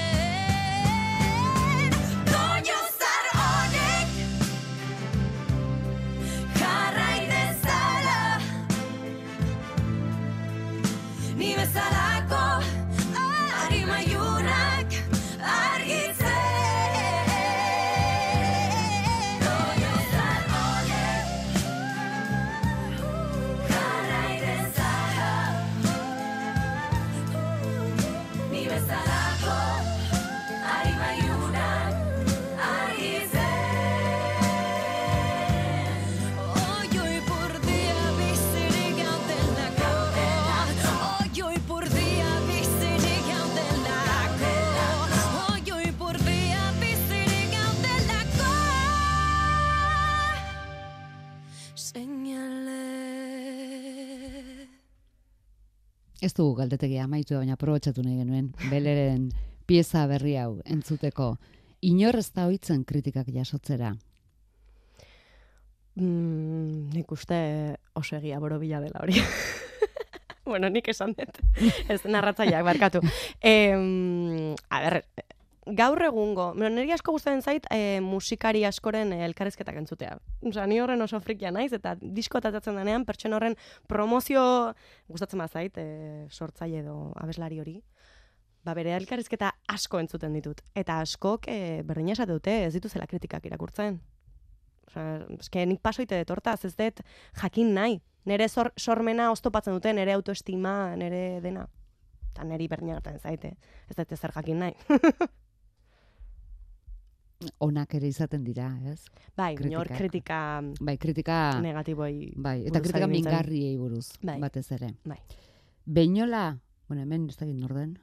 Ez 56.25 56.33
dugu 56.33 56.55
galdetegia 56.57 57.05
amaitu 57.05 57.37
baina 57.37 57.59
aprobetxatu 57.59 58.03
nahi 58.05 58.17
genuen, 58.23 58.47
beleren 58.71 59.27
pieza 59.69 60.07
berri 60.09 60.39
hau 60.41 60.55
entzuteko. 60.65 61.35
Inor 61.85 62.17
ez 62.17 62.31
da 62.33 62.47
oitzen 62.49 62.85
kritikak 62.89 63.29
jasotzera. 63.35 63.91
Mm, 66.01 66.95
nik 66.95 67.13
uste 67.13 67.37
oso 67.93 68.17
egia 68.17 68.41
borobila 68.41 68.81
dela 68.81 69.05
hori. 69.05 69.21
bueno, 70.49 70.71
nik 70.73 70.89
esan 70.95 71.13
dut. 71.19 71.43
Ez 71.93 72.01
narratzaileak 72.09 72.65
barkatu. 72.73 73.05
Em, 73.45 74.55
a 74.73 74.81
ber, 74.87 75.03
gaur 75.67 76.03
egungo, 76.05 76.51
niri 76.59 76.93
asko 76.93 77.15
gustatzen 77.15 77.43
zait 77.43 77.67
e, 77.73 78.01
musikari 78.05 78.65
askoren 78.69 79.13
eh, 79.17 79.25
elkarrizketak 79.25 79.77
entzutea. 79.81 80.19
Osea, 80.45 80.67
ni 80.69 80.81
horren 80.81 81.01
oso 81.03 81.21
frikia 81.25 81.51
naiz 81.55 81.73
eta 81.73 81.95
disko 82.01 82.39
atatzen 82.39 82.77
denean 82.77 83.07
pertsona 83.09 83.39
horren 83.39 83.57
promozio 83.89 84.43
gustatzen 85.09 85.41
bazait, 85.41 85.79
e, 85.79 86.27
sortzaile 86.31 86.83
edo 86.85 87.13
abeslari 87.17 87.61
hori. 87.61 87.79
Ba, 88.65 88.75
bere 88.77 88.95
elkarrizketa 88.97 89.53
asko 89.69 90.01
entzuten 90.01 90.37
ditut. 90.37 90.61
Eta 90.75 90.99
askok 91.05 91.49
e, 91.49 91.83
berdina 91.85 92.13
esate 92.13 92.33
dute, 92.33 92.59
ez 92.67 92.73
dituzela 92.77 93.09
kritikak 93.09 93.47
irakurtzen. 93.49 94.01
Osea, 94.91 95.23
eske 95.39 95.65
nik 95.69 95.81
pasoite 95.85 96.21
dut 96.21 96.35
hortaz, 96.37 96.61
ez 96.65 96.75
dut 96.77 97.01
jakin 97.41 97.73
nahi. 97.77 98.03
Nere 98.29 98.49
sor, 98.49 98.73
sormena 98.81 99.31
oztopatzen 99.33 99.77
dute, 99.77 99.93
nere 99.97 100.13
autoestima, 100.17 100.95
nere 100.97 101.41
dena. 101.45 101.67
Eta 102.33 102.45
neri 102.49 102.69
berdina 102.69 102.99
gertatzen 102.99 103.21
zaite. 103.21 103.57
Ez 103.89 103.97
dut 103.97 104.13
ezer 104.17 104.33
jakin 104.37 104.65
nahi. 104.65 104.77
onak 107.59 107.95
ere 107.95 108.09
izaten 108.09 108.45
dira, 108.45 108.69
ez? 108.91 109.05
Bai, 109.37 109.55
inor 109.61 109.89
kritika 109.89 110.63
Bai, 110.81 110.97
kritika, 110.99 111.61
negatiboi. 111.61 112.33
bai, 112.37 112.61
eta 112.67 112.81
kritika 112.81 113.07
mingarriei 113.07 113.77
buruz, 113.77 114.13
Bai. 114.23 114.39
batez 114.41 114.71
ere. 114.73 114.95
Bai. 115.05 115.19
Beinola, 115.85 116.59
bueno, 116.89 117.03
hemen 117.03 117.29
ez 117.29 117.37
dakit 117.37 117.57
norden, 117.57 117.99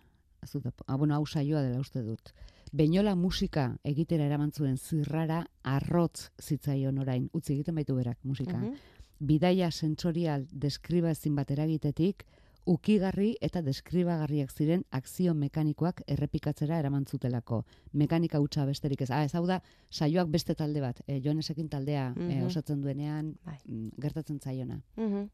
dut, 0.54 0.82
ah, 0.88 0.96
bueno, 0.96 1.16
hau 1.16 1.26
saioa 1.26 1.62
dela 1.62 1.80
uste 1.80 2.02
dut. 2.02 2.34
Beinola 2.72 3.16
musika 3.16 3.78
egitera 3.84 4.26
eraman 4.26 4.52
zuen 4.52 4.78
zirrara 4.78 5.46
arrotz 5.64 6.30
zitzaion 6.42 6.98
orain, 7.00 7.30
utzi 7.34 7.54
egiten 7.54 7.76
baitu 7.76 7.96
berak 7.96 8.18
musika. 8.24 8.58
Mhm. 8.58 8.76
Bidaia 9.20 9.72
sentsorial 9.72 10.48
deskriba 10.52 11.12
ezin 11.12 11.36
bat 11.36 11.52
eragitetik, 11.52 12.26
ukigarri 12.66 13.36
eta 13.42 13.62
deskribagarriak 13.66 14.52
ziren 14.54 14.84
akzio 14.92 15.34
mekanikoak 15.34 16.04
errepikatzera 16.08 16.78
eraman 16.80 17.06
zutelako. 17.06 17.64
Mekanika 17.94 18.40
hutsa 18.40 18.66
besterik 18.66 19.02
ez. 19.02 19.10
Ah, 19.12 19.24
ez 19.26 19.34
hau 19.36 19.46
da, 19.48 19.62
saioak 19.90 20.30
beste 20.30 20.56
talde 20.56 20.82
bat, 20.82 21.02
e, 21.08 21.20
Joanesekin 21.22 21.70
taldea 21.70 22.14
eh, 22.16 22.22
Mhm. 22.22 22.46
osatzen 22.46 22.82
duenean 22.82 23.36
Bai. 23.46 23.58
mm, 23.68 23.90
gertatzen 24.00 24.40
zaiona. 24.40 24.82
Mhm. 24.96 25.30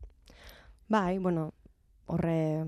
Bai, 0.90 1.18
bueno, 1.20 1.54
horre 2.06 2.66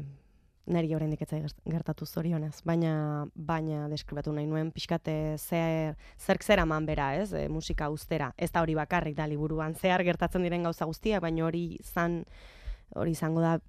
neri 0.68 0.93
oraindik 0.93 1.24
zait 1.28 1.41
gert- 1.43 1.62
gertatu 1.66 2.05
zorionez, 2.05 2.62
baina 2.64 3.26
baina 3.34 3.88
deskribatu 3.89 4.32
nahi 4.34 4.45
nuen 4.45 4.72
pixkate 4.72 5.38
zer 5.38 5.95
zerk 6.18 6.43
zer 6.43 6.60
eman 6.60 6.86
bera, 6.86 7.16
ez? 7.16 7.32
E, 7.34 7.47
musika 7.49 7.89
ustera. 7.89 8.34
Ez 8.38 8.51
da 8.51 8.62
hori 8.62 8.76
bakarrik 8.76 9.16
da 9.16 9.26
liburuan 9.26 9.74
zehar 9.74 10.03
gertatzen 10.03 10.43
diren 10.43 10.64
gauza 10.64 10.86
guztia, 10.86 11.20
baina 11.20 11.45
hori 11.45 11.78
izan 11.80 12.26
hori 12.95 13.12
izango 13.12 13.41
da 13.41 13.60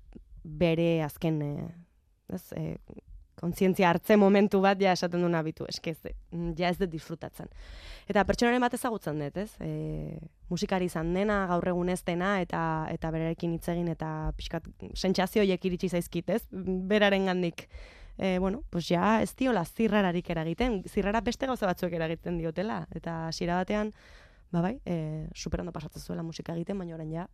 bere 0.43 1.03
azken 1.05 1.41
e, 1.43 1.55
ez? 2.35 2.45
E, 2.57 2.77
kontzientzia 3.41 3.89
hartze 3.89 4.17
momentu 4.21 4.61
bat 4.61 4.81
ja 4.81 4.93
esaten 4.93 5.23
duna 5.25 5.41
bitu, 5.43 5.65
eske 5.69 5.95
ez, 5.95 6.13
mm, 6.31 6.53
ja 6.61 6.69
ez 6.69 6.79
dut 6.79 6.91
disfrutatzen. 6.93 7.49
Eta 8.11 8.25
pertsonaren 8.29 8.61
bat 8.63 8.75
ezagutzen 8.77 9.23
dut, 9.23 9.39
ez? 9.41 9.55
E, 9.65 10.19
musikari 10.53 10.91
izan 10.91 11.15
dena, 11.17 11.41
gaur 11.51 11.71
egun 11.73 11.89
ez 11.93 12.03
dena, 12.07 12.35
eta, 12.45 12.63
eta 12.93 13.13
berarekin 13.15 13.57
hitz 13.57 13.69
egin, 13.73 13.89
eta 13.95 14.11
pixkat 14.37 14.69
sentsazio 14.95 15.47
iritsi 15.47 15.89
zaizkit, 15.89 16.31
ez? 16.37 16.43
Beraren 16.51 17.31
gandik. 17.33 17.67
E, 18.19 18.39
bueno, 18.39 18.63
pues 18.69 18.91
ja, 18.91 19.23
ez 19.23 19.33
diola 19.35 19.65
zirrararik 19.65 20.29
eragiten, 20.31 20.83
zirrara 20.85 21.23
beste 21.25 21.49
gauza 21.49 21.67
batzuek 21.71 21.95
eragiten 21.97 22.37
diotela, 22.37 22.83
eta 22.95 23.29
hasiera 23.29 23.57
batean, 23.63 23.95
ba 24.53 24.61
bai, 24.61 24.75
e, 24.85 25.29
superondo 25.35 25.73
pasatzen 25.73 26.03
zuela 26.03 26.27
musika 26.27 26.53
egiten, 26.53 26.77
baina 26.77 26.99
orain 26.99 27.15
ja, 27.15 27.27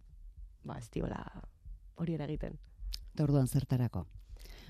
ba 0.62 0.78
ez 0.78 0.86
diola 0.94 1.24
hori 1.96 2.14
eragiten. 2.14 2.54
Eta 3.16 3.24
orduan 3.24 3.48
zertarako. 3.48 4.04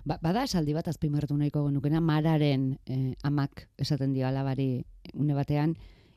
Ba, 0.06 0.20
bada 0.22 0.44
esaldi 0.46 0.70
bat 0.76 0.86
azpimarratu 0.86 1.34
nahiko 1.34 1.64
genukena 1.66 1.98
mararen 2.00 2.76
eh, 2.86 3.16
amak 3.26 3.64
esaten 3.82 4.12
dio 4.14 4.28
alabari 4.28 4.84
une 5.14 5.34
batean, 5.34 5.72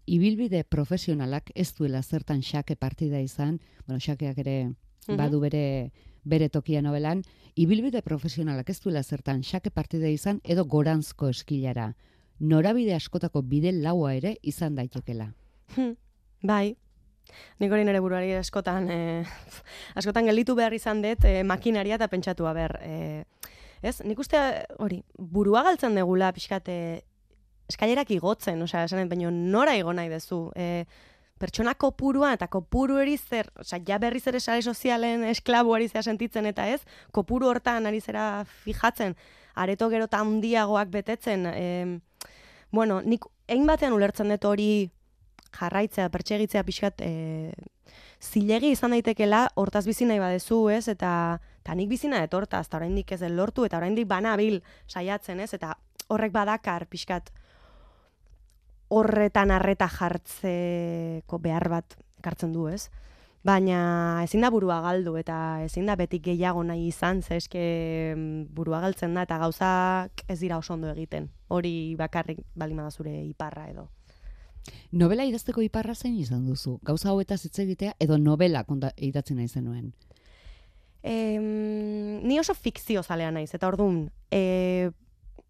ibilbide 0.06 0.62
profesionalak 0.64 1.50
ez 1.56 1.72
duela 1.74 2.04
zertan 2.04 2.44
xake 2.46 2.76
partida 2.76 3.18
izan, 3.22 3.58
bueno, 3.88 3.98
xakeak 4.00 4.38
ere 4.46 4.76
Mhm. 5.08 5.18
badu 5.18 5.40
bere 5.40 5.92
bere 6.24 6.50
tokia 6.50 6.84
novelan, 6.84 7.24
ibilbide 7.56 8.04
profesionalak 8.04 8.70
ez 8.70 8.80
duela 8.84 9.02
zertan 9.02 9.42
xake 9.42 9.72
partida 9.72 10.10
izan 10.10 10.42
edo 10.44 10.66
goranzko 10.66 11.30
eskilara. 11.30 11.96
Norabide 12.40 12.94
askotako 12.94 13.42
bide 13.42 13.72
laua 13.72 14.14
ere 14.14 14.38
izan 14.44 14.76
daitekela. 14.76 15.34
Hm, 15.76 15.96
bai. 16.44 16.78
Nik 17.60 17.72
hori 17.72 17.86
nire 17.88 18.02
buruari 18.04 18.34
askotan, 18.38 18.90
eh, 18.92 19.26
askotan 20.00 20.30
gelditu 20.30 20.56
behar 20.56 20.74
izan 20.74 21.04
dut 21.06 21.26
eh, 21.26 21.44
makinaria 21.44 22.00
eta 22.00 22.08
pentsatu 22.08 22.48
ber. 22.54 22.78
Eh, 22.82 23.24
ez? 23.82 24.00
Nik 24.06 24.20
uste 24.20 24.40
hori, 24.80 25.04
burua 25.18 25.64
galtzen 25.68 25.96
degula 25.96 26.32
pixkat 26.36 26.70
eh, 26.70 27.00
eskailerak 27.70 28.12
igotzen, 28.12 28.62
osea, 28.66 28.86
esan 28.88 29.04
dut, 29.04 29.14
baina 29.14 29.32
nora 29.32 29.76
igo 29.78 29.94
nahi 29.94 30.10
duzu. 30.12 30.50
Eh, 30.56 30.84
pertsona 31.40 31.74
kopurua 31.80 32.34
eta 32.36 32.50
kopuru 32.52 32.98
eri 33.00 33.16
zer, 33.18 33.48
osea, 33.60 33.80
ja 33.88 33.98
berriz 34.02 34.26
ere 34.28 34.42
sare 34.44 34.62
sozialen 34.62 35.24
esklabu 35.30 35.74
ari 35.76 35.88
zera 35.88 36.04
sentitzen 36.04 36.50
eta 36.50 36.68
ez, 36.68 36.82
kopuru 37.16 37.48
hortan 37.48 37.88
ari 37.88 38.02
zera 38.02 38.44
fijatzen, 38.66 39.16
areto 39.56 39.90
gero 39.90 40.10
eta 40.10 40.20
handiagoak 40.20 40.92
betetzen, 40.92 41.46
eh, 41.54 42.00
bueno, 42.72 43.00
nik 43.02 43.26
egin 43.48 43.68
batean 43.70 43.96
ulertzen 43.96 44.30
dut 44.34 44.46
hori 44.46 44.90
jarraitzea, 45.56 46.10
pertsegitzea 46.14 46.64
pixkat 46.64 47.02
e, 47.02 47.54
zilegi 48.22 48.74
izan 48.76 48.93
daitekela 48.95 49.47
hortaz 49.56 49.86
bizi 49.88 50.06
nahi 50.06 50.20
badezu, 50.20 50.68
ez? 50.70 50.88
Eta, 50.91 51.12
eta 51.64 51.76
nik 51.76 51.89
bizina 51.89 52.22
dut 52.26 52.39
hortaz, 52.41 52.68
eta 52.68 52.78
oraindik 52.78 53.12
ez 53.16 53.22
den 53.22 53.36
lortu, 53.38 53.66
eta 53.66 53.78
oraindik 53.78 54.08
banabil 54.08 54.62
saiatzen, 54.88 55.39
ez? 55.39 55.54
Eta 55.54 55.76
horrek 56.10 56.34
badakar 56.34 56.88
pixkat 56.89 57.32
horretan 58.89 59.52
arreta 59.54 59.88
jartzeko 59.93 61.38
behar 61.39 61.70
bat 61.70 61.95
ekartzen 62.20 62.54
du, 62.54 62.68
ez? 62.68 62.89
Baina 63.45 64.20
ezin 64.26 64.43
da 64.43 64.50
burua 64.52 64.82
galdu 64.84 65.14
eta 65.16 65.62
ezin 65.64 65.88
da 65.88 65.95
betik 65.95 66.26
gehiago 66.26 66.64
nahi 66.68 66.89
izan, 66.89 67.22
ze 67.22 67.38
eske 67.39 67.62
mm, 68.16 68.50
burua 68.56 68.82
galtzen 68.84 69.14
da 69.16 69.24
eta 69.24 69.38
gauzak 69.39 70.26
ez 70.28 70.39
dira 70.41 70.58
oso 70.58 70.74
ondo 70.74 70.89
egiten. 70.91 71.30
Hori 71.47 71.95
bakarrik 71.95 72.41
baldin 72.56 72.82
bada 72.82 72.91
zure 72.91 73.14
iparra 73.24 73.70
edo. 73.70 73.88
Novela 74.92 75.26
idazteko 75.26 75.62
iparra 75.62 75.96
zein 75.96 76.16
izan 76.18 76.46
duzu? 76.48 76.80
Gauza 76.84 77.10
hauetaz 77.10 77.44
hitz 77.46 77.60
egitea 77.60 77.96
edo 78.00 78.18
novela 78.18 78.64
konta 78.64 78.92
idatzen 78.98 79.38
nahi 79.38 79.48
zenuen? 79.48 79.92
Em, 81.04 82.20
ni 82.28 82.40
oso 82.40 82.54
fikzio 82.54 83.04
zalea 83.04 83.32
naiz, 83.32 83.54
eta 83.56 83.68
orduan, 83.68 84.10
e, 84.32 84.92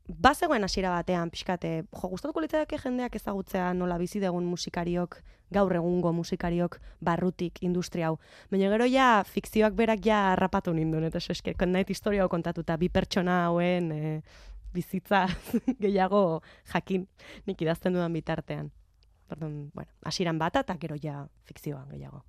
bazegoen 0.10 0.64
hasiera 0.64 0.92
batean, 0.94 1.30
pixkate, 1.34 1.72
jo, 1.90 2.10
gustatuko 2.12 2.42
litzaidake 2.42 2.78
jendeak 2.82 3.16
ezagutzea 3.18 3.74
nola 3.74 3.98
bizi 3.98 4.22
dugun 4.22 4.46
musikariok, 4.50 5.20
gaur 5.54 5.74
egungo 5.74 6.12
musikariok, 6.14 6.80
barrutik, 7.02 7.64
industria 7.66 8.10
hau. 8.10 8.20
Baina 8.52 8.70
gero 8.70 8.86
ja, 8.90 9.24
fikzioak 9.26 9.74
berak 9.78 10.06
ja 10.06 10.20
harrapatu 10.34 10.74
ninduen, 10.74 11.10
eta 11.10 11.18
eske, 11.18 11.56
kondait 11.58 11.90
historia 11.90 12.24
hau 12.26 12.30
kontatuta, 12.30 12.78
bi 12.78 12.90
pertsona 12.90 13.46
hauen 13.48 13.92
e, 13.92 14.20
bizitza 14.74 15.26
gehiago 15.84 16.42
jakin, 16.74 17.08
nik 17.48 17.62
idazten 17.62 17.98
dudan 17.98 18.14
bitartean. 18.14 18.70
Orduan, 19.30 19.72
bueno, 19.74 19.92
hasieran 20.04 20.40
bata 20.40 20.64
eta 20.66 20.78
gero 20.82 20.96
ja 21.02 21.28
fikzioan 21.46 21.90
gehiago. 21.90 22.24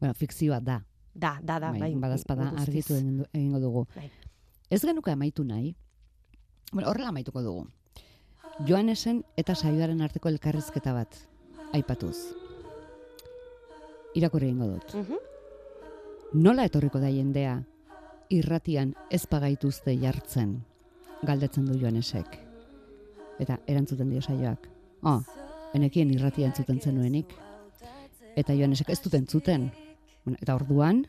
Bueno, 0.00 0.14
fikzioa 0.14 0.60
da. 0.60 0.80
Da, 1.14 1.38
da, 1.42 1.58
da, 1.58 1.72
bai. 1.72 1.94
badazpada 1.94 2.50
guztiz. 2.50 2.68
argitu 2.68 3.26
egingo 3.32 3.60
dugu. 3.60 3.86
Bai. 3.96 4.10
Ez 4.70 4.82
genuke 4.82 5.10
amaitu 5.10 5.44
nahi, 5.44 5.74
bueno, 6.72 6.88
horrela 6.88 7.08
amaituko 7.08 7.42
dugu. 7.42 7.66
Joanesen 8.66 9.24
eta 9.36 9.54
saioaren 9.54 10.00
arteko 10.02 10.28
elkarrizketa 10.28 10.92
bat, 10.94 11.16
aipatuz. 11.72 12.16
Irakurri 14.14 14.50
egingo 14.50 14.66
dut. 14.74 14.94
Mhm. 14.94 16.40
Nola 16.42 16.64
etorriko 16.64 17.00
da 17.00 17.10
jendea, 17.10 17.64
irratian 18.30 18.94
ez 19.10 19.26
pagaituzte 19.26 19.96
jartzen, 19.98 20.60
galdetzen 21.26 21.66
du 21.66 21.78
Joanesek. 21.78 22.38
Eta 23.40 23.58
erantzuten 23.66 24.10
dio 24.10 24.22
saioak. 24.22 24.68
Oh, 25.02 25.22
enekien 25.74 26.10
irratia 26.14 26.48
entzuten 26.50 26.80
zenuenik. 26.80 27.32
Eta 28.36 28.54
Joanesek 28.54 28.90
ez 28.90 29.00
dut 29.04 29.14
entzuten. 29.18 29.70
Eta 30.40 30.54
orduan, 30.54 31.04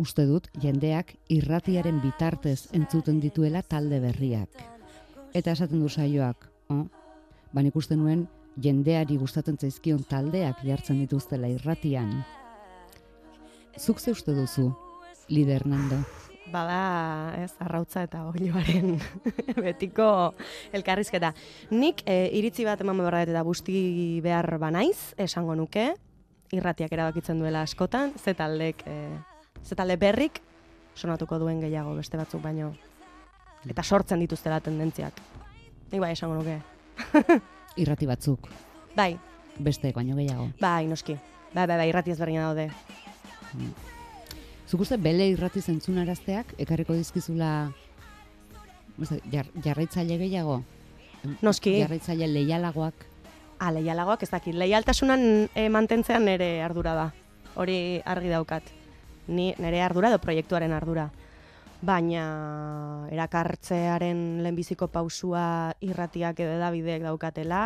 uste 0.00 0.26
dut 0.28 0.48
jendeak 0.62 1.14
irratiaren 1.32 2.00
bitartez 2.02 2.68
entzuten 2.76 3.20
dituela 3.20 3.62
talde 3.62 4.00
berriak. 4.00 4.62
Eta 5.34 5.52
esaten 5.52 5.82
du 5.82 5.88
saioak, 5.88 6.48
oh, 6.70 6.84
ban 7.52 7.66
ikusten 7.66 7.98
nuen 7.98 8.26
jendeari 8.62 9.16
gustatzen 9.18 9.58
zaizkion 9.58 10.04
taldeak 10.08 10.62
jartzen 10.62 11.00
dituztela 11.02 11.50
irratian. 11.50 12.12
Zuk 13.78 13.98
ze 13.98 14.12
uste 14.14 14.34
duzu, 14.34 14.70
lider 15.28 15.66
Nando? 15.66 15.98
Bada, 16.52 17.34
ez, 17.40 17.52
arrautza 17.64 18.02
eta 18.04 18.26
oioaren 18.28 18.98
betiko 19.64 20.34
elkarrizketa. 20.76 21.32
Nik 21.72 22.02
e, 22.06 22.28
iritzi 22.36 22.66
bat 22.68 22.82
eman 22.84 23.00
behar 23.00 23.22
eta 23.24 23.42
busti 23.46 24.20
behar 24.24 24.58
banaiz, 24.60 25.14
esango 25.16 25.56
nuke, 25.56 25.94
irratiak 26.52 26.92
erabakitzen 26.92 27.40
duela 27.40 27.62
askotan, 27.64 28.12
ze 28.20 28.34
taldek, 28.36 28.84
e, 28.86 29.08
ze 29.64 29.74
talde 29.74 29.96
berrik 29.96 30.42
sonatuko 30.94 31.38
duen 31.40 31.60
gehiago 31.64 31.94
beste 31.96 32.20
batzuk 32.20 32.42
baino. 32.44 32.74
Eta 33.64 33.82
sortzen 33.82 34.20
dituztela 34.20 34.60
tendentziak. 34.60 35.16
Nik 35.90 36.00
bai 36.00 36.12
esango 36.12 36.36
nuke. 36.42 36.60
Irrati 37.82 38.06
batzuk, 38.06 38.50
Bai, 38.94 39.16
besteek 39.58 39.96
baino 39.96 40.14
gehiago. 40.14 40.50
bai, 40.60 40.86
noski. 40.86 41.16
Bai, 41.54 41.66
bai, 41.66 41.76
bai, 41.78 41.88
irrati 41.88 42.12
ezberdina 42.12 42.52
daude. 42.52 42.68
Zuk 44.64 44.80
uste 44.80 44.96
bele 44.96 45.26
irrati 45.28 45.60
zentzunarazteak 45.60 46.54
ekarriko 46.64 46.94
dizkizula 46.96 47.50
jar, 49.32 49.50
jarraitzaile 49.64 50.16
gehiago? 50.18 50.62
Noski. 51.42 51.78
Jarraitzaile 51.82 52.28
leialagoak? 52.28 53.04
Ah, 53.58 53.70
leialagoak 53.72 54.24
ez 54.24 54.30
dakit. 54.30 54.56
Leialtasunan 54.56 55.50
e, 55.54 55.68
mantentzean 55.68 56.24
nere 56.24 56.62
ardura 56.64 56.94
da. 56.96 57.10
Hori 57.60 58.00
argi 58.04 58.32
daukat. 58.32 58.72
Ni 59.28 59.52
nere 59.58 59.82
ardura 59.82 60.10
edo 60.12 60.20
proiektuaren 60.20 60.72
ardura. 60.72 61.10
Baina 61.84 62.24
erakartzearen 63.12 64.42
lehenbiziko 64.44 64.88
pausua 64.88 65.74
irratiak 65.84 66.40
edo 66.40 66.56
edabideek 66.56 67.04
daukatela, 67.04 67.60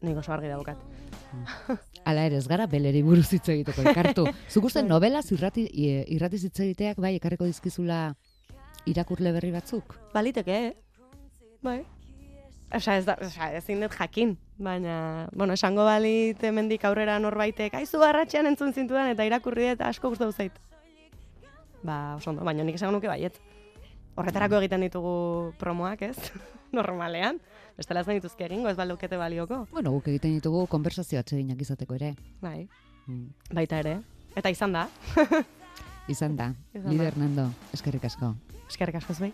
nik 0.00 0.16
oso 0.16 0.32
argi 0.32 0.48
daukat. 0.48 1.07
Hala 2.08 2.24
ere, 2.28 2.38
ez 2.40 2.46
gara 2.48 2.66
beleri 2.66 3.02
buruz 3.04 3.28
hitz 3.32 3.48
egiteko 3.52 3.82
elkartu. 3.84 4.24
Zuk 4.52 4.64
uste 4.70 4.80
Bai. 4.82 4.88
novela 4.88 5.20
irrati, 5.30 5.66
i- 5.72 6.04
irratiz 6.16 6.42
hitz 6.46 6.58
egiteak 6.64 6.96
bai 7.00 7.14
ekarriko 7.18 7.44
dizkizula 7.44 8.14
irakurle 8.88 9.32
berri 9.32 9.50
batzuk? 9.52 9.96
Baliteke, 10.14 10.58
eh? 10.68 10.74
Bai. 11.62 11.82
Osa, 12.74 12.98
ez 13.00 13.04
da, 13.08 13.14
osa, 13.24 13.50
ezin 13.56 13.80
dut 13.80 13.94
jakin, 13.96 14.34
baina, 14.60 15.28
bueno, 15.32 15.54
esango 15.56 15.84
balit 15.88 16.42
hemendik 16.44 16.82
aurrera 16.84 17.14
norbaitek, 17.18 17.74
aizu 17.80 18.02
arratxean 18.04 18.46
entzun 18.50 18.74
zintudan 18.76 19.08
eta 19.08 19.24
irakurri 19.24 19.70
dut 19.70 19.80
asko 19.88 20.10
gustatu 20.12 20.32
zait. 20.36 20.52
Ba, 21.82 22.16
oso 22.18 22.30
ondo, 22.30 22.44
baina 22.44 22.64
nik 22.64 22.76
esango 22.76 22.92
nuke 22.98 23.08
baiet. 23.08 23.38
Horretarako 24.18 24.58
egiten 24.60 24.84
ditugu 24.84 25.14
promoak, 25.60 26.02
ez? 26.10 26.16
Normalean. 26.76 27.38
Bestela 27.78 28.00
ez 28.02 28.08
dituzke 28.10 28.44
egingo, 28.48 28.68
ez 28.68 28.76
balukete 28.76 29.16
balioko. 29.20 29.60
Bueno, 29.72 29.92
guk 29.94 30.08
egiten 30.10 30.34
ditugu 30.34 30.64
konversazio 30.66 31.20
atseginak 31.20 31.60
izateko 31.62 31.94
ere. 31.94 32.14
Bai, 32.42 32.68
Mm. 33.08 33.28
baita 33.56 33.78
ere. 33.80 33.94
Eta 34.36 34.50
izan 34.52 34.72
da, 34.74 34.88
Izan 36.08 36.34
da, 36.36 36.50
Izan. 36.76 36.90
Lider 36.90 37.06
Hernando, 37.12 37.46
eskerrik 37.72 38.04
asko. 38.04 38.34
eskerrik 38.68 38.96
asko 39.00 39.14
zuei. 39.14 39.32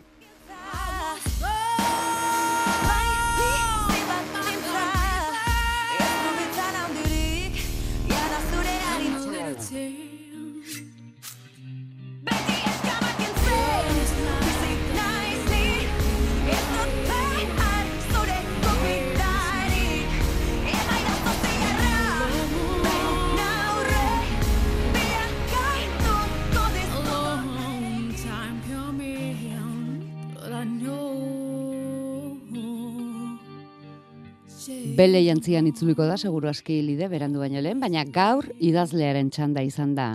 Bele 34.95 35.25
jantzian 35.25 35.67
itzuliko 35.67 36.05
da, 36.07 36.15
seguru 36.15 36.47
aski 36.47 36.77
lide, 36.87 37.09
berandu 37.11 37.41
baino 37.43 37.59
lehen, 37.65 37.81
baina 37.83 38.05
gaur 38.07 38.47
idazlearen 38.63 39.31
txanda 39.35 39.63
izan 39.67 39.95
da. 39.97 40.07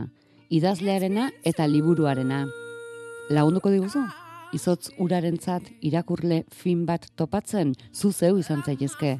Idazlearena 0.56 1.26
eta 1.44 1.66
liburuarena. 1.68 2.46
Lagunduko 3.36 3.74
diguzu? 3.74 4.06
Izotz 4.56 4.94
urarentzat 5.04 5.68
irakurle 5.84 6.46
fin 6.62 6.86
bat 6.88 7.10
topatzen, 7.20 7.74
zu 7.92 8.14
zeu 8.14 8.38
izan 8.40 8.64
zaitezke. 8.64 9.18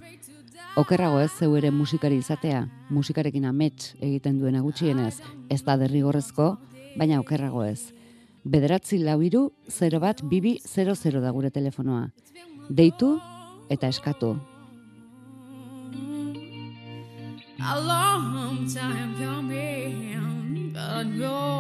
Okerrago 0.80 1.20
ez 1.20 1.32
zeu 1.36 1.52
ere 1.60 1.72
musikari 1.76 2.22
izatea, 2.24 2.62
musikarekin 2.90 3.50
amets 3.50 3.96
egiten 4.00 4.38
duena 4.40 4.62
gutxienez, 4.64 5.18
ez 5.50 5.60
da 5.68 5.76
derrigorrezko, 5.82 6.54
baina 6.96 7.20
okerrago 7.20 7.66
ez. 7.68 7.92
Bederatzi 8.46 9.02
lau 9.04 9.18
iru, 9.22 9.50
0 9.68 10.00
bat, 10.00 10.24
bibi, 10.24 10.56
00 10.64 11.20
da 11.20 11.36
gure 11.36 11.52
telefonoa. 11.52 12.08
Deitu 12.70 13.18
eta 13.70 13.92
eskatu. 13.92 14.38
A 17.62 17.80
long 17.82 18.68
time 18.74 19.18
coming, 19.18 20.72
but 20.74 21.04
know 21.08 21.60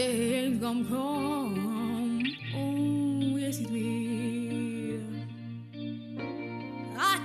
change 0.00 0.60
gonna 0.60 0.84
come. 0.84 2.22
Oh, 2.54 3.36
yes 3.36 3.58
it 3.60 3.70
will. 3.70 5.02
I 6.98 7.18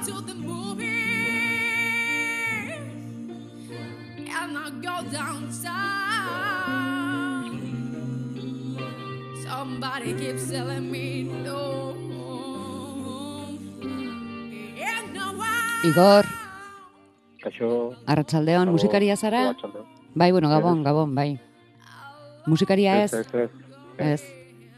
go 0.00 0.04
to 0.06 0.14
the 0.26 0.34
movie 0.34 1.12
and 4.28 4.58
I 4.58 4.70
go 4.80 4.94
downtown. 5.10 5.52
Somebody 9.44 10.14
keeps 10.14 10.50
telling 10.50 10.90
me 10.90 11.24
no. 11.24 11.91
Igor, 15.84 16.24
Kaixo. 17.42 17.94
arratsaldeon 18.06 18.70
musikaria 18.70 19.16
zara? 19.16 19.48
arratsaldeon. 19.50 19.86
Bai, 20.14 20.30
bueno, 20.30 20.48
gabon, 20.48 20.82
gabon, 20.84 21.14
bai. 21.14 21.40
Musikaria 22.46 23.02
ez? 23.02 23.12
Ez, 23.14 23.26
ez, 23.34 23.50
ez. 23.98 24.12
Ez. 24.12 24.22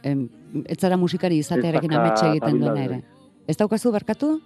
Em, 0.05 0.29
ez 0.67 0.79
zara 0.79 0.97
musikari 0.97 1.39
izatearekin 1.41 1.93
ametxe 1.93 2.29
egiten 2.31 2.59
duena 2.61 2.73
abildade 2.73 2.85
ere. 2.85 3.45
Ez 3.49 3.57
daukazu 3.57 3.93
barkatu? 3.93 4.41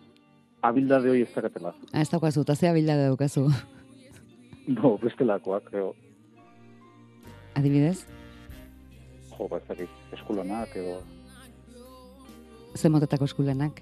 Abildade 0.62 1.10
hori 1.10 1.22
ez 1.22 1.32
dakatela. 1.34 1.74
Ah, 1.92 2.00
ez 2.02 2.10
daukazu, 2.10 2.42
eta 2.42 2.54
ze 2.54 2.68
abilda 2.68 2.96
daukazu. 3.06 3.48
No, 4.68 4.98
bestelakoak, 5.00 5.70
creo. 5.70 5.94
Adibidez, 7.56 8.02
Jo, 9.30 9.46
ba, 9.48 9.60
dakit, 9.68 9.88
eskulanak 10.12 10.74
edo, 10.76 10.98
ze 12.76 12.88
motetako 12.92 13.24
eskulanak. 13.24 13.80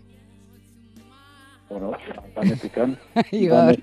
Bueno, 1.68 1.92
danetikan. 2.34 2.96
Igor, 3.32 3.76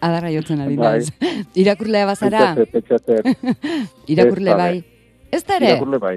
adarra 0.00 0.30
jotzen 0.32 0.60
ari 0.60 0.76
Bai. 0.76 0.98
naiz. 0.98 1.12
Irakurlea 1.54 2.06
bazara, 2.06 2.54
Pentsatzen, 2.54 2.82
pentsatzen. 3.26 3.56
irakurle 4.14 4.50
Ez 4.50 4.56
da, 4.56 4.62
bai. 4.62 4.84
Ez 5.32 5.44
da 5.44 5.56
ere? 5.56 5.72
Irakurle 5.72 5.98
bai. 5.98 6.16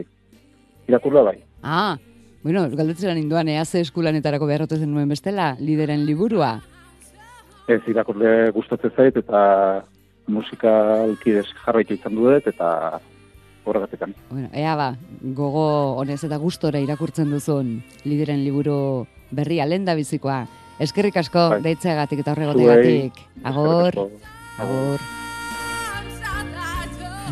Irakurle 0.88 1.24
bai. 1.30 1.38
Ah, 1.64 1.98
bueno, 2.43 2.68
galdetzera 2.70 3.16
ninduan, 3.18 3.50
ea 3.50 3.66
ze 3.66 3.82
eskulanetarako 3.82 4.46
beharrote 4.46 4.78
zen 4.78 4.93
nuen 4.93 5.10
bestela, 5.10 5.56
lideren 5.60 6.06
liburua. 6.06 6.60
Ez 7.68 7.82
irakurle 7.89 8.52
gustatzen 8.54 8.91
zait 8.96 9.18
eta 9.18 9.41
musikalkidez 10.28 11.48
jarraitu 11.66 11.96
izan 11.98 12.16
dudet 12.16 12.48
eta 12.48 13.00
horregatikan. 13.66 14.14
Bueno, 14.30 14.50
ea 14.54 14.76
ba, 14.78 14.91
gogo 15.22 15.66
honez 15.98 16.24
eta 16.24 16.38
gustora 16.38 16.80
irakurtzen 16.80 17.32
duzun 17.34 17.80
lideren 18.06 18.43
liburu 18.46 19.08
berria 19.32 19.66
lenda 19.66 19.96
bizikoa. 19.98 20.46
Eskerrik 20.80 21.18
asko 21.18 21.50
Bai. 21.56 21.62
deitzeagatik 21.64 22.20
eta 22.20 22.34
horregotegatik. 22.34 23.20
Agor, 23.44 24.10
agor. 24.60 25.06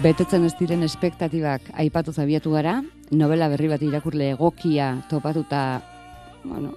Betetzen 0.04 0.44
ez 0.48 0.54
diren 0.60 0.84
espektatibak 0.84 1.70
aipatu 1.80 2.12
zabiatu 2.12 2.52
gara, 2.56 2.82
novela 3.12 3.48
berri 3.52 3.70
bat 3.72 3.84
irakurle 3.84 4.32
egokia 4.34 4.90
topatuta, 5.10 5.82
bueno, 6.44 6.74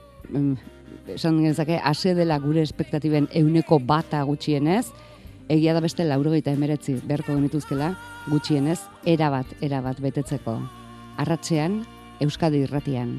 esan 1.10 1.40
genezake, 1.40 1.80
ase 1.82 2.14
dela 2.14 2.38
gure 2.42 2.62
espektatiben 2.62 3.28
euneko 3.32 3.78
bata 3.78 4.22
gutxienez, 4.28 4.86
egia 5.48 5.74
da 5.74 5.82
beste 5.82 6.06
laurogeita 6.06 6.54
emeretzi 6.54 6.98
beharko 7.02 7.34
genituzkela, 7.34 7.94
gutxienez, 8.30 8.80
erabat, 9.06 9.54
erabat 9.62 10.02
betetzeko. 10.02 10.58
Arratxean, 11.22 11.84
Euskadi 12.20 12.64
irratian. 12.66 13.18